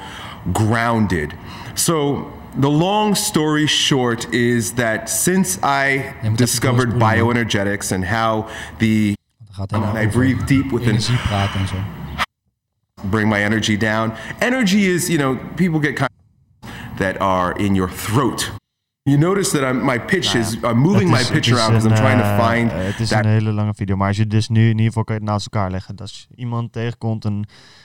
grounded. 0.52 1.34
So 1.74 2.26
the 2.60 2.70
long 2.70 3.14
story 3.14 3.68
short 3.68 4.26
is 4.32 4.72
that 4.72 5.08
since 5.08 5.58
I 5.62 6.14
discovered 6.34 6.98
bioenergetics 6.98 7.92
and 7.92 8.04
how 8.04 8.46
the 8.78 9.14
Want 9.56 9.70
dan 9.70 9.82
gaat 9.82 9.92
hij 9.92 10.04
I 10.04 10.08
breathe 10.08 10.44
deep 10.46 10.70
within 10.70 10.98
bring 13.10 13.28
my 13.28 13.42
energy 13.42 13.76
down. 13.76 14.12
Energy 14.38 14.86
is, 14.94 15.06
you 15.08 15.18
know, 15.18 15.38
people 15.54 15.80
get 15.80 15.94
kind 15.94 16.10
of 16.10 16.98
that 16.98 17.18
are 17.18 17.58
in 17.58 17.74
your 17.74 17.90
throat. 17.92 18.52
You 19.04 19.18
notice 19.18 19.50
that 19.50 19.62
I'm, 19.74 19.84
my 19.84 19.98
pitch 19.98 20.34
is, 20.34 20.52
I'm 20.62 20.78
moving 20.78 21.10
my 21.10 21.24
pitch 21.24 21.52
around 21.52 21.68
because 21.72 21.86
I'm 21.88 21.94
trying 21.96 22.18
to 22.18 22.24
eh, 22.24 22.48
find 22.48 22.70
eh, 22.70 22.76
Het 22.78 23.00
is 23.00 23.08
that 23.08 23.24
een 23.24 23.30
hele 23.30 23.52
lange 23.52 23.74
video. 23.74 23.96
Maar 23.96 24.08
als 24.08 24.16
je 24.16 24.26
dus 24.26 24.48
nu 24.48 24.62
in 24.62 24.70
ieder 24.70 24.84
geval 24.86 25.04
kan 25.04 25.14
je 25.14 25.20
het 25.20 25.30
naast 25.30 25.48
elkaar 25.52 25.70
leggen. 25.70 25.96
Dat 25.96 26.06
als 26.08 26.26
iemand 26.34 26.72
tegenkomt, 26.72 27.24
een 27.24 27.44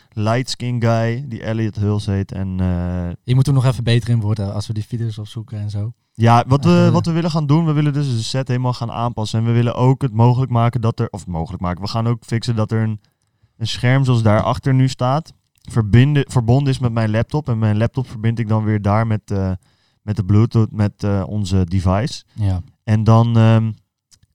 light 0.09 0.49
skin 0.49 0.81
guy 0.81 1.25
die 1.27 1.41
Elliot 1.43 1.75
Huls 1.75 2.05
heet. 2.05 2.31
En 2.31 2.55
eh, 2.59 3.09
Je 3.23 3.35
moet 3.35 3.47
er 3.47 3.53
nog 3.53 3.65
even 3.65 3.83
beter 3.83 4.09
in 4.09 4.19
worden 4.19 4.53
als 4.53 4.67
we 4.67 4.73
die 4.73 4.85
video's 4.85 5.17
opzoeken 5.17 5.59
en 5.59 5.69
zo. 5.69 5.93
Ja, 6.13 6.43
wat 6.47 6.65
we, 6.65 6.85
Eh. 6.87 6.93
wat 6.93 7.05
we 7.05 7.11
willen 7.11 7.31
gaan 7.31 7.47
doen, 7.47 7.65
we 7.65 7.71
willen 7.71 7.93
dus 7.93 8.15
de 8.15 8.21
set 8.23 8.47
helemaal 8.47 8.73
gaan 8.73 8.91
aanpassen. 8.91 9.39
En 9.39 9.45
we 9.45 9.51
willen 9.51 9.75
ook 9.75 10.01
het 10.01 10.13
mogelijk 10.13 10.51
maken 10.51 10.81
dat 10.81 10.99
er, 10.99 11.07
of 11.09 11.27
mogelijk 11.27 11.61
maken, 11.61 11.81
we 11.81 11.89
gaan 11.89 12.07
ook 12.07 12.23
fixen 12.25 12.55
dat 12.55 12.71
er 12.71 12.81
een, 12.81 13.01
een 13.57 13.67
scherm 13.67 14.05
zoals 14.05 14.21
daarachter 14.21 14.73
nu 14.73 14.87
staat, 14.87 15.33
verbinden, 15.61 16.31
verbonden 16.31 16.73
is 16.73 16.79
met 16.79 16.91
mijn 16.91 17.09
laptop. 17.09 17.49
En 17.49 17.59
mijn 17.59 17.77
laptop 17.77 18.09
verbind 18.09 18.39
ik 18.39 18.47
dan 18.47 18.63
weer 18.63 18.81
daar 18.81 19.07
met, 19.07 19.31
eh, 19.31 19.51
met 20.01 20.15
de 20.15 20.25
Bluetooth, 20.25 20.71
met 20.71 21.03
eh, 21.03 21.23
onze 21.27 21.65
device. 21.65 22.23
Ja. 22.33 22.61
En 22.83 23.03
dan 23.03 23.37
ehm, 23.37 23.71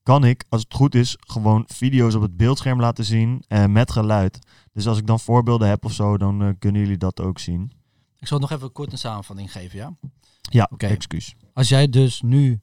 kan 0.03 0.25
ik, 0.25 0.45
als 0.49 0.63
het 0.63 0.75
goed 0.75 0.95
is, 0.95 1.17
gewoon 1.21 1.65
video's 1.67 2.15
op 2.15 2.23
het 2.23 2.37
beeldscherm 2.37 2.81
laten 2.81 3.05
zien 3.05 3.45
eh, 3.49 3.67
met 3.67 3.91
geluid. 3.91 4.39
Dus 4.73 4.87
als 4.87 4.99
ik 4.99 5.07
dan 5.07 5.21
voorbeelden 5.21 5.69
heb 5.69 5.85
of 5.85 5.93
zo, 5.93 6.19
dan 6.19 6.57
kunnen 6.59 6.81
jullie 6.81 6.97
dat 6.97 7.21
ook 7.21 7.39
zien. 7.39 7.73
Ik 8.19 8.27
zal 8.29 8.39
nog 8.39 8.51
even 8.51 8.73
kort 8.73 8.93
een 8.93 8.99
samenvatting 8.99 9.53
geven, 9.53 9.79
ja? 9.79 9.97
Ja, 10.41 10.69
Oké. 10.73 10.87
excuus. 10.87 11.35
Als 11.53 11.69
jij 11.69 11.89
dus 11.89 12.23
nu 12.23 12.61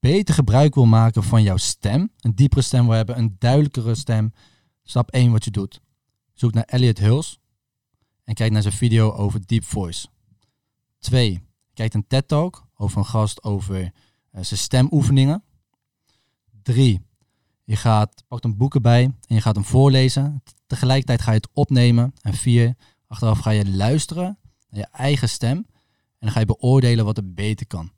beter 0.00 0.34
gebruik 0.34 0.74
wil 0.74 0.86
maken 0.86 1.22
van 1.22 1.42
jouw 1.42 1.56
stem, 1.56 2.10
een 2.20 2.34
diepere 2.34 2.62
stem 2.62 2.86
wil 2.86 2.94
hebben, 2.94 3.18
een 3.18 3.36
duidelijkere 3.38 3.94
stem, 3.94 4.32
stap 4.88 5.10
1 5.10 5.32
wat 5.32 5.44
je 5.44 5.50
doet. 5.50 5.80
Zoek 6.32 6.52
naar 6.52 6.64
Elliot 6.64 6.98
Hulse 6.98 7.36
en 8.24 8.34
kijk 8.34 8.52
naar 8.52 8.62
zijn 8.62 8.74
video 8.74 9.12
over 9.12 9.46
deep 9.46 9.64
voice. 9.64 10.06
2. 10.98 11.42
Kijk 11.74 11.94
een 11.94 12.06
TED 12.06 12.28
Talk 12.28 12.66
over 12.76 12.98
een 12.98 13.04
gast 13.04 13.42
over 13.42 13.80
eh, 13.80 13.90
zijn 14.30 14.60
stemoefeningen. 14.60 15.42
Drie, 16.62 17.00
je 17.64 17.76
gaat, 17.76 18.24
pakt 18.28 18.44
een 18.44 18.56
boek 18.56 18.74
erbij 18.74 19.02
en 19.02 19.34
je 19.34 19.40
gaat 19.40 19.54
hem 19.54 19.64
voorlezen. 19.64 20.42
Tegelijkertijd 20.66 21.22
ga 21.22 21.30
je 21.30 21.36
het 21.36 21.48
opnemen. 21.52 22.14
En 22.20 22.34
vier, 22.34 22.74
achteraf 23.06 23.38
ga 23.38 23.50
je 23.50 23.70
luisteren 23.70 24.38
naar 24.70 24.80
je 24.80 24.88
eigen 24.92 25.28
stem. 25.28 25.56
En 25.56 25.66
dan 26.18 26.30
ga 26.30 26.40
je 26.40 26.46
beoordelen 26.46 27.04
wat 27.04 27.16
er 27.16 27.32
beter 27.32 27.66
kan. 27.66 27.92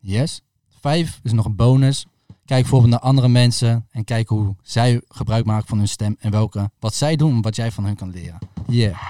Yes. 0.00 0.40
Vijf 0.68 1.20
is 1.22 1.32
nog 1.32 1.44
een 1.44 1.56
bonus. 1.56 2.06
Kijk 2.44 2.60
bijvoorbeeld 2.60 2.90
naar 2.90 3.00
andere 3.00 3.28
mensen 3.28 3.86
en 3.90 4.04
kijk 4.04 4.28
hoe 4.28 4.56
zij 4.62 5.02
gebruik 5.08 5.44
maken 5.44 5.66
van 5.68 5.78
hun 5.78 5.88
stem 5.88 6.16
en 6.18 6.30
welke, 6.30 6.70
wat 6.78 6.94
zij 6.94 7.16
doen 7.16 7.34
en 7.34 7.42
wat 7.42 7.56
jij 7.56 7.72
van 7.72 7.84
hun 7.84 7.96
kan 7.96 8.10
leren. 8.10 8.38
Yeah. 8.66 9.02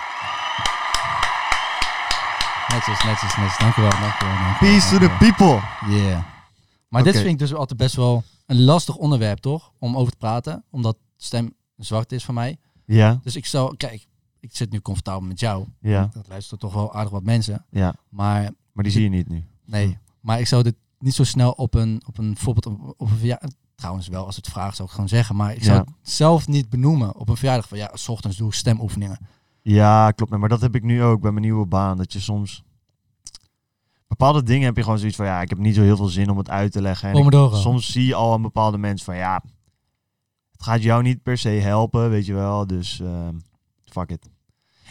Netjes, 2.68 3.05
netjes, 3.05 3.37
netjes. 3.37 3.59
Dankjewel, 3.59 3.90
dankjewel. 3.90 4.35
dankjewel 4.37 4.59
Peace 4.73 4.88
to 4.90 4.99
the 4.99 5.16
people. 5.18 5.61
Yeah. 5.97 6.23
Maar 6.88 7.03
dit 7.03 7.14
vind 7.16 7.29
ik 7.29 7.38
dus 7.38 7.55
altijd 7.55 7.79
best 7.79 7.94
wel 7.97 8.23
een 8.47 8.62
lastig 8.64 8.97
onderwerp, 8.97 9.38
toch? 9.38 9.73
Om 9.79 9.97
over 9.97 10.12
te 10.12 10.18
praten. 10.18 10.64
Omdat 10.70 10.97
stem 11.16 11.55
zwart 11.77 12.12
is 12.12 12.25
voor 12.25 12.35
mij. 12.35 12.57
Ja, 12.85 13.20
Dus 13.23 13.37
ik 13.37 13.47
zou, 13.47 13.77
kijk, 13.77 14.07
ik 14.40 14.57
zit 14.57 14.70
nu 14.70 14.81
comfortabel 14.81 15.20
met 15.29 15.40
jou. 15.40 15.66
ja, 15.81 16.09
Dat 16.12 16.29
luisteren 16.29 16.59
toch 16.59 16.75
wel 16.75 16.94
aardig 16.94 17.12
wat 17.12 17.23
mensen. 17.23 17.64
ja. 17.70 17.94
Maar 18.09 18.51
Maar 18.73 18.85
die 18.85 18.92
zie 18.92 19.03
je 19.03 19.09
niet 19.09 19.29
nu. 19.29 19.44
nee, 19.64 19.99
maar 20.20 20.40
ik 20.40 20.47
zou 20.47 20.62
dit 20.62 20.75
niet 21.05 21.14
zo 21.14 21.25
snel 21.25 21.51
op 21.51 21.75
een, 21.75 22.03
op 22.07 22.19
een 22.19 22.37
voorbeeld, 22.37 22.67
op, 22.67 22.95
op 22.97 23.11
een 23.11 23.17
verjaardag, 23.17 23.51
trouwens 23.75 24.09
wel, 24.09 24.27
als 24.27 24.37
het 24.37 24.49
vraagt 24.49 24.77
zou 24.77 24.88
ik 24.88 24.95
gewoon 24.95 25.09
zeggen. 25.09 25.37
Maar 25.37 25.55
ik 25.55 25.62
zou 25.64 25.77
Ja. 25.77 25.85
het 25.85 26.11
zelf 26.11 26.49
niet 26.49 26.69
benoemen 26.71 27.17
op 27.17 27.29
een 27.29 27.37
verjaardag 27.37 27.69
van, 27.69 27.79
ja, 27.79 27.90
s 27.95 28.09
ochtends 28.09 28.37
doe 28.37 28.49
ik 28.49 28.55
stemoefeningen. 28.55 29.19
Ja, 29.62 30.11
klopt. 30.11 30.37
Maar 30.37 30.49
dat 30.49 30.61
heb 30.61 30.75
ik 30.75 30.83
nu 30.83 31.03
ook 31.03 31.21
bij 31.21 31.31
mijn 31.31 31.45
nieuwe 31.45 31.67
baan. 31.67 31.97
Dat 31.97 32.12
je 32.12 32.21
soms... 32.21 32.62
Bepaalde 34.07 34.43
dingen 34.43 34.64
heb 34.64 34.77
je 34.77 34.83
gewoon 34.83 34.99
zoiets 34.99 35.17
van... 35.17 35.27
Ja, 35.27 35.40
ik 35.40 35.49
heb 35.49 35.59
niet 35.59 35.75
zo 35.75 35.83
heel 35.83 35.97
veel 35.97 36.07
zin 36.09 36.31
om 36.31 36.38
het 36.38 36.51
uit 36.51 36.73
te 36.73 36.81
leggen. 36.81 37.09
En 37.11 37.27
ik- 37.27 37.51
soms 37.55 37.93
zie 37.93 38.07
je 38.07 38.14
al 38.14 38.33
aan 38.33 38.43
bepaalde 38.43 38.79
mensen 38.79 39.05
van... 39.05 39.17
Ja, 39.17 39.43
het 40.53 40.62
gaat 40.62 40.83
jou 40.83 41.03
niet 41.03 41.23
per 41.23 41.38
se 41.38 41.49
helpen, 41.49 42.11
weet 42.11 42.27
je 42.27 42.33
wel. 42.35 42.67
Dus 42.67 43.01
ehm, 43.01 43.35
fuck 43.85 44.11
it. 44.11 44.29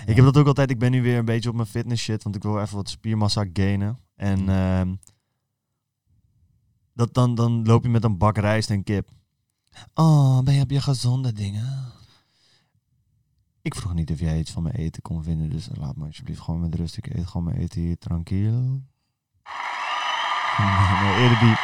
Ik 0.06 0.16
heb 0.16 0.26
dat 0.26 0.38
ook 0.38 0.48
altijd... 0.48 0.70
Ik 0.70 0.80
ben 0.80 0.92
nu 0.92 1.02
weer 1.02 1.18
een 1.18 1.26
beetje 1.26 1.50
op 1.50 1.56
mijn 1.56 1.68
fitness 1.68 2.04
shit. 2.04 2.24
Want 2.24 2.36
ik 2.36 2.44
wil 2.44 2.62
even 2.62 2.76
wat 2.76 2.90
spiermassa 2.90 3.46
gainen. 3.54 4.00
En 4.16 4.50
ehm, 4.50 4.94
dat 6.94 7.14
dan, 7.14 7.36
dan 7.36 7.66
loop 7.66 7.84
je 7.84 7.90
met 7.90 8.04
een 8.04 8.18
bak 8.18 8.38
rijst 8.38 8.70
en 8.70 8.84
kip. 8.84 9.10
Oh, 9.94 10.40
ben 10.42 10.54
op 10.62 10.70
je 10.70 10.82
gezonde 10.82 11.34
dingen? 11.34 11.92
Ik 13.62 13.76
vroeg 13.76 13.94
niet 13.94 14.12
of 14.12 14.20
jij 14.20 14.40
iets 14.40 14.52
van 14.52 14.64
mijn 14.64 14.76
eten 14.76 15.02
kon 15.02 15.24
vinden, 15.24 15.50
dus 15.50 15.70
laat 15.74 15.96
me 15.96 16.06
alsjeblieft 16.06 16.42
gewoon 16.42 16.62
met 16.62 16.76
rust. 16.76 16.98
Ik 16.98 17.08
eet 17.08 17.28
gewoon 17.28 17.44
mijn 17.44 17.58
eten 17.58 17.82
hier, 17.82 17.98
die... 21.40 21.56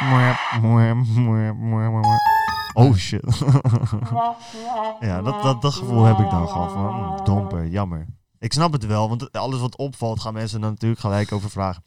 Oh 2.72 2.94
shit. 2.94 3.38
ja, 5.08 5.22
dat, 5.22 5.42
dat, 5.42 5.62
dat 5.62 5.74
gevoel 5.74 6.04
heb 6.04 6.18
ik 6.18 6.30
dan 6.30 6.48
gewoon 6.48 6.70
van, 6.70 7.24
domper, 7.24 7.66
jammer. 7.66 8.06
Ik 8.40 8.52
snap 8.52 8.72
het 8.72 8.86
wel, 8.86 9.08
want 9.08 9.32
alles 9.32 9.60
wat 9.60 9.76
opvalt 9.76 10.20
gaan 10.20 10.32
mensen 10.32 10.60
dan 10.60 10.70
natuurlijk 10.70 11.00
gelijk 11.00 11.32
over 11.32 11.50
vragen. 11.50 11.82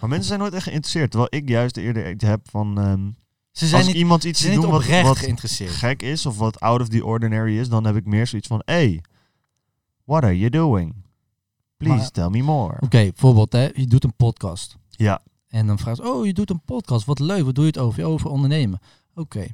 Maar 0.00 0.08
mensen 0.08 0.28
zijn 0.28 0.38
nooit 0.40 0.52
echt 0.54 0.62
geïnteresseerd, 0.64 1.10
terwijl 1.10 1.42
ik 1.42 1.48
juist 1.48 1.76
eerder 1.76 2.28
heb 2.28 2.48
van... 2.50 2.78
ehm, 2.78 3.10
Ze 3.50 3.66
zijn 3.66 3.78
als 3.80 3.86
niet, 3.90 3.96
iemand 4.00 4.24
iets 4.24 4.40
ziet 4.40 4.54
doen 4.54 4.70
wat, 4.70 4.80
oprecht 4.80 5.06
wat 5.06 5.16
geïnteresseerd. 5.16 5.70
gek 5.70 6.02
is 6.02 6.26
of 6.26 6.38
wat 6.38 6.60
out 6.60 6.80
of 6.80 6.88
the 6.88 7.04
ordinary 7.04 7.58
is, 7.58 7.68
dan 7.68 7.84
heb 7.86 7.96
ik 7.96 8.04
meer 8.04 8.26
zoiets 8.26 8.48
van, 8.48 8.62
hey, 8.64 9.02
what 10.04 10.22
are 10.22 10.38
you 10.38 10.50
doing? 10.50 10.94
Please 11.76 11.96
Maar- 11.96 12.10
tell 12.10 12.28
me 12.28 12.42
more. 12.42 12.74
Oké, 12.80 12.88
bijvoorbeeld, 13.02 13.52
hè, 13.52 13.68
je 13.74 13.86
doet 13.86 14.04
een 14.04 14.16
podcast. 14.16 14.76
Ja, 14.90 15.22
En 15.48 15.66
dan 15.66 15.78
vraagt 15.78 15.96
ze, 15.96 16.02
oh, 16.08 16.26
je 16.26 16.32
doet 16.32 16.50
een 16.50 16.62
podcast. 16.64 17.06
Wat 17.06 17.18
leuk, 17.18 17.44
wat 17.44 17.54
doe 17.54 17.64
je 17.64 17.70
het 17.70 17.78
over? 17.80 18.04
Over 18.04 18.30
ondernemen. 18.30 18.80
Oké. 19.14 19.46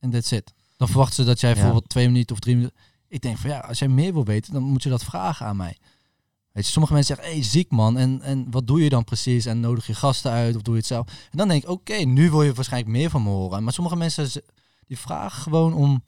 En 0.00 0.10
that's 0.10 0.30
it. 0.30 0.52
Dan 0.76 0.88
verwachten 0.88 1.14
ze 1.16 1.24
dat 1.24 1.40
jij 1.40 1.50
Ja. 1.50 1.54
bijvoorbeeld 1.56 1.88
twee 1.88 2.06
minuten 2.06 2.34
of 2.34 2.40
drie 2.40 2.54
minuten... 2.56 2.76
Ik 3.14 3.22
denk 3.22 3.38
van 3.38 3.50
ja, 3.50 3.58
als 3.58 3.78
jij 3.78 3.88
meer 3.88 4.12
wil 4.12 4.24
weten, 4.24 4.52
dan 4.52 4.62
moet 4.62 4.82
je 4.82 4.88
dat 4.88 5.04
vragen 5.04 5.46
aan 5.46 5.56
mij. 5.56 5.76
Weet 6.52 6.66
je, 6.66 6.72
sommige 6.72 6.94
mensen 6.94 7.14
zeggen, 7.14 7.34
hé, 7.34 7.40
hey, 7.40 7.50
ziek 7.50 7.70
man. 7.70 7.98
En, 7.98 8.22
en 8.22 8.50
wat 8.50 8.66
doe 8.66 8.82
je 8.82 8.88
dan 8.88 9.04
precies? 9.04 9.46
En 9.46 9.60
nodig 9.60 9.86
je 9.86 9.94
gasten 9.94 10.30
uit 10.30 10.56
of 10.56 10.62
doe 10.62 10.74
je 10.74 10.80
het 10.80 10.88
zelf? 10.88 11.06
En 11.06 11.38
dan 11.38 11.48
denk 11.48 11.62
ik, 11.62 11.68
oké, 11.68 11.94
nu 11.94 12.30
wil 12.30 12.42
je 12.42 12.52
waarschijnlijk 12.52 12.92
meer 12.92 13.10
van 13.10 13.22
me 13.22 13.28
horen. 13.28 13.64
Maar 13.64 13.72
sommige 13.72 13.96
mensen, 13.96 14.42
die 14.86 14.98
vragen 14.98 15.42
gewoon 15.42 15.74
om, 15.74 16.04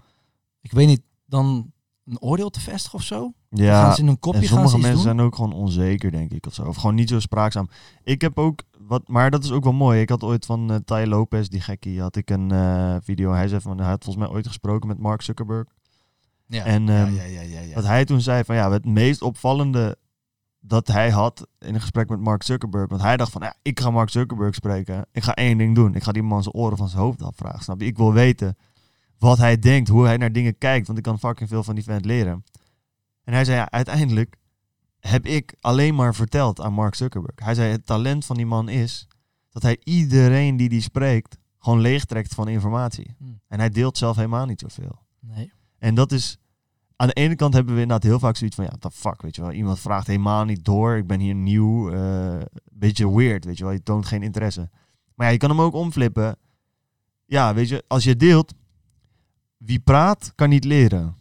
ik 0.60 0.72
weet 0.72 0.86
niet, 0.86 1.02
dan 1.26 1.72
een 2.04 2.20
oordeel 2.20 2.50
te 2.50 2.60
vestigen 2.60 2.98
of 2.98 3.04
zo. 3.04 3.32
Gaan 3.50 3.64
ja. 3.64 3.94
ze 3.94 4.00
in 4.00 4.06
een 4.08 4.18
kopje 4.18 4.40
En 4.40 4.46
gaan 4.46 4.54
sommige 4.54 4.76
mensen 4.76 4.94
doen. 4.94 5.02
zijn 5.04 5.20
ook 5.20 5.34
gewoon 5.34 5.52
onzeker, 5.52 6.10
denk 6.10 6.32
ik, 6.32 6.46
of 6.46 6.54
zo. 6.54 6.62
Of 6.62 6.76
gewoon 6.76 6.94
niet 6.94 7.08
zo 7.08 7.20
spraakzaam. 7.20 7.68
Ik 8.02 8.20
heb 8.20 8.38
ook, 8.38 8.62
wat, 8.78 9.08
maar 9.08 9.30
dat 9.30 9.44
is 9.44 9.50
ook 9.50 9.64
wel 9.64 9.72
mooi. 9.72 10.00
Ik 10.00 10.08
had 10.08 10.22
ooit 10.22 10.46
van 10.46 10.70
eh 10.70 10.76
Ty 10.84 11.04
Lopez, 11.08 11.48
die 11.48 11.60
gekkie, 11.60 12.00
had 12.00 12.16
ik 12.16 12.30
een 12.30 12.50
eh, 12.50 12.96
video. 13.02 13.32
Hij 13.32 13.48
zei 13.48 13.60
van, 13.60 13.78
hij 13.78 13.88
had 13.88 14.04
volgens 14.04 14.26
mij 14.26 14.34
ooit 14.34 14.46
gesproken 14.46 14.88
met 14.88 14.98
Mark 14.98 15.22
Zuckerberg. 15.22 15.66
Ja, 16.46 16.64
en, 16.64 16.88
ehm, 16.88 17.14
ja, 17.14 17.40
ja. 17.40 17.74
Dat 17.74 17.84
hij 17.84 18.04
toen 18.04 18.20
zei 18.20 18.44
van, 18.44 18.54
ja, 18.54 18.70
het 18.70 18.84
meest 18.84 19.22
opvallende 19.22 19.96
dat 20.60 20.86
hij 20.86 21.10
had 21.10 21.46
in 21.58 21.74
een 21.74 21.80
gesprek 21.80 22.08
met 22.08 22.20
Mark 22.20 22.42
Zuckerberg. 22.42 22.88
Want 22.88 23.02
hij 23.02 23.16
dacht 23.16 23.32
van, 23.32 23.42
ja, 23.42 23.54
ik 23.62 23.80
ga 23.80 23.90
Mark 23.90 24.10
Zuckerberg 24.10 24.54
spreken. 24.54 25.06
Ik 25.12 25.22
ga 25.22 25.34
één 25.34 25.58
ding 25.58 25.74
doen. 25.74 25.94
Ik 25.94 26.02
ga 26.02 26.12
die 26.12 26.22
man 26.22 26.42
zijn 26.42 26.54
oren 26.54 26.76
van 26.76 26.88
zijn 26.88 27.02
hoofd 27.02 27.22
afvragen. 27.22 27.62
Snap 27.62 27.80
je? 27.80 27.86
Ik 27.86 27.96
wil 27.96 28.12
weten 28.12 28.56
wat 29.18 29.38
hij 29.38 29.58
denkt, 29.58 29.88
hoe 29.88 30.04
hij 30.04 30.16
naar 30.16 30.32
dingen 30.32 30.58
kijkt. 30.58 30.86
Want 30.86 30.98
ik 30.98 31.04
kan 31.04 31.18
fucking 31.18 31.48
veel 31.48 31.62
van 31.62 31.74
die 31.74 31.84
vent 31.84 32.04
leren. 32.04 32.44
En 33.24 33.32
hij 33.32 33.44
zei, 33.44 33.56
ja, 33.56 33.70
uiteindelijk 33.70 34.36
heb 35.00 35.26
ik 35.26 35.54
alleen 35.60 35.94
maar 35.94 36.14
verteld 36.14 36.60
aan 36.60 36.72
Mark 36.72 36.94
Zuckerberg. 36.94 37.44
Hij 37.44 37.54
zei, 37.54 37.70
het 37.70 37.86
talent 37.86 38.24
van 38.24 38.36
die 38.36 38.46
man 38.46 38.68
is 38.68 39.08
dat 39.50 39.62
hij 39.62 39.80
iedereen 39.84 40.56
die 40.56 40.68
die 40.68 40.80
spreekt 40.80 41.38
gewoon 41.58 41.80
leegtrekt 41.80 42.34
van 42.34 42.48
informatie. 42.48 43.14
Hm. 43.18 43.24
En 43.48 43.58
hij 43.58 43.70
deelt 43.70 43.98
zelf 43.98 44.16
helemaal 44.16 44.46
niet 44.46 44.60
zoveel. 44.60 44.98
Nee. 45.20 45.52
En 45.86 45.94
dat 45.94 46.12
is... 46.12 46.38
Aan 46.96 47.06
de 47.06 47.12
ene 47.12 47.34
kant 47.34 47.54
hebben 47.54 47.74
we 47.74 47.80
inderdaad 47.80 48.10
heel 48.10 48.18
vaak 48.18 48.36
zoiets 48.36 48.56
van... 48.56 48.64
Ja, 48.64 48.70
what 48.70 48.92
the 48.92 48.98
fuck, 48.98 49.22
weet 49.22 49.36
je 49.36 49.42
wel. 49.42 49.52
Iemand 49.52 49.80
vraagt 49.80 50.06
helemaal 50.06 50.44
niet 50.44 50.64
door. 50.64 50.96
Ik 50.96 51.06
ben 51.06 51.20
hier 51.20 51.34
nieuw. 51.34 51.90
eh 51.90 52.40
beetje 52.72 53.14
weird, 53.14 53.44
weet 53.44 53.58
je 53.58 53.64
wel. 53.64 53.72
Je 53.72 53.82
toont 53.82 54.06
geen 54.06 54.22
interesse. 54.22 54.70
Maar 55.14 55.26
ja, 55.26 55.32
je 55.32 55.38
kan 55.38 55.50
hem 55.50 55.60
ook 55.60 55.74
omflippen. 55.74 56.36
Ja, 57.26 57.54
weet 57.54 57.68
je. 57.68 57.84
Als 57.86 58.04
je 58.04 58.16
deelt... 58.16 58.54
Wie 59.56 59.78
praat, 59.78 60.32
kan 60.34 60.48
niet 60.48 60.64
leren. 60.64 61.16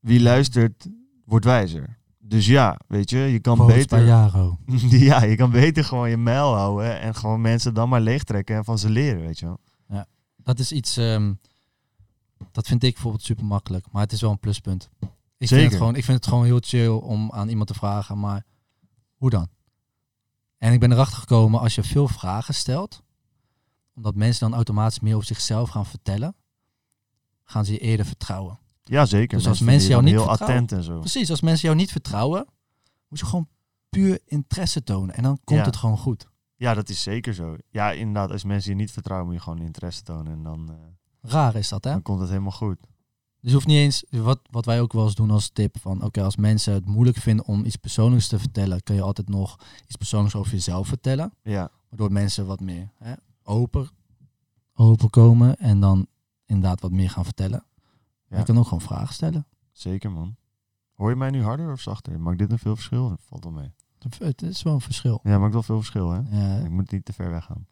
Wie 0.00 0.20
luistert, 0.20 0.88
wordt 1.24 1.44
wijzer. 1.44 1.98
Dus 2.18 2.46
ja, 2.46 2.80
weet 2.86 3.10
je. 3.10 3.18
Je 3.18 3.40
kan 3.40 3.66
beter... 3.66 4.04
Jaro. 4.04 4.58
ja, 5.10 5.24
je 5.24 5.36
kan 5.36 5.50
beter 5.50 5.84
gewoon 5.84 6.10
je 6.10 6.16
mijl 6.16 6.54
houden. 6.54 7.00
En 7.00 7.14
gewoon 7.14 7.40
mensen 7.40 7.74
dan 7.74 7.88
maar 7.88 8.00
leegtrekken 8.00 8.56
en 8.56 8.64
van 8.64 8.78
ze 8.78 8.90
leren, 8.90 9.20
weet 9.20 9.38
je 9.38 9.46
wel. 9.46 9.60
Dat 10.36 10.58
is 10.58 10.72
iets, 10.72 10.96
ehm, 10.96 11.32
dat 12.52 12.66
vind 12.66 12.82
ik 12.82 12.92
bijvoorbeeld 12.92 13.22
super 13.24 13.44
makkelijk, 13.44 13.86
maar 13.92 14.02
het 14.02 14.12
is 14.12 14.20
wel 14.20 14.30
een 14.30 14.38
pluspunt. 14.38 14.88
Ik 15.00 15.08
vind, 15.48 15.48
Zeker. 15.50 15.64
het 15.68 15.74
gewoon, 15.76 15.94
ik 15.96 16.04
vind 16.04 16.16
het 16.16 16.26
gewoon 16.26 16.44
heel 16.44 16.58
chill 16.60 16.88
om 16.88 17.32
aan 17.32 17.48
iemand 17.48 17.68
te 17.68 17.74
vragen, 17.74 18.18
maar 18.18 18.44
hoe 19.16 19.30
dan? 19.30 19.48
En 20.58 20.72
ik 20.72 20.80
ben 20.80 20.92
erachter 20.92 21.18
gekomen, 21.18 21.60
als 21.60 21.74
je 21.74 21.82
veel 21.82 22.08
vragen 22.08 22.54
stelt, 22.54 23.02
omdat 23.94 24.14
mensen 24.14 24.40
dan 24.48 24.54
automatisch 24.54 25.00
meer 25.00 25.14
over 25.14 25.26
zichzelf 25.26 25.68
gaan 25.68 25.86
vertellen, 25.86 26.34
gaan 27.44 27.64
ze 27.64 27.72
je 27.72 27.78
eerder 27.78 28.06
vertrouwen. 28.06 28.58
Ja, 28.82 29.04
zeker. 29.06 29.38
Dus 29.38 29.46
als 29.46 29.60
mensen 29.60 29.88
jou 29.90 30.02
niet 30.02 30.12
heel 30.14 30.24
vertrouwen- 30.24 30.56
attent 30.58 30.72
en 30.78 30.82
zo. 30.92 30.98
Precies, 30.98 31.30
als 31.30 31.40
mensen 31.40 31.66
jou 31.66 31.80
niet 31.80 31.92
vertrouwen, 31.92 32.46
moet 33.08 33.18
je 33.18 33.26
gewoon 33.26 33.48
puur 33.88 34.20
interesse 34.24 34.82
tonen 34.82 35.14
en 35.14 35.22
dan 35.22 35.38
komt 35.44 35.58
Ja. 35.60 35.64
het 35.64 35.76
gewoon 35.76 35.98
goed. 35.98 36.26
Ja, 36.56 36.74
dat 36.74 36.88
is 36.88 37.02
zeker 37.02 37.34
zo. 37.34 37.56
Ja, 37.70 37.90
inderdaad, 37.92 38.30
als 38.30 38.44
mensen 38.44 38.70
je 38.70 38.76
niet 38.76 38.90
vertrouwen, 38.92 39.26
moet 39.28 39.36
je 39.36 39.42
gewoon 39.42 39.58
interesse 39.62 40.02
tonen 40.02 40.32
en 40.32 40.42
dan, 40.42 40.68
eh, 40.70 40.76
Raar 41.20 41.54
is 41.54 41.68
dat, 41.68 41.84
hè? 41.84 41.90
dan 41.90 42.02
komt 42.02 42.20
het 42.20 42.28
helemaal 42.28 42.50
goed. 42.50 42.78
Dus 43.40 43.50
je 43.50 43.52
hoeft 43.52 43.66
niet 43.66 43.76
eens, 43.76 44.04
wat, 44.10 44.40
wat 44.50 44.64
wij 44.64 44.80
ook 44.80 44.92
wel 44.92 45.04
eens 45.04 45.14
doen 45.14 45.30
als 45.30 45.48
tip, 45.48 45.76
van 45.80 46.02
oké, 46.04 46.22
als 46.22 46.36
mensen 46.36 46.72
het 46.72 46.86
moeilijk 46.86 47.16
vinden 47.16 47.46
om 47.46 47.64
iets 47.64 47.76
persoonlijks 47.76 48.28
te 48.28 48.38
vertellen, 48.38 48.82
kun 48.82 48.94
je 48.94 49.02
altijd 49.02 49.28
nog 49.28 49.56
iets 49.86 49.96
persoonlijks 49.96 50.34
over 50.36 50.52
jezelf 50.52 50.88
vertellen. 50.88 51.32
Ja, 51.42 51.70
Waardoor 51.88 52.12
mensen 52.12 52.46
wat 52.46 52.60
meer 52.60 52.90
hè, 52.96 53.12
open, 53.42 53.88
open 54.74 55.10
komen 55.10 55.56
en 55.56 55.80
dan 55.80 56.06
inderdaad 56.46 56.80
wat 56.80 56.90
meer 56.90 57.10
gaan 57.10 57.24
vertellen. 57.24 57.64
Ja. 58.28 58.38
Je 58.38 58.44
kan 58.44 58.58
ook 58.58 58.64
gewoon 58.64 58.80
vragen 58.80 59.14
stellen. 59.14 59.46
zeker 59.72 60.10
man. 60.12 60.36
Hoor 60.94 61.10
je 61.10 61.16
mij 61.16 61.30
nu 61.30 61.42
harder 61.42 61.72
of 61.72 61.80
zachter? 61.80 62.20
Maakt 62.20 62.38
dit 62.38 62.52
een 62.52 62.58
veel 62.58 62.74
verschil? 62.74 63.16
Valt 63.20 63.44
wel 63.44 63.52
mee. 63.52 63.72
Het 64.18 64.42
is 64.42 64.62
wel 64.62 64.74
een 64.74 64.80
verschil. 64.80 65.20
Ja, 65.22 65.38
maakt 65.38 65.52
wel 65.52 65.62
veel 65.62 65.76
verschil, 65.76 66.10
hè? 66.10 66.20
Ja, 66.30 66.64
Ik 66.64 66.70
moet 66.70 66.90
niet 66.90 67.04
te 67.04 67.12
ver 67.12 67.30
weg 67.30 67.44
gaan. 67.44 67.66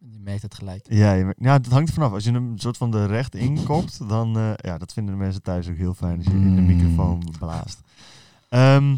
Je 0.00 0.18
merkt 0.18 0.42
het 0.42 0.54
gelijk. 0.54 0.86
Ja, 0.88 1.12
je, 1.12 1.34
ja, 1.38 1.52
het 1.52 1.66
hangt 1.66 1.88
er 1.88 1.94
vanaf. 1.94 2.12
Als 2.12 2.24
je 2.24 2.32
hem 2.32 2.50
een 2.50 2.58
soort 2.58 2.76
van 2.76 2.90
de 2.90 3.06
recht 3.06 3.34
inkopt, 3.34 4.08
dan... 4.08 4.36
eh, 4.36 4.52
ja, 4.56 4.78
dat 4.78 4.92
vinden 4.92 5.14
de 5.14 5.20
mensen 5.20 5.42
thuis 5.42 5.68
ook 5.68 5.76
heel 5.76 5.94
fijn 5.94 6.16
als 6.16 6.26
je 6.26 6.32
in 6.32 6.54
de 6.54 6.60
Mm. 6.60 6.66
microfoon 6.66 7.22
blaast. 7.38 7.80
Ehm, 8.48 8.96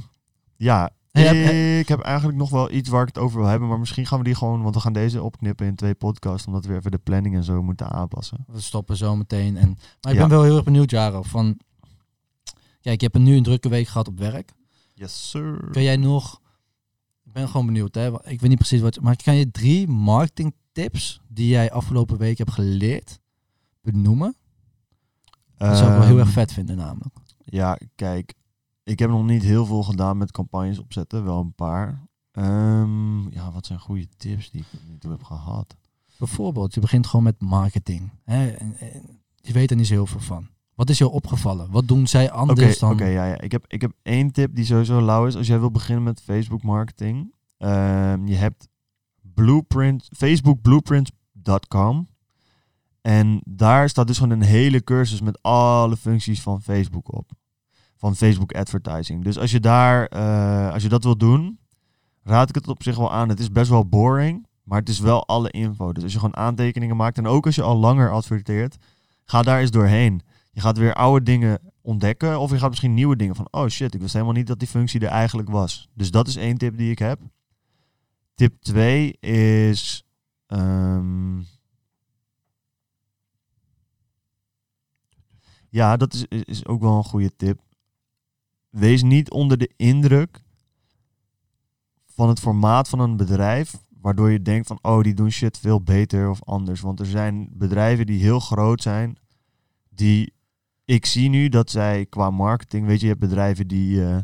ja, 0.57 0.91
Hey, 1.11 1.79
ik 1.79 1.89
heb 1.89 2.01
eigenlijk 2.01 2.39
nog 2.39 2.51
wel 2.51 2.71
iets 2.71 2.89
waar 2.89 3.01
ik 3.01 3.07
het 3.15 3.19
over 3.19 3.39
wil 3.39 3.49
hebben, 3.49 3.69
maar 3.69 3.79
misschien 3.79 4.07
gaan 4.07 4.19
we 4.19 4.25
die 4.25 4.35
gewoon... 4.35 4.63
Want 4.63 4.75
we 4.75 4.81
gaan 4.81 4.93
deze 4.93 5.23
opknippen 5.23 5.67
in 5.67 5.75
twee 5.75 5.95
podcasts, 5.95 6.47
omdat 6.47 6.65
we 6.65 6.75
even 6.75 6.91
de 6.91 6.99
planning 6.99 7.35
en 7.35 7.45
zo 7.45 7.63
moeten 7.63 7.89
aanpassen. 7.91 8.45
We 8.47 8.61
stoppen 8.61 8.97
zo 8.97 9.17
meteen. 9.17 9.57
En, 9.57 9.69
maar 10.01 10.13
ik 10.13 10.19
Ja. 10.19 10.27
ben 10.27 10.29
wel 10.29 10.43
heel 10.43 10.55
erg 10.55 10.65
benieuwd, 10.65 10.91
Jaro. 10.91 11.23
Van, 11.23 11.59
kijk, 12.81 13.01
je 13.01 13.09
hebt 13.13 13.25
nu 13.25 13.37
een 13.37 13.43
drukke 13.43 13.69
week 13.69 13.87
gehad 13.89 14.09
op 14.09 14.19
werk. 14.19 14.53
Yes, 14.95 15.31
sir. 15.31 15.69
Kun 15.71 15.83
jij 15.83 15.97
nog 15.97 16.41
ben 17.35 17.49
gewoon 17.49 17.67
benieuwd. 17.67 17.95
Hè? 17.95 18.07
Ik 18.07 18.41
weet 18.41 18.49
niet 18.49 18.59
precies 18.59 18.81
wat... 18.81 19.01
Maar 19.01 19.17
kan 19.17 19.35
je 19.35 19.51
drie 19.51 19.89
marketing 19.89 20.55
tips 20.73 21.21
die 21.29 21.49
jij 21.49 21.73
afgelopen 21.73 22.19
week 22.19 22.39
hebt 22.39 22.53
geleerd 22.53 23.21
benoemen? 23.81 24.37
Dat 25.57 25.77
zou 25.77 25.91
ik 25.91 25.99
wel 25.99 26.07
heel 26.07 26.19
erg 26.19 26.27
Ehm, 26.27 26.35
vet 26.35 26.53
vinden 26.53 26.77
namelijk. 26.77 27.17
Ja, 27.45 27.79
kijk, 27.95 28.35
ik 28.83 28.99
heb 28.99 29.11
nog 29.11 29.25
niet 29.25 29.43
heel 29.43 29.67
veel 29.67 29.83
gedaan 29.83 30.17
met 30.17 30.31
campagnes 30.31 30.79
opzetten, 30.79 31.25
wel 31.25 31.41
een 31.41 31.55
paar. 31.55 32.07
Ehm, 32.31 33.29
ja, 33.29 33.53
wat 33.53 33.67
zijn 33.67 33.79
goede 33.79 34.09
tips 34.17 34.51
die 34.51 34.61
ik 34.61 35.01
toe 35.01 35.11
heb 35.11 35.23
gehad? 35.23 35.77
Bijvoorbeeld, 36.19 36.75
je 36.75 36.81
begint 36.81 37.07
gewoon 37.07 37.25
met 37.25 37.41
marketing. 37.41 38.11
Hè? 38.25 38.51
En, 38.51 38.77
en 38.79 39.21
je 39.35 39.53
weet 39.53 39.71
er 39.71 39.77
niet 39.77 39.87
zo 39.87 39.93
heel 39.93 40.07
veel 40.07 40.21
van. 40.21 40.49
Wat 40.75 40.91
is 40.91 40.99
jou 40.99 41.13
opgevallen? 41.13 41.71
Wat 41.71 41.89
doen 41.89 42.07
zij 42.07 42.31
anders 42.31 42.79
dan... 42.79 42.93
oké, 42.93 43.05
ja, 43.05 43.27
ja. 43.27 43.41
Ik, 43.41 43.53
heb, 43.53 43.65
ik 43.69 43.81
heb 43.81 43.93
één 44.03 44.31
tip 44.31 44.55
die 44.55 44.65
sowieso 44.65 45.01
lauw 45.01 45.27
is. 45.27 45.37
Als 45.37 45.47
jij 45.47 45.59
wil 45.59 45.71
beginnen 45.71 46.05
met 46.05 46.21
Facebook 46.21 46.63
marketing, 46.63 47.35
ehm, 47.59 48.27
je 48.27 48.35
hebt 48.35 48.69
blueprint, 49.35 50.09
facebookblueprint.com. 50.17 52.09
En 53.01 53.41
daar 53.45 53.89
staat 53.89 54.07
dus 54.07 54.19
gewoon 54.19 54.33
een 54.33 54.47
hele 54.47 54.85
cursus 54.85 55.21
met 55.21 55.43
alle 55.43 55.97
functies 55.97 56.43
van 56.43 56.63
Facebook 56.63 57.13
op. 57.13 57.31
Van 57.97 58.17
Facebook 58.17 58.53
advertising. 58.53 59.25
Dus 59.25 59.39
als 59.39 59.51
je 59.51 59.61
daar, 59.61 60.07
eh, 60.07 60.73
als 60.73 60.83
je 60.83 60.89
dat 60.89 61.05
wil 61.05 61.17
doen, 61.17 61.59
raad 62.23 62.49
ik 62.49 62.55
het 62.55 62.69
op 62.69 62.83
zich 62.83 62.97
wel 62.97 63.13
aan. 63.13 63.29
Het 63.29 63.41
is 63.41 63.53
best 63.53 63.71
wel 63.71 63.89
boring, 63.89 64.47
maar 64.63 64.79
het 64.79 64.89
is 64.89 64.99
wel 64.99 65.27
alle 65.27 65.51
info. 65.51 65.93
Dus 65.93 66.03
als 66.03 66.13
je 66.13 66.19
gewoon 66.19 66.37
aantekeningen 66.37 66.97
maakt 66.97 67.19
en 67.19 67.27
ook 67.27 67.47
als 67.47 67.55
je 67.55 67.63
al 67.63 67.77
langer 67.77 68.11
adverteert, 68.11 68.77
ga 69.25 69.43
daar 69.43 69.61
eens 69.61 69.71
doorheen. 69.71 70.23
Je 70.55 70.61
gaat 70.61 70.79
weer 70.79 70.95
oude 70.95 71.25
dingen 71.25 71.59
ontdekken 71.81 72.41
of 72.41 72.51
je 72.51 72.59
gaat 72.59 72.69
misschien 72.69 72.95
nieuwe 72.95 73.17
dingen 73.17 73.35
van, 73.37 73.49
oh 73.51 73.69
shit, 73.69 73.95
ik 73.95 74.01
wist 74.01 74.13
helemaal 74.13 74.35
niet 74.35 74.47
dat 74.47 74.59
die 74.59 74.69
functie 74.69 75.01
er 75.01 75.07
eigenlijk 75.09 75.49
was. 75.49 75.89
Dus 75.95 76.11
dat 76.11 76.29
is 76.29 76.37
één 76.37 76.59
tip 76.59 76.77
die 76.77 76.91
ik 76.91 76.99
heb. 76.99 77.21
Tip 78.35 78.63
2 78.63 79.13
is, 79.21 80.05
ehm, 80.47 81.39
ja, 85.71 85.97
dat 85.97 86.13
is, 86.15 86.25
is- 86.29 86.43
is 86.43 86.67
ook 86.67 86.81
wel 86.81 86.97
een 86.97 87.05
goede 87.05 87.37
tip. 87.37 87.61
Wees 88.71 89.03
niet 89.03 89.31
onder 89.31 89.59
de 89.59 89.73
indruk 89.77 90.43
van 92.07 92.29
het 92.29 92.41
formaat 92.41 92.89
van 92.89 92.99
een 93.01 93.17
bedrijf, 93.17 93.75
waardoor 94.01 94.31
je 94.31 94.43
denkt 94.43 94.67
van, 94.67 94.79
oh, 94.83 95.03
die 95.03 95.15
doen 95.15 95.31
shit 95.31 95.59
veel 95.59 95.83
beter 95.83 96.29
of 96.31 96.43
anders. 96.45 96.81
Want 96.81 97.01
er 97.01 97.07
zijn 97.07 97.49
bedrijven 97.53 98.07
die 98.07 98.21
heel 98.21 98.41
groot 98.41 98.83
zijn, 98.83 99.17
die 99.89 100.33
ik 100.85 101.07
zie 101.07 101.29
nu 101.29 101.49
dat 101.49 101.71
zij 101.71 102.07
qua 102.07 102.31
marketing, 102.31 102.87
weet 102.87 102.97
je, 103.01 103.07
je 103.07 103.13
hebt 103.13 103.25
bedrijven 103.25 103.69
die 103.69 104.07
eh, 104.07 104.19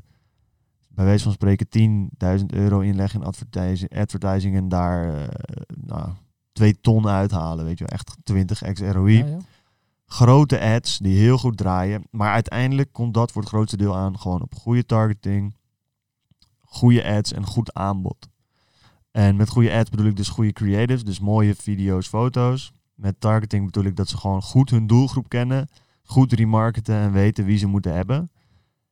bij 0.89 1.05
wijze 1.05 1.25
van 1.25 1.33
spreken 1.33 2.11
10.000 2.39 2.47
euro 2.47 2.81
inleggen 2.81 3.21
in 3.21 3.27
advertising, 3.27 3.97
advertising 3.99 4.57
en 4.57 4.69
daar 4.69 5.15
eh, 5.15 5.29
nou, 5.85 6.09
2 6.53 6.81
ton 6.81 7.09
uithalen, 7.09 7.65
weet 7.65 7.79
je, 7.79 7.87
echt 7.87 8.17
20 8.23 8.73
x 8.73 8.81
ROI 8.81 9.17
Ja, 9.17 9.27
ja. 9.27 9.39
grote 10.07 10.61
ads 10.61 10.99
die 10.99 11.19
heel 11.19 11.39
goed 11.39 11.57
draaien. 11.57 12.07
Maar 12.11 12.33
uiteindelijk 12.33 12.93
komt 12.93 13.15
dat 13.15 13.33
voor 13.33 13.43
het 13.43 13.51
grootste 13.51 13.77
deel 13.77 13.97
aan 13.97 14.19
gewoon 14.19 14.43
op 14.43 14.55
goede 14.55 14.87
targeting, 14.87 15.55
goede 16.61 17.05
ads 17.05 17.33
en 17.33 17.47
goed 17.47 17.75
aanbod. 17.75 18.29
En 19.11 19.37
met 19.37 19.49
goede 19.49 19.73
ads 19.73 19.91
bedoel 19.91 20.07
ik 20.07 20.17
dus 20.17 20.29
goede 20.29 20.53
creatives, 20.53 21.05
dus 21.05 21.21
mooie 21.21 21.55
video's, 21.55 22.09
foto's. 22.09 22.73
Met 22.95 23.21
targeting 23.21 23.65
bedoel 23.65 23.85
ik 23.85 23.97
dat 23.97 24.09
ze 24.09 24.17
gewoon 24.17 24.43
goed 24.43 24.71
hun 24.71 24.87
doelgroep 24.87 25.29
kennen, 25.29 25.69
goed 26.11 26.33
remarketen 26.33 26.95
en 26.95 27.13
weten 27.13 27.45
wie 27.45 27.59
ze 27.59 27.67
moeten 27.67 27.95
hebben. 27.95 28.31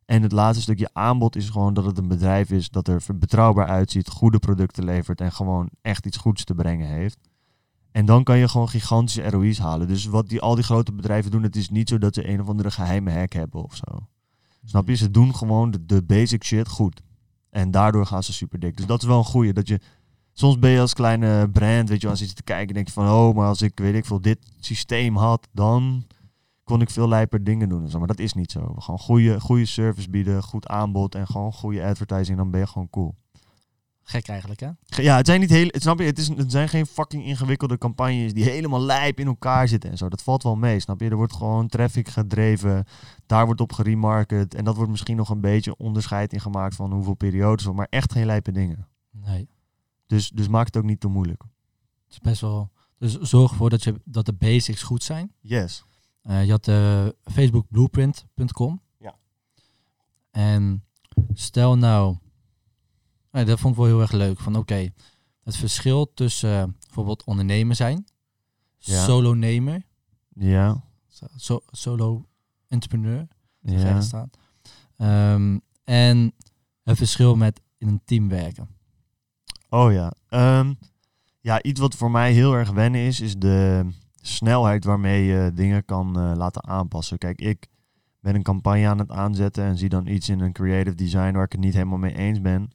En 0.05 0.23
het 0.23 0.33
laatste 0.33 0.63
stukje 0.63 0.91
aanbod 0.93 1.37
is 1.37 1.49
gewoon 1.49 1.75
dat 1.75 1.85
het 1.85 1.99
een 1.99 2.09
bedrijf 2.09 2.51
is 2.51 2.71
dat 2.71 2.89
er 2.89 3.03
betrouwbaar 3.15 3.67
uitziet, 3.67 4.09
goede 4.09 4.39
producten 4.39 4.85
levert 4.85 5.21
en 5.21 5.33
gewoon 5.33 5.69
echt 5.83 6.07
iets 6.07 6.17
goeds 6.17 6.45
te 6.45 6.55
brengen 6.55 6.89
heeft. 6.89 7.19
En 7.91 8.07
dan 8.07 8.25
kan 8.25 8.39
je 8.39 8.49
gewoon 8.49 8.69
gigantische 8.69 9.31
ROI's 9.31 9.59
halen. 9.59 9.89
Dus 9.89 10.05
wat 10.05 10.29
die, 10.29 10.41
al 10.41 10.55
die 10.55 10.65
grote 10.65 10.93
bedrijven 10.93 11.31
doen, 11.31 11.43
het 11.43 11.57
is 11.57 11.71
niet 11.71 11.89
zo 11.89 11.99
dat 11.99 12.15
ze 12.15 12.29
een 12.29 12.41
of 12.41 12.49
andere 12.49 12.71
geheime 12.71 13.13
hack 13.13 13.33
hebben 13.33 13.63
of 13.63 13.77
zo. 13.77 14.07
Snap 14.65 14.89
je? 14.89 14.95
Ze 14.95 15.11
doen 15.11 15.35
gewoon 15.35 15.71
de, 15.71 15.87
de 15.87 16.03
basic 16.03 16.45
shit 16.45 16.69
goed. 16.69 17.03
En 17.51 17.71
daardoor 17.71 18.07
gaan 18.07 18.23
ze 18.23 18.33
super 18.33 18.59
dik. 18.59 18.77
Dus 18.77 18.87
dat 18.87 19.03
is 19.03 19.09
wel 19.09 19.19
een 19.19 19.25
goeie. 19.25 19.53
Dat 19.53 19.69
je, 19.69 19.81
soms 20.33 20.59
ben 20.59 20.71
je 20.71 20.81
als 20.81 20.95
kleine 20.95 21.51
brand, 21.51 21.89
weet 21.89 22.01
je, 22.01 22.09
als 22.09 22.19
je 22.19 22.27
zit 22.27 22.37
te 22.37 22.43
kijken, 22.43 22.75
denk 22.75 22.87
je 22.87 22.93
van, 22.93 23.09
oh, 23.09 23.35
maar 23.35 23.47
als 23.47 23.63
ik, 23.63 23.79
weet 23.79 23.95
ik 23.95 24.05
veel, 24.05 24.21
dit 24.21 24.39
systeem 24.61 25.17
had, 25.17 25.49
dan 25.53 26.05
kon 26.69 26.81
ik 26.81 26.91
veel 26.91 27.09
lijper 27.09 27.45
dingen 27.45 27.69
doen. 27.69 27.83
en 27.83 27.89
zo. 27.89 27.99
Maar 27.99 28.07
dat 28.07 28.19
is 28.19 28.33
niet 28.33 28.51
zo. 28.51 28.75
Gewoon 28.79 28.99
goede, 28.99 29.41
goede 29.41 29.67
service 29.67 30.11
bieden, 30.11 30.43
goed 30.43 30.67
aanbod 30.67 31.15
en 31.15 31.27
gewoon 31.27 31.53
goede 31.53 31.85
advertising, 31.85 32.39
dan 32.39 32.51
ben 32.51 32.61
je 32.61 32.67
gewoon 32.67 32.91
cool. 32.91 33.15
Gek 34.03 34.29
eigenlijk, 34.29 34.61
hè? 34.61 34.71
Ja, 35.03 35.17
het 35.17 35.27
zijn 35.27 35.41
niet 35.41 35.51
heel, 35.51 35.67
het, 35.67 35.83
snap 35.83 35.99
je, 35.99 36.05
het, 36.05 36.19
is, 36.19 36.29
het 36.29 36.51
zijn 36.51 36.69
geen 36.69 36.87
fucking 36.87 37.25
ingewikkelde 37.25 37.79
campagnes 37.79 38.33
die 38.33 38.45
helemaal 38.45 38.81
lijp 38.81 39.21
in 39.21 39.27
elkaar 39.27 39.69
zitten 39.69 39.91
en 39.91 39.97
zo. 39.97 40.09
Dat 40.09 40.23
valt 40.23 40.43
wel 40.43 40.57
mee, 40.57 40.81
snap 40.81 41.01
je? 41.01 41.09
Er 41.09 41.17
wordt 41.17 41.33
gewoon 41.33 41.69
traffic 41.69 42.09
gedreven, 42.09 42.85
daar 43.27 43.47
wordt 43.47 43.61
op 43.61 43.73
geremarket 43.73 44.55
en 44.55 44.65
dat 44.65 44.77
wordt 44.77 44.91
misschien 44.91 45.17
nog 45.17 45.29
een 45.29 45.41
beetje 45.41 45.77
onderscheid 45.77 46.33
in 46.33 46.41
gemaakt 46.41 46.75
van 46.75 46.93
hoeveel 46.93 47.15
periodes, 47.15 47.71
maar 47.73 47.87
echt 47.91 48.13
geen 48.13 48.27
lijpe 48.27 48.53
dingen. 48.53 48.87
Nee. 49.11 49.49
Dus, 50.07 50.31
dus 50.31 50.49
maak 50.49 50.67
het 50.67 50.77
ook 50.77 50.85
niet 50.85 51.01
te 51.01 51.09
moeilijk. 51.09 51.43
Het 52.05 52.13
is 52.13 52.19
best 52.19 52.41
wel... 52.41 52.71
Dus 52.99 53.19
zorg 53.19 53.51
ervoor 53.51 53.71
dat, 53.71 53.85
je, 53.85 54.01
dat 54.05 54.27
de 54.27 54.33
basics 54.33 54.83
goed 54.83 55.03
zijn. 55.03 55.33
Yes. 55.41 55.85
Eh, 56.29 56.45
je 56.45 56.51
had 56.51 56.67
uh, 56.69 57.07
facebookblueprint.com. 57.25 58.81
Ja. 58.99 59.15
En 60.31 60.85
stel 61.33 61.77
nou... 61.79 62.17
Nee, 63.31 63.45
dat 63.45 63.61
vond 63.61 63.73
ik 63.75 63.79
wel 63.81 63.89
heel 63.89 64.01
erg 64.01 64.13
leuk. 64.13 64.39
Van 64.41 64.57
oké, 64.57 64.89
het 65.43 65.57
verschil 65.57 66.13
tussen 66.15 66.61
eh, 66.63 66.69
bijvoorbeeld 66.81 67.25
ondernemer 67.25 67.75
zijn, 67.77 68.05
Ja. 68.79 69.05
solonemer, 69.05 69.83
Ja. 70.33 70.85
so, 71.37 71.61
solo 71.71 72.27
entrepreneur, 72.69 73.27
Ja. 73.61 73.79
ja. 73.79 74.01
staan. 74.01 74.31
Ehm, 74.97 75.59
en 75.85 76.33
het 76.83 76.97
verschil 76.97 77.37
met 77.37 77.61
in 77.79 77.89
een 77.89 78.01
team 78.05 78.29
werken. 78.29 78.69
Oh 79.69 79.93
ja. 79.93 80.13
Ehm, 80.29 80.75
ja, 81.41 81.63
iets 81.63 81.81
wat 81.81 81.95
voor 81.95 82.11
mij 82.11 82.33
heel 82.33 82.53
erg 82.53 82.71
wennen 82.71 83.01
is, 83.01 83.21
is 83.21 83.37
de 83.37 83.89
snelheid 84.29 84.85
waarmee 84.85 85.25
je 85.25 85.51
dingen 85.55 85.85
kan 85.85 86.19
eh, 86.21 86.33
laten 86.37 86.67
aanpassen. 86.67 87.19
Kijk, 87.19 87.41
ik 87.41 87.67
ben 88.21 88.35
een 88.35 88.43
campagne 88.43 88.87
aan 88.87 88.99
het 88.99 89.11
aanzetten 89.11 89.65
en 89.65 89.79
zie 89.79 89.89
dan 89.89 90.07
iets 90.07 90.29
in 90.29 90.41
een 90.41 90.53
creative 90.53 90.97
design 90.97 91.33
waar 91.33 91.45
ik 91.45 91.53
het 91.53 91.61
niet 91.61 91.73
helemaal 91.75 91.99
mee 91.99 92.15
eens 92.15 92.41
ben. 92.41 92.71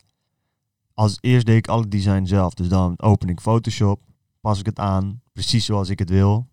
Als 0.93 1.17
eerst 1.21 1.45
deed 1.45 1.57
ik 1.57 1.67
alle 1.67 1.87
design 1.87 2.25
zelf. 2.25 2.53
Dus 2.53 2.67
dan 2.67 2.93
open 3.01 3.29
ik 3.29 3.41
Photoshop, 3.41 4.01
pas 4.41 4.59
ik 4.59 4.65
het 4.65 4.79
aan, 4.79 5.21
precies 5.33 5.65
zoals 5.65 5.89
ik 5.89 5.99
het 5.99 6.09
wil. 6.09 6.47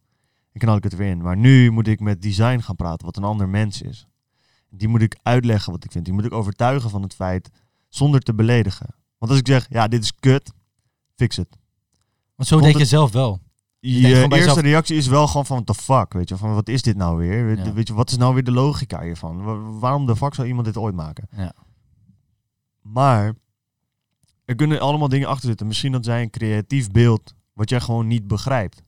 En 0.52 0.60
knal 0.60 0.76
ik 0.76 0.82
het 0.84 0.96
weer 0.96 1.10
in. 1.10 1.22
Maar 1.22 1.36
nu 1.36 1.70
moet 1.70 1.86
ik 1.86 2.00
met 2.00 2.22
design 2.22 2.58
gaan 2.58 2.76
praten, 2.76 3.06
wat 3.06 3.16
een 3.16 3.24
ander 3.24 3.48
mens 3.48 3.82
is. 3.82 4.06
Die 4.70 4.88
moet 4.88 5.02
ik 5.02 5.18
uitleggen 5.22 5.72
wat 5.72 5.84
ik 5.84 5.92
vind. 5.92 6.04
Die 6.04 6.14
moet 6.14 6.24
ik 6.24 6.32
overtuigen 6.32 6.90
van 6.90 7.02
het 7.02 7.14
feit, 7.14 7.50
zonder 7.88 8.20
te 8.20 8.34
beledigen. 8.34 8.94
Want 9.18 9.30
als 9.30 9.40
ik 9.40 9.46
zeg, 9.46 9.66
ja, 9.70 9.88
dit 9.88 10.02
is 10.02 10.14
kut, 10.14 10.52
fix 11.14 11.36
het. 11.36 11.56
Want 12.34 12.48
zo 12.48 12.60
denk 12.60 12.72
je 12.72 12.78
het- 12.80 12.88
zelf 12.88 13.12
wel. 13.12 13.40
Je, 13.80 13.90
gewoon 13.90 14.10
bij 14.28 14.38
eerste 14.38 14.38
jezelf- 14.38 14.60
reactie 14.60 14.96
is 14.96 15.06
wel 15.06 15.26
gewoon 15.26 15.46
van, 15.46 15.62
what 15.64 15.76
the 15.76 15.82
fuck, 15.82 16.12
weet 16.12 16.28
je. 16.28 16.36
Van, 16.36 16.54
wat 16.54 16.68
is 16.68 16.82
dit 16.82 16.96
nou 16.96 17.16
weer? 17.16 17.46
Weet- 17.46 17.64
Ja. 17.66 17.72
Weet 17.72 17.88
je, 17.88 17.94
wat 17.94 18.10
is 18.10 18.16
nou 18.16 18.34
weer 18.34 18.44
de 18.44 18.50
logica 18.52 19.02
hiervan? 19.02 19.42
Wa- 19.42 19.78
waarom 19.78 20.06
de 20.06 20.16
fuck 20.16 20.34
zou 20.34 20.48
iemand 20.48 20.66
dit 20.66 20.76
ooit 20.76 20.94
maken? 20.94 21.28
Ja. 21.36 21.52
Maar 22.82 23.32
er 24.44 24.54
kunnen 24.54 24.80
allemaal 24.80 25.08
dingen 25.08 25.28
achter 25.28 25.48
zitten. 25.48 25.66
Misschien 25.66 25.92
dat 25.92 26.04
zij 26.04 26.22
een 26.22 26.30
creatief 26.30 26.90
beeld 26.90 27.34
wat 27.52 27.70
jij 27.70 27.80
gewoon 27.80 28.06
niet 28.06 28.26
begrijpt. 28.26 28.82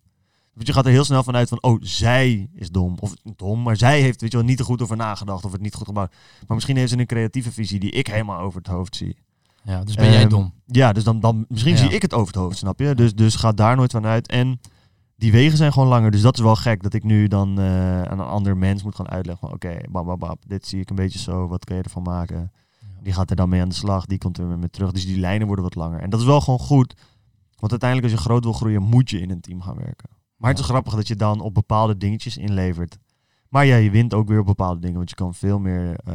Want 0.54 0.66
je 0.66 0.72
gaat 0.72 0.84
er 0.84 0.90
heel 0.90 1.04
snel 1.04 1.22
vanuit 1.22 1.48
van, 1.48 1.62
oh, 1.62 1.76
zij 1.80 2.48
is 2.54 2.70
dom. 2.70 2.96
Of 3.00 3.14
dom, 3.36 3.62
maar 3.62 3.76
zij 3.76 4.00
heeft 4.00 4.20
weet 4.20 4.30
je 4.32 4.36
wel, 4.36 4.46
niet 4.46 4.58
er 4.58 4.64
goed 4.64 4.82
over 4.82 4.96
nagedacht 4.96 5.44
of 5.44 5.52
het 5.52 5.60
niet 5.60 5.74
goed 5.74 5.86
gebouwd. 5.86 6.10
Maar 6.46 6.54
misschien 6.56 6.76
heeft 6.76 6.90
ze 6.90 6.98
een 6.98 7.06
creatieve 7.06 7.52
visie 7.52 7.80
die 7.80 7.90
ik 7.90 8.06
helemaal 8.06 8.40
over 8.40 8.58
het 8.58 8.66
hoofd 8.66 8.96
zie. 8.96 9.16
Ja, 9.64 9.84
dus 9.84 9.94
ben 9.94 10.10
jij 10.10 10.20
Ehm, 10.20 10.28
dom. 10.28 10.52
Ja, 10.66 10.92
dus 10.92 11.04
dan, 11.04 11.20
dan 11.20 11.44
misschien 11.48 11.72
Ja. 11.72 11.78
zie 11.78 11.90
ik 11.90 12.02
het 12.02 12.14
over 12.14 12.26
het 12.26 12.42
hoofd, 12.42 12.56
snap 12.58 12.78
je? 12.78 12.94
Dus, 12.94 13.14
dus 13.14 13.34
ga 13.34 13.52
daar 13.52 13.76
nooit 13.76 13.90
van 13.92 14.06
uit. 14.06 14.26
En 14.28 14.60
die 15.22 15.32
wegen 15.32 15.56
zijn 15.56 15.72
gewoon 15.72 15.88
langer. 15.88 16.10
Dus 16.10 16.20
dat 16.20 16.36
is 16.36 16.42
wel 16.42 16.56
gek 16.56 16.82
dat 16.82 16.94
ik 16.94 17.02
nu 17.04 17.28
dan 17.28 17.58
eh, 17.58 18.02
aan 18.02 18.18
een 18.18 18.26
ander 18.26 18.56
mens 18.56 18.82
moet 18.82 18.94
gaan 18.94 19.08
uitleggen 19.08 19.52
oké, 19.52 19.76
bam, 19.90 20.06
bam, 20.06 20.18
bam, 20.18 20.36
dit 20.46 20.66
zie 20.66 20.80
ik 20.80 20.90
een 20.90 20.96
beetje 20.96 21.18
zo, 21.18 21.48
wat 21.48 21.64
kun 21.64 21.76
je 21.76 21.82
ervan 21.82 22.02
maken? 22.02 22.52
Die 23.02 23.12
gaat 23.12 23.30
er 23.30 23.36
dan 23.36 23.48
mee 23.48 23.60
aan 23.60 23.68
de 23.68 23.74
slag, 23.74 24.06
die 24.06 24.18
komt 24.18 24.38
er 24.38 24.48
weer 24.48 24.58
mee 24.58 24.70
terug. 24.70 24.92
Dus 24.92 25.06
die 25.06 25.18
lijnen 25.18 25.46
worden 25.46 25.64
wat 25.64 25.74
langer. 25.74 26.00
En 26.00 26.10
dat 26.10 26.20
is 26.20 26.26
wel 26.26 26.40
gewoon 26.40 26.58
goed. 26.58 26.94
Want 27.58 27.70
uiteindelijk 27.70 28.12
als 28.12 28.20
je 28.20 28.28
groot 28.28 28.44
wil 28.44 28.52
groeien, 28.52 28.82
moet 28.82 29.10
je 29.10 29.20
in 29.20 29.30
een 29.30 29.40
team 29.40 29.62
gaan 29.62 29.76
werken. 29.76 30.08
Maar 30.36 30.50
het 30.50 30.58
is 30.58 30.64
grappig 30.64 30.94
dat 30.94 31.08
je 31.08 31.16
dan 31.16 31.40
op 31.40 31.54
bepaalde 31.54 31.96
dingetjes 31.96 32.36
inlevert. 32.36 32.98
Maar 33.48 33.66
ja, 33.66 33.76
je 33.76 33.90
wint 33.90 34.14
ook 34.14 34.28
weer 34.28 34.40
op 34.40 34.46
bepaalde 34.46 34.80
dingen. 34.80 34.96
Want 34.96 35.10
je 35.10 35.16
kan 35.16 35.34
veel 35.34 35.58
meer 35.58 35.96
eh, 36.04 36.14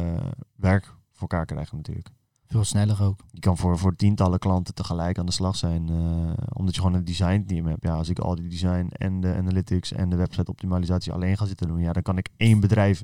werk 0.56 0.84
voor 0.84 1.28
elkaar 1.28 1.46
krijgen 1.46 1.76
natuurlijk. 1.76 2.08
Veel 2.48 2.64
sneller 2.64 3.02
ook. 3.02 3.20
Je 3.30 3.40
kan 3.40 3.56
voor, 3.56 3.78
voor 3.78 3.96
tientallen 3.96 4.38
klanten 4.38 4.74
tegelijk 4.74 5.18
aan 5.18 5.26
de 5.26 5.32
slag 5.32 5.56
zijn. 5.56 5.88
eh, 5.88 6.32
omdat 6.52 6.74
je 6.74 6.80
gewoon 6.80 6.96
een 6.96 7.04
design 7.04 7.44
team 7.46 7.66
hebt. 7.66 7.82
Ja, 7.82 7.94
als 7.94 8.08
ik 8.08 8.18
al 8.18 8.34
die 8.34 8.48
design 8.48 8.88
en 8.92 9.20
de 9.20 9.34
analytics 9.34 9.92
en 9.92 10.10
de 10.10 10.16
website 10.16 10.50
optimalisatie 10.50 11.12
alleen 11.12 11.36
ga 11.36 11.44
zitten 11.44 11.68
doen. 11.68 11.80
Ja, 11.80 11.92
dan 11.92 12.02
kan 12.02 12.18
ik 12.18 12.28
één 12.36 12.60
bedrijf 12.60 13.02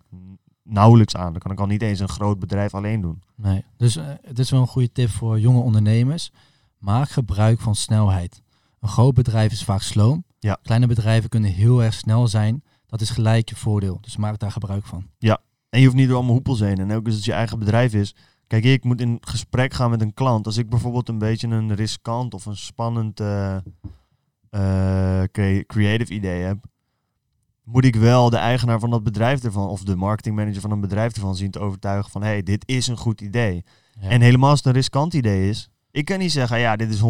nauwelijks 0.63 1.17
aan. 1.17 1.33
Dan 1.33 1.41
kan 1.41 1.51
ik 1.51 1.61
al 1.61 1.67
niet 1.67 1.83
eens 1.83 2.01
een 2.01 2.09
groot 2.09 2.39
bedrijf 2.39 2.75
alleen 2.75 3.01
doen. 3.01 3.23
Nee. 3.35 3.65
Dus 3.77 3.97
eh, 3.97 4.05
het 4.23 4.39
is 4.39 4.51
wel 4.51 4.61
een 4.61 4.67
goede 4.67 4.93
tip 4.93 5.09
voor 5.09 5.41
jonge 5.41 5.61
ondernemers. 5.61 6.31
Maak 6.79 7.09
gebruik 7.11 7.61
van 7.61 7.75
snelheid. 7.75 8.43
Een 8.81 8.89
groot 8.89 9.15
bedrijf 9.15 9.53
is 9.53 9.65
vaak 9.65 9.83
sloom. 9.83 10.25
Ja. 10.39 10.59
Kleine 10.63 10.87
bedrijven 10.87 11.29
kunnen 11.31 11.51
heel 11.51 11.83
erg 11.83 11.95
snel 11.95 12.29
zijn. 12.29 12.63
Dat 12.87 13.01
is 13.01 13.11
gelijk 13.11 13.49
je 13.49 13.57
voordeel. 13.57 13.99
Dus 14.01 14.17
maak 14.17 14.39
daar 14.39 14.53
gebruik 14.53 14.87
van. 14.87 15.07
En 15.69 15.81
je 15.81 15.87
hoeft 15.87 15.99
niet 15.99 16.07
door 16.07 16.17
allemaal 16.17 16.35
hoepels 16.35 16.61
heen. 16.61 16.79
En 16.79 16.93
ook 16.93 17.07
als 17.07 17.15
het 17.15 17.25
je 17.25 17.33
eigen 17.33 17.59
bedrijf 17.59 17.95
is. 17.95 18.15
Kijk, 18.47 18.65
ik 18.65 18.85
moet 18.85 19.01
in 19.01 19.19
gesprek 19.21 19.75
gaan 19.75 19.91
met 19.91 20.01
een 20.01 20.15
klant. 20.15 20.47
Als 20.47 20.57
ik 20.57 20.69
bijvoorbeeld 20.69 21.09
een 21.09 21.19
beetje 21.19 21.49
een 21.49 21.75
riskant 21.75 22.35
of 22.35 22.47
een 22.47 22.57
spannend 22.57 23.21
eh, 23.21 23.57
eh, 24.51 25.23
crea- 25.33 25.65
creative 25.67 26.13
idee 26.13 26.43
heb, 26.43 26.65
moet 27.63 27.85
ik 27.85 27.97
wel 27.97 28.31
de 28.31 28.37
eigenaar 28.37 28.81
van 28.81 28.91
dat 28.91 29.03
bedrijf 29.03 29.45
ervan, 29.45 29.69
of 29.69 29.83
de 29.83 29.97
marketingmanager 29.97 30.61
van 30.61 30.71
een 30.71 30.81
bedrijf 30.81 31.15
ervan 31.15 31.37
zien 31.37 31.51
te 31.51 31.59
overtuigen 31.59 32.11
van, 32.11 32.23
hé, 32.23 32.29
hey, 32.29 32.43
dit 32.43 32.63
is 32.69 32.87
een 32.87 32.97
goed 32.97 33.21
idee. 33.21 33.65
Ja. 34.01 34.09
En 34.09 34.21
helemaal 34.21 34.51
als 34.51 34.59
het 34.59 34.67
een 34.67 34.73
riskant 34.73 35.15
idee 35.15 35.49
is, 35.49 35.69
ik 35.91 36.05
kan 36.05 36.19
niet 36.19 36.33
zeggen, 36.33 36.59
ja, 36.59 36.77
dit 36.77 36.91
is 36.91 37.01
100% 37.01 37.05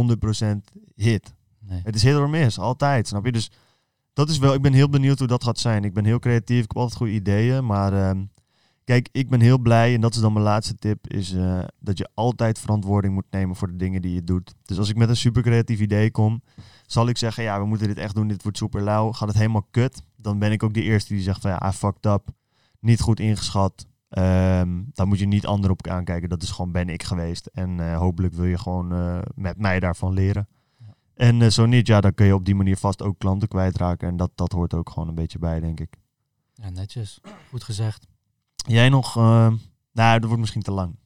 hit. 0.95 1.35
nee. 1.61 1.81
Het 1.85 1.95
is 1.95 2.03
heel 2.03 2.19
or 2.21 2.31
mis, 2.31 2.59
altijd, 2.59 3.09
snap 3.09 3.25
je? 3.25 3.33
Dus 3.33 3.51
dat 4.13 4.29
is 4.29 4.39
wel, 4.39 4.55
ik 4.55 4.63
ben 4.63 4.73
heel 4.73 4.89
benieuwd 4.89 5.19
hoe 5.19 5.29
dat 5.29 5.45
gaat 5.45 5.59
zijn. 5.59 5.85
Ik 5.85 5.95
ben 5.95 6.05
heel 6.05 6.19
creatief, 6.19 6.57
ik 6.63 6.69
heb 6.69 6.77
altijd 6.77 6.97
goede 6.97 7.13
ideeën, 7.13 7.67
maar 7.67 7.93
ehm, 7.93 8.25
kijk, 8.85 9.09
ik 9.13 9.29
ben 9.29 9.41
heel 9.41 9.59
blij, 9.59 9.95
en 9.95 10.01
dat 10.01 10.15
is 10.15 10.21
dan 10.21 10.33
mijn 10.33 10.45
laatste 10.45 10.75
tip, 10.75 11.09
is 11.09 11.33
eh, 11.33 11.65
dat 11.81 11.99
je 11.99 12.09
altijd 12.15 12.59
verantwoording 12.59 13.15
moet 13.15 13.31
nemen 13.31 13.57
voor 13.57 13.69
de 13.69 13.77
dingen 13.77 14.03
die 14.03 14.15
je 14.15 14.25
doet. 14.25 14.55
Dus 14.63 14.79
als 14.79 14.89
ik 14.89 14.97
met 14.97 15.09
een 15.09 15.17
super 15.17 15.43
creatief 15.43 15.81
idee 15.81 16.11
kom, 16.11 16.43
zal 16.87 17.09
ik 17.09 17.17
zeggen, 17.17 17.43
ja, 17.43 17.61
we 17.61 17.67
moeten 17.67 17.87
dit 17.87 17.99
echt 17.99 18.15
doen, 18.15 18.29
dit 18.29 18.43
wordt 18.43 18.59
super 18.59 18.83
lauw, 18.83 19.13
gaat 19.13 19.29
het 19.29 19.37
helemaal 19.37 19.67
kut, 19.71 20.03
dan 20.17 20.39
ben 20.39 20.53
ik 20.53 20.63
ook 20.63 20.75
de 20.75 20.83
eerste 20.83 21.15
die 21.15 21.23
zegt 21.23 21.41
van, 21.41 21.51
ja, 21.51 21.69
I 21.69 21.73
fucked 21.73 22.07
up, 22.07 22.29
niet 22.81 23.01
goed 23.01 23.21
ingeschat, 23.21 23.87
Ehm 24.15 24.83
daar 24.93 25.07
moet 25.07 25.19
je 25.19 25.27
niet 25.27 25.47
anderen 25.47 25.71
op 25.71 25.87
aankijken, 25.87 26.29
dat 26.29 26.43
is 26.43 26.51
gewoon 26.51 26.73
ben 26.73 26.89
ik 26.89 27.03
geweest. 27.03 27.47
En 27.47 27.81
eh, 27.81 27.99
hopelijk 27.99 28.35
wil 28.35 28.45
je 28.45 28.59
gewoon 28.59 28.93
eh, 28.93 29.19
met 29.35 29.59
mij 29.59 29.81
daarvan 29.81 30.13
leren. 30.13 30.49
En 31.15 31.53
zo 31.53 31.67
niet, 31.67 31.87
ja, 31.87 32.01
dan 32.01 32.15
kun 32.15 32.27
je 32.27 32.35
op 32.35 32.45
die 32.45 32.55
manier 32.55 32.77
vast 32.77 33.03
ook 33.03 33.19
klanten 33.19 33.49
kwijtraken. 33.49 34.09
En 34.09 34.17
dat, 34.17 34.31
dat 34.35 34.53
hoort 34.53 34.75
ook 34.75 34.91
gewoon 34.91 35.09
een 35.09 35.15
beetje 35.15 35.39
bij, 35.39 35.61
denk 35.61 35.81
ik. 35.81 35.97
Ja, 36.55 36.71
netjes. 36.71 37.21
Goed 37.51 37.63
gezegd. 37.63 38.07
Jij 38.65 38.89
nog, 38.89 39.17
eh, 39.17 39.53
nou, 39.93 40.19
dat 40.19 40.25
wordt 40.25 40.41
misschien 40.41 40.63
te 40.63 40.71
lang. 40.73 40.97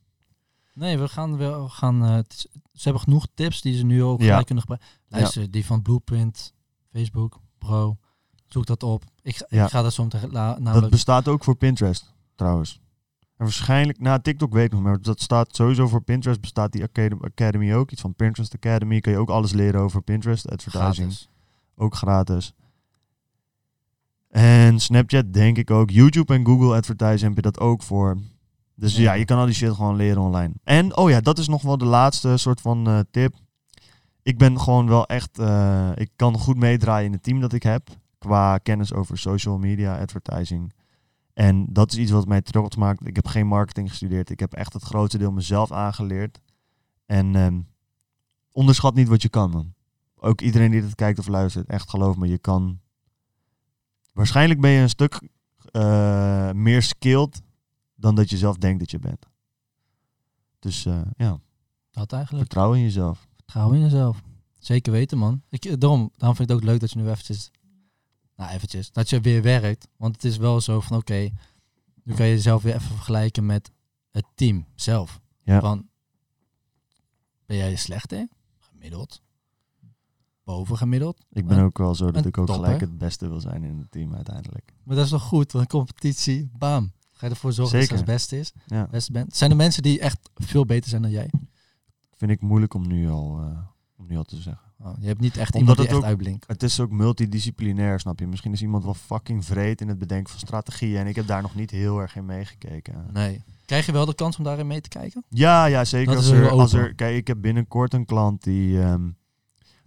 Nee, 0.75 0.99
we 0.99 1.09
gaan 1.09 1.37
wel 1.37 1.63
we 1.63 1.69
gaan. 1.71 2.05
eh, 2.05 2.19
is- 2.29 2.47
ze 2.73 2.83
hebben 2.83 3.03
genoeg 3.03 3.27
tips 3.35 3.61
die 3.61 3.77
ze 3.77 3.85
nu 3.85 4.03
ook 4.03 4.21
Ja. 4.23 4.43
kunnen 4.43 4.61
gebruiken. 4.65 4.89
Luister, 5.09 5.51
die 5.51 5.65
van 5.65 5.83
Blueprint, 5.83 6.55
Facebook, 6.93 7.39
Pro. 7.59 7.97
Zoek 8.47 8.67
dat 8.67 8.83
op. 8.83 9.05
Ik, 9.23 9.37
ga- 9.37 9.47
Ja. 9.49 9.65
ik 9.65 9.71
ga 9.71 9.83
dat 9.83 9.93
zo 9.93 10.03
meteen 10.03 10.31
la- 10.31 10.53
Dat 10.53 10.59
namelijk. 10.63 10.91
bestaat 10.91 11.29
ook 11.29 11.45
voor 11.45 11.57
Pinterest, 11.57 12.15
trouwens. 12.35 12.81
En 13.21 13.45
waarschijnlijk, 13.45 14.01
na 14.01 14.19
TikTok 14.19 14.53
weet 14.53 14.65
ik 14.65 14.73
nog 14.73 14.83
maar 14.83 15.01
dat 15.01 15.21
staat 15.21 15.57
sowieso 15.57 15.89
voor 15.89 16.03
Pinterest, 16.03 16.41
bestaat 16.41 16.73
die 16.73 16.83
Academy, 16.83 17.21
Academy 17.25 17.75
ook. 17.75 17.91
Iets 17.91 18.01
van 18.01 18.15
Pinterest 18.15 18.55
Academy, 18.55 19.01
kun 19.01 19.13
je 19.13 19.19
ook 19.19 19.31
alles 19.31 19.53
leren 19.53 19.81
over 19.81 20.03
Pinterest 20.03 20.49
advertising. 20.49 20.95
gratis. 20.97 21.29
Ook 21.77 21.95
gratis. 21.95 22.53
En 24.29 24.81
Snapchat 24.81 25.33
denk 25.33 25.57
ik 25.59 25.71
ook. 25.71 25.91
YouTube 25.91 26.35
en 26.35 26.45
Google 26.47 26.75
Advertising 26.77 27.21
heb 27.35 27.35
je 27.45 27.51
dat 27.51 27.61
ook 27.61 27.83
voor. 27.83 28.19
Dus 28.75 28.97
ja, 28.97 29.03
Ja. 29.03 29.13
je 29.13 29.25
kan 29.25 29.39
al 29.39 29.45
die 29.47 29.55
shit 29.55 29.73
gewoon 29.73 29.97
leren 29.97 30.23
online. 30.23 30.53
En, 30.65 30.97
oh 30.97 31.11
ja, 31.11 31.21
dat 31.21 31.39
is 31.39 31.49
nog 31.49 31.63
wel 31.63 31.79
de 31.79 31.85
laatste 31.85 32.37
soort 32.37 32.61
van 32.61 32.87
eh, 32.89 32.99
tip. 33.11 33.35
Ik 34.23 34.39
ben 34.39 34.61
gewoon 34.61 34.89
wel 34.89 35.07
echt... 35.07 35.39
eh, 35.39 35.91
ik 35.95 36.11
kan 36.17 36.39
goed 36.39 36.57
meedraaien 36.57 37.07
in 37.07 37.13
het 37.13 37.23
team 37.23 37.41
dat 37.41 37.53
ik 37.53 37.63
heb. 37.63 37.89
Qua 38.19 38.59
kennis 38.59 38.93
over 38.93 39.19
social 39.19 39.59
media, 39.59 39.99
advertising. 39.99 40.73
En 41.35 41.67
dat 41.73 41.93
is 41.93 41.99
iets 41.99 42.11
wat 42.11 42.27
mij 42.27 42.43
trots 42.43 42.77
maakt. 42.77 43.07
Ik 43.07 43.17
heb 43.17 43.27
geen 43.27 43.47
marketing 43.47 43.89
gestudeerd. 43.89 44.31
Ik 44.31 44.41
heb 44.41 44.53
echt 44.55 44.73
het 44.73 44.83
grootste 44.83 45.19
deel 45.19 45.33
mezelf 45.33 45.73
aangeleerd. 45.73 46.41
En 47.07 47.37
ehm, 47.37 47.59
onderschat 48.53 48.95
niet 48.95 49.09
wat 49.09 49.23
je 49.23 49.29
kan, 49.29 49.51
man 49.51 49.77
ook 50.21 50.41
iedereen 50.41 50.71
die 50.71 50.81
dit 50.81 50.95
kijkt 50.95 51.19
of 51.19 51.27
luistert, 51.29 51.69
echt 51.69 51.91
geloof 51.91 52.17
me, 52.17 52.29
je 52.29 52.39
kan. 52.39 52.79
Waarschijnlijk 54.19 54.61
ben 54.61 54.71
je 54.71 54.81
een 54.81 54.89
stuk 54.89 55.21
eh, 55.71 56.51
meer 56.53 56.83
skilled 56.83 57.43
dan 57.95 58.15
dat 58.15 58.31
je 58.31 58.37
zelf 58.37 58.57
denkt 58.57 58.79
dat 58.79 58.91
je 58.91 58.99
bent. 58.99 59.27
Dus 60.59 60.87
eh, 60.87 61.01
ja, 61.17 61.41
Dat 61.91 62.13
eigenlijk. 62.13 62.45
vertrouw 62.47 62.75
in 62.75 62.81
jezelf. 62.81 63.29
Vertrouw 63.37 63.73
in 63.73 63.81
jezelf. 63.81 64.23
Zeker 64.59 64.93
weten, 64.93 65.19
man. 65.19 65.43
Ik, 65.49 65.65
eh, 65.65 65.73
daarom, 65.79 66.11
daarom 66.17 66.37
vind 66.37 66.51
ik 66.51 66.55
het 66.57 66.65
ook 66.65 66.71
leuk 66.71 66.81
dat 66.81 66.91
je 66.91 66.99
nu 66.99 67.09
eventjes... 67.09 67.51
Nou, 68.37 68.51
eventjes. 68.51 68.93
Dat 68.93 69.11
je 69.11 69.21
weer 69.21 69.43
werkt. 69.43 69.89
Want 69.97 70.15
het 70.15 70.25
is 70.25 70.37
wel 70.37 70.61
zo 70.61 70.81
van, 70.81 70.97
oké... 70.97 71.31
nu 72.03 72.15
kan 72.15 72.27
je 72.27 72.33
jezelf 72.33 72.63
weer 72.63 72.75
even 72.75 72.95
vergelijken 72.95 73.47
met 73.47 73.71
het 74.11 74.25
team 74.35 74.67
zelf. 74.75 75.21
Ja. 75.43 75.61
Van, 75.61 75.89
ben 77.47 77.57
jij 77.57 77.77
slecht 77.77 78.13
in? 78.13 78.31
Gemiddeld. 78.59 79.23
Bovengemiddeld. 80.57 81.25
Ik 81.33 81.47
ben 81.47 81.59
Een- 81.59 81.65
ook 81.65 81.79
wel 81.79 81.95
zo 81.95 82.11
dat 82.11 82.27
ik 82.27 82.39
ook 82.39 82.47
topper. 82.47 82.65
gelijk 82.65 82.81
het 82.81 82.99
beste 82.99 83.29
wil 83.29 83.41
zijn 83.41 83.65
in 83.65 83.79
het 83.79 83.91
team 83.91 84.15
uiteindelijk. 84.15 84.73
Maar 84.85 84.97
dat 84.97 85.05
is 85.05 85.11
toch 85.11 85.23
goed, 85.23 85.53
want 85.53 85.67
competitie, 85.69 86.51
bam. 86.59 86.93
Ga 87.13 87.27
je 87.27 87.33
ervoor 87.33 87.53
zorgen 87.53 87.79
Zeker. 87.81 87.97
dat 87.97 88.07
het 88.07 88.15
beste 88.15 88.39
is. 88.39 88.53
Ja, 88.67 88.87
Beste 88.91 89.13
bent. 89.13 89.37
Zijn 89.37 89.51
er 89.51 89.57
mensen 89.57 89.83
die 89.83 90.01
echt 90.01 90.31
veel 90.35 90.65
beter 90.65 90.91
zijn 90.91 91.03
dan 91.03 91.11
jij? 91.11 91.31
vind 92.17 92.31
ik 92.31 92.41
moeilijk 92.41 92.75
om 92.75 92.87
nu 92.87 93.09
al, 93.11 93.39
eh, 93.41 93.59
om 93.97 94.07
nu 94.09 94.17
al 94.17 94.23
te 94.25 94.37
zeggen. 94.37 94.63
Oh, 94.81 94.93
je 95.01 95.07
hebt 95.07 95.21
niet 95.21 95.37
echt 95.37 95.55
Omdat 95.55 95.61
iemand 95.61 95.77
die 95.77 95.87
het 95.87 95.95
echt 95.95 96.03
ook- 96.05 96.09
uitblinkt. 96.09 96.45
Het 96.47 96.63
is 96.63 96.81
ook 96.81 96.91
multidisciplinair, 96.91 98.01
snap 98.01 98.19
je? 98.19 98.27
Misschien 98.27 98.53
is 98.53 98.63
iemand 98.63 98.85
wel 98.85 98.95
fucking 98.95 99.45
vreed 99.45 99.81
in 99.81 99.89
het 99.89 99.99
bedenken 99.99 100.31
van 100.31 100.39
strategieën 100.41 100.97
en 100.99 101.07
ik 101.07 101.17
heb 101.17 101.27
daar 101.27 101.43
nog 101.43 101.55
niet 101.55 101.71
heel 101.71 101.99
erg 102.01 102.17
in 102.17 102.25
meegekeken. 102.27 103.07
Nee. 103.13 103.43
Krijg 103.65 103.87
je 103.87 103.93
wel 103.93 104.07
de 104.07 104.15
kans 104.15 104.39
om 104.39 104.45
daarin 104.45 104.67
mee 104.67 104.81
te 104.81 104.89
kijken? 104.89 105.25
Ja, 105.29 105.65
ja 105.65 105.85
zeker. 105.85 106.17
Als 106.51 106.73
er, 106.73 106.81
er, 106.83 106.95
kijk, 106.95 107.17
ik 107.17 107.27
heb 107.27 107.41
binnenkort 107.41 107.95
een 107.95 108.05
klant 108.05 108.43
die. 108.43 108.81
ehm, 108.83 109.09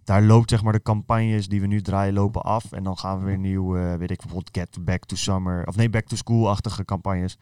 daar 0.04 0.22
loopt 0.24 0.50
zeg 0.50 0.64
maar 0.64 0.74
de 0.74 0.82
campagnes 0.82 1.48
die 1.48 1.62
we 1.62 1.68
nu 1.68 1.82
draaien 1.82 2.14
lopen 2.14 2.42
af. 2.42 2.72
En 2.72 2.84
dan 2.84 2.98
gaan 2.98 3.20
we 3.20 3.26
weer 3.26 3.38
nieuw, 3.38 3.78
eh, 3.78 3.96
weet 3.96 4.12
ik 4.12 4.18
bijvoorbeeld 4.22 4.50
Get 4.58 4.86
Back 4.86 5.06
to 5.06 5.16
Summer. 5.16 5.68
Of 5.68 5.76
nee, 5.76 5.90
Back 5.90 6.06
to 6.08 6.16
School-achtige 6.16 6.86
campagnes. 6.86 7.38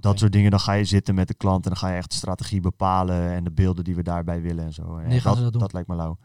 Dat 0.00 0.18
soort 0.18 0.32
dingen. 0.32 0.50
Dan 0.50 0.60
ga 0.60 0.72
je 0.72 0.84
zitten 0.84 1.14
met 1.14 1.28
de 1.28 1.34
klant 1.34 1.64
en 1.64 1.70
dan 1.70 1.78
ga 1.78 1.88
je 1.90 1.96
echt 1.96 2.10
de 2.10 2.16
strategie 2.16 2.60
bepalen. 2.60 3.30
En 3.32 3.44
de 3.44 3.50
beelden 3.50 3.84
die 3.84 3.94
we 3.94 4.02
daarbij 4.02 4.42
willen 4.42 4.64
en 4.64 4.72
zo. 4.72 4.96
En 4.96 5.20
gaan 5.20 5.42
dat, 5.42 5.52
dat 5.52 5.72
lijkt 5.72 5.88
me 5.88 5.94
lauw. 5.94 6.18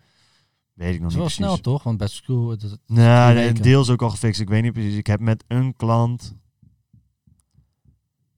Weet 0.73 0.93
ik 0.93 1.01
nog 1.01 1.09
Dat 1.13 1.19
niet 1.21 1.27
precies. 1.27 1.35
snel 1.45 1.57
toch? 1.57 1.83
Want 1.83 1.97
bij 1.97 2.07
school... 2.07 2.49
Het, 2.49 2.61
het- 2.61 2.79
Nou, 2.85 3.33
nee, 3.33 3.79
is 3.79 3.89
ook 3.89 4.01
al 4.01 4.09
gefixt. 4.09 4.41
Ik 4.41 4.49
weet 4.49 4.63
niet 4.63 4.73
precies. 4.73 4.95
Ik 4.95 5.07
heb 5.07 5.19
met 5.19 5.43
een 5.47 5.75
klant. 5.75 6.35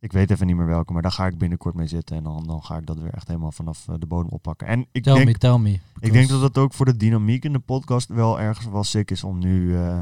Ik 0.06 0.12
weet 0.14 0.32
even 0.32 0.48
niet 0.48 0.56
meer 0.56 0.66
welke, 0.66 0.94
maar 0.94 1.02
daar 1.02 1.12
ga 1.12 1.26
ik 1.26 1.38
binnenkort 1.38 1.76
mee 1.76 1.88
zitten. 1.88 2.16
En 2.18 2.24
dan, 2.24 2.44
dan 2.48 2.64
ga 2.64 2.78
ik 2.78 2.86
dat 2.86 2.98
weer 2.98 3.14
echt 3.14 3.28
helemaal 3.28 3.52
vanaf 3.52 3.88
eh, 3.88 3.96
de 4.00 4.06
bodem 4.06 4.32
oppakken. 4.32 4.68
En 4.68 4.86
ik 4.92 5.04
tell 5.04 5.14
denk, 5.14 5.26
me, 5.26 5.34
tell 5.34 5.58
me. 5.58 5.80
ik 6.00 6.12
denk 6.12 6.30
dat 6.30 6.42
dat 6.42 6.58
ook 6.58 6.74
voor 6.74 6.86
de 6.86 6.98
dynamiek 6.98 7.46
in 7.46 7.54
de 7.54 7.60
podcast 7.60 8.10
wel 8.10 8.40
ergens 8.40 8.68
wel 8.68 8.84
sick 8.84 9.12
is 9.12 9.24
om 9.24 9.40
nu... 9.40 9.78
eh, 9.78 10.02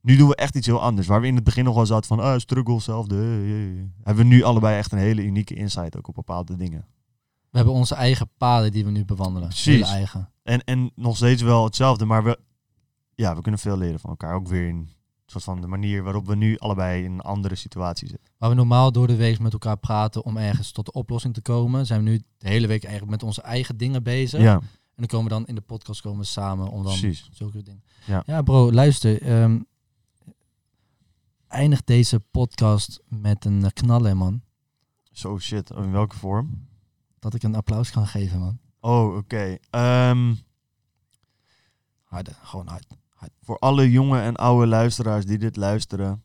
nu 0.00 0.16
doen 0.16 0.28
we 0.28 0.34
echt 0.36 0.56
iets 0.56 0.66
heel 0.66 0.82
anders. 0.82 1.06
Waar 1.06 1.20
we 1.20 1.26
in 1.26 1.34
het 1.34 1.44
begin 1.44 1.64
nog 1.64 1.74
wel 1.74 1.86
zaten 1.86 2.06
van, 2.06 2.20
ah, 2.20 2.38
struggle, 2.38 2.74
hetzelfde. 2.74 3.16
eh. 3.16 3.84
Hebben 4.02 4.28
we 4.28 4.34
nu 4.34 4.42
allebei 4.42 4.76
echt 4.78 4.92
een 4.92 4.98
hele 4.98 5.24
unieke 5.24 5.54
insight 5.54 5.96
ook 5.96 6.08
op 6.08 6.14
bepaalde 6.14 6.56
dingen. 6.56 6.86
We 7.50 7.56
hebben 7.56 7.74
onze 7.74 7.94
eigen 7.94 8.28
paden 8.38 8.72
die 8.72 8.84
we 8.84 8.90
nu 8.90 9.04
bewandelen. 9.04 9.48
Precies. 9.48 9.90
Eigen. 9.90 10.30
En, 10.42 10.64
en 10.64 10.90
nog 10.94 11.16
steeds 11.16 11.42
wel 11.42 11.64
hetzelfde, 11.64 12.04
maar 12.04 12.24
we, 12.24 12.38
ja, 13.14 13.34
we 13.36 13.42
kunnen 13.42 13.60
veel 13.60 13.78
leren 13.78 14.00
van 14.00 14.10
elkaar. 14.10 14.34
Ook 14.34 14.48
weer 14.48 14.68
in 14.68 14.88
soort 15.26 15.44
van 15.44 15.60
de 15.60 15.66
manier 15.66 16.02
waarop 16.02 16.26
we 16.26 16.36
nu 16.36 16.58
allebei 16.58 17.04
in 17.04 17.12
een 17.12 17.20
andere 17.20 17.54
situatie 17.54 18.08
zitten. 18.08 18.30
Waar 18.38 18.48
we 18.50 18.54
normaal 18.56 18.92
door 18.92 19.06
de 19.06 19.16
week 19.16 19.38
met 19.38 19.52
elkaar 19.52 19.76
praten 19.78 20.24
om 20.24 20.36
ergens 20.36 20.72
tot 20.72 20.84
de 20.86 20.92
oplossing 20.92 21.34
te 21.34 21.40
komen, 21.42 21.86
zijn 21.86 22.04
we 22.04 22.10
nu 22.10 22.22
de 22.38 22.48
hele 22.48 22.66
week 22.66 22.82
eigenlijk 22.82 23.12
met 23.12 23.22
onze 23.22 23.42
eigen 23.42 23.76
dingen 23.76 24.02
bezig. 24.02 24.40
Ja, 24.40 24.54
En 24.54 24.62
dan 24.94 25.06
komen 25.06 25.26
we 25.28 25.32
dan 25.32 25.46
in 25.46 25.54
de 25.54 25.60
podcast 25.60 26.00
komen 26.00 26.18
we 26.18 26.24
samen 26.24 26.68
om 26.68 26.82
dan 26.82 26.98
precies. 26.98 27.28
zulke 27.32 27.62
dingen. 27.62 27.82
Ja. 28.26 28.42
bro, 28.42 28.72
luister. 28.72 29.22
ehm, 29.22 29.60
eindig 31.48 31.84
deze 31.84 32.20
podcast 32.20 33.00
met 33.08 33.44
een 33.44 33.72
knaller, 33.72 34.16
man. 34.16 34.42
Zo 35.12 35.38
shit, 35.38 35.70
in 35.70 35.90
welke 35.92 36.16
vorm? 36.16 36.66
Dat 37.18 37.34
ik 37.34 37.42
een 37.42 37.54
applaus 37.54 37.90
kan 37.90 38.06
geven, 38.06 38.38
man. 38.38 38.58
Oh, 38.80 39.16
oké. 39.16 39.56
Ehm, 39.70 40.34
Harde, 42.02 42.30
gewoon 42.42 42.66
hard. 42.66 42.86
Voor 43.40 43.58
alle 43.58 43.90
jonge 43.90 44.20
en 44.20 44.36
oude 44.36 44.66
luisteraars 44.66 45.24
die 45.24 45.38
dit 45.38 45.56
luisteren. 45.56 46.22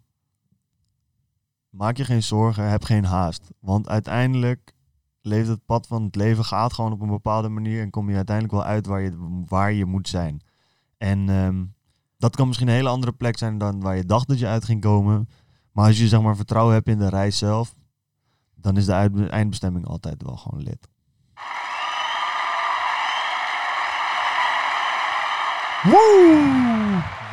Maak 1.69 1.97
je 1.97 2.05
geen 2.05 2.23
zorgen, 2.23 2.69
heb 2.69 2.83
geen 2.83 3.05
haast. 3.05 3.49
Want 3.59 3.89
uiteindelijk 3.89 4.73
leeft 5.21 5.47
het 5.47 5.65
pad 5.65 5.87
van 5.87 6.03
het 6.03 6.15
leven 6.15 6.45
gaat 6.45 6.73
gewoon 6.73 6.91
op 6.91 7.01
een 7.01 7.09
bepaalde 7.09 7.49
manier. 7.49 7.81
En 7.81 7.89
kom 7.89 8.09
je 8.09 8.15
uiteindelijk 8.15 8.55
wel 8.55 8.65
uit 8.65 8.85
waar 8.85 9.01
je, 9.01 9.43
waar 9.45 9.73
je 9.73 9.85
moet 9.85 10.07
zijn. 10.07 10.41
En 10.97 11.29
ehm, 11.29 11.65
dat 12.17 12.35
kan 12.35 12.47
misschien 12.47 12.67
een 12.67 12.73
hele 12.73 12.89
andere 12.89 13.11
plek 13.11 13.37
zijn 13.37 13.57
dan 13.57 13.81
waar 13.81 13.95
je 13.95 14.05
dacht 14.05 14.27
dat 14.27 14.39
je 14.39 14.47
uit 14.47 14.65
ging 14.65 14.81
komen. 14.81 15.29
Maar 15.71 15.85
als 15.87 15.99
je 15.99 16.07
zeg 16.07 16.21
maar 16.21 16.35
vertrouwen 16.35 16.73
hebt 16.73 16.87
in 16.87 16.97
de 16.97 17.09
reis 17.09 17.37
zelf. 17.37 17.75
Dan 18.55 18.77
is 18.77 18.85
de 18.85 18.93
eindbestemming 19.29 19.85
altijd 19.87 20.23
wel 20.23 20.37
gewoon 20.37 20.63
lid. 20.63 20.87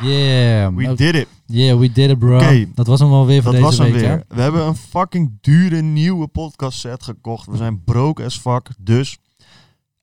Yeah. 0.01 0.75
We 0.75 0.95
did 0.95 1.15
it. 1.15 1.27
yeah, 1.45 1.79
we 1.79 1.91
did 1.91 2.09
it, 2.09 2.19
bro. 2.19 2.35
Oké. 2.35 2.65
Dat 2.73 2.87
was 2.87 2.99
hem 2.99 3.11
alweer 3.11 3.43
voor 3.43 3.51
Dat 3.51 3.61
deze 3.61 3.77
was 3.77 3.77
hem 3.77 3.91
week, 3.91 4.01
hè? 4.01 4.15
weer. 4.15 4.25
We 4.27 4.41
hebben 4.41 4.65
een 4.65 4.75
fucking 4.75 5.37
dure 5.41 5.81
nieuwe 5.81 6.27
podcast 6.27 6.79
set 6.79 7.03
gekocht. 7.03 7.45
We 7.47 7.57
zijn 7.57 7.83
broke 7.83 8.23
as 8.23 8.37
fuck. 8.37 8.69
Dus 8.79 9.17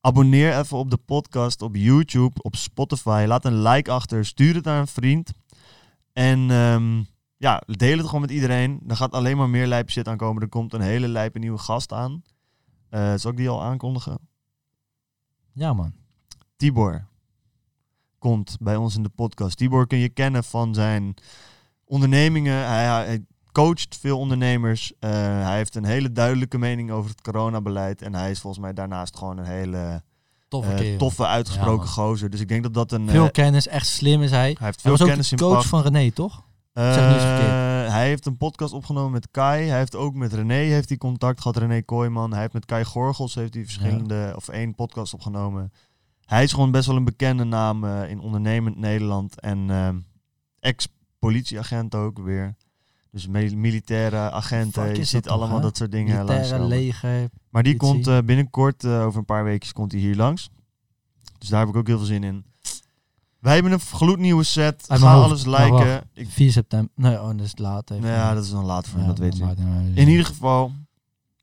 Abonneer 0.01 0.59
even 0.59 0.77
op 0.77 0.91
de 0.91 0.97
podcast 0.97 1.63
op 1.63 1.77
YouTube, 1.77 2.43
op 2.43 2.57
Spotify. 2.57 3.25
Laat 3.29 3.45
een 3.45 3.63
like 3.63 3.91
achter. 3.91 4.25
Stuur 4.25 4.55
het 4.55 4.65
naar 4.65 4.81
een 4.81 4.87
vriend. 4.87 5.33
En 6.13 6.51
ehm, 6.51 7.03
ja, 7.37 7.63
deel 7.67 7.97
het 7.97 8.07
gewoon 8.07 8.21
met 8.21 8.31
iedereen. 8.31 8.81
Er 8.87 8.97
gaat 8.97 9.13
alleen 9.13 9.37
maar 9.37 9.49
meer 9.49 9.67
lijpe 9.67 9.93
shit 9.93 10.09
aankomen. 10.09 10.43
Er 10.43 10.49
komt 10.49 10.73
een 10.73 10.81
hele 10.81 11.09
lijpe 11.09 11.39
nieuwe 11.39 11.59
gast 11.59 11.93
aan. 11.93 12.23
Eh 12.89 13.15
zal 13.17 13.31
ik 13.31 13.37
die 13.37 13.49
al 13.49 13.63
aankondigen? 13.63 14.19
Ja, 15.53 15.73
man. 15.73 15.93
Tibor 16.57 17.07
komt 18.27 18.57
bij 18.61 18.77
ons 18.77 18.97
in 18.97 19.03
de 19.03 19.09
podcast. 19.09 19.57
Tibor 19.57 19.87
kun 19.87 19.99
je 19.99 20.09
kennen 20.09 20.45
van 20.45 20.75
zijn 20.75 21.15
ondernemingen. 21.85 22.67
Hij, 22.67 22.85
hij 22.85 23.25
coacht 23.53 23.99
veel 24.01 24.19
ondernemers. 24.19 24.93
Eh, 24.99 25.11
hij 25.43 25.57
heeft 25.57 25.75
een 25.75 25.85
hele 25.85 26.13
duidelijke 26.13 26.59
mening 26.59 26.91
over 26.91 27.11
het 27.11 27.21
coronabeleid. 27.21 28.03
En 28.03 28.15
hij 28.15 28.31
is 28.31 28.41
volgens 28.41 28.63
mij 28.63 28.73
daarnaast 28.73 29.17
gewoon 29.17 29.39
een 29.39 29.45
hele 29.45 30.03
Toffe 30.49 30.73
eh, 30.73 30.97
toffe, 30.97 31.27
uitgesproken 31.27 31.87
Ja, 31.87 31.93
gozer. 31.93 32.31
Dus 32.31 32.41
ik 32.41 32.49
denk 32.49 32.63
dat 32.63 32.75
dat 32.75 32.93
een... 32.93 33.09
Veel 33.09 33.25
eh, 33.25 33.31
kennis, 33.31 33.69
echt 33.69 33.87
slim 33.87 34.23
is 34.23 34.31
hij. 34.31 34.57
hij 34.59 34.67
heeft 34.67 34.83
Hij 34.83 34.93
was 34.93 35.03
ook 35.03 35.29
de 35.29 35.37
coach 35.37 35.67
van 35.67 35.83
René, 35.83 36.11
toch? 36.11 36.45
Hij 37.93 38.07
heeft 38.07 38.27
een 38.27 38.37
podcast 38.37 38.73
opgenomen 38.73 39.13
met 39.13 39.29
Kai. 39.31 39.69
Hij 39.69 39.79
heeft 39.79 39.97
ook 39.97 40.15
met 40.15 40.33
René 40.33 40.55
heeft 40.55 40.89
hij 40.89 40.99
contact 40.99 41.41
gehad. 41.41 41.57
René 41.57 41.83
Kooijman. 41.83 42.31
Hij 42.31 42.41
heeft 42.41 42.53
met 42.53 42.65
Kai 42.65 42.85
Gorgels 42.85 43.35
heeft 43.35 43.55
hij 43.55 43.63
verschillende 43.63 44.33
of 44.37 44.49
één 44.49 44.75
podcast 44.75 45.15
opgenomen. 45.15 45.73
Hij 46.27 46.43
is 46.43 46.53
gewoon 46.53 46.71
best 46.71 46.87
wel 46.87 46.97
een 46.97 47.05
bekende 47.05 47.45
naam 47.45 47.85
eh, 47.85 48.11
in 48.11 48.21
ondernemend 48.21 48.77
Nederland 48.77 49.41
en 49.41 49.71
ehm, 49.71 49.97
ex-politieagent 50.61 51.95
ook 51.95 52.19
weer. 52.19 52.55
Dus 53.11 53.27
mi- 53.27 53.57
militaire 53.57 54.31
agenten. 54.31 54.95
Je 54.97 55.05
ziet 55.05 55.29
allemaal 55.29 55.61
dat 55.61 55.77
soort 55.77 55.91
dingen 55.91 56.17
Militaire 56.25 56.65
leger. 56.65 57.29
Maar 57.51 57.63
die 57.63 57.77
politie. 57.77 58.03
komt 58.05 58.17
eh, 58.17 58.27
binnenkort, 58.27 58.85
eh, 58.85 59.05
over 59.05 59.19
een 59.19 59.25
paar 59.25 59.45
weken, 59.45 59.73
komt 59.73 59.93
hij 59.93 60.01
hier 60.01 60.17
langs. 60.17 60.51
Dus 61.39 61.49
daar 61.49 61.61
heb 61.61 61.69
ik 61.69 61.77
ook 61.77 61.87
heel 61.87 61.97
veel 61.97 62.07
zin 62.07 62.25
in. 62.25 62.45
Wij 63.39 63.55
hebben 63.55 63.73
een 63.73 63.81
gloednieuwe 63.81 64.43
set. 64.43 64.85
Uit 64.89 65.01
Ga 65.01 65.13
alles 65.15 65.45
liken. 65.45 65.71
wacht. 65.71 66.03
Ik, 66.13 66.29
4 66.31 66.53
september. 66.53 66.91
Nee, 66.95 67.21
oh, 67.21 67.27
dat 67.29 67.41
is 67.41 67.59
laat. 67.59 67.91
Even. 67.91 68.03
nou 68.03 68.15
ja, 68.15 68.35
dat 68.35 68.45
is 68.45 68.51
dan 68.51 68.65
later 68.65 68.91
voor 68.91 69.01
Ja, 69.01 69.07
dat 69.07 69.19
weet 69.19 69.37
je. 69.37 69.45
In 69.95 70.09
ieder 70.09 70.25
geval, 70.27 70.73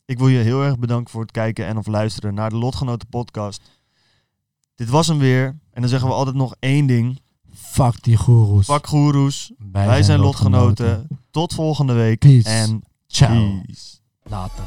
ik 0.06 0.18
wil 0.18 0.28
je 0.28 0.38
heel 0.38 0.64
erg 0.64 0.80
bedanken 0.80 1.12
voor 1.12 1.22
het 1.22 1.32
kijken 1.32 1.66
en 1.66 1.78
of 1.78 1.88
luisteren 1.88 2.34
naar 2.34 2.50
de 2.50 2.56
Lotgenoten 2.56 3.08
podcast. 3.10 3.62
Dit 4.76 4.90
was 4.90 5.08
hem 5.08 5.18
weer. 5.18 5.46
En 5.72 5.82
dan 5.82 5.90
zeggen 5.90 6.08
we 6.08 6.14
altijd 6.14 6.36
nog 6.36 6.56
één 6.60 6.86
ding. 6.86 7.20
Fuck 7.54 8.04
die 8.04 8.18
goeroes. 8.18 8.66
Pak 8.66 8.88
goeroes. 8.88 9.52
Wij, 9.72 9.86
Wij 9.88 10.04
zijn 10.04 10.20
lotgenoten. 10.20 11.08
Tot 11.32 11.54
volgende 11.54 11.94
week. 11.94 12.20
Peace. 12.20 12.50
En 12.50 12.84
Ciao. 13.08 13.62
peace. 13.66 13.98
Later. 14.24 14.64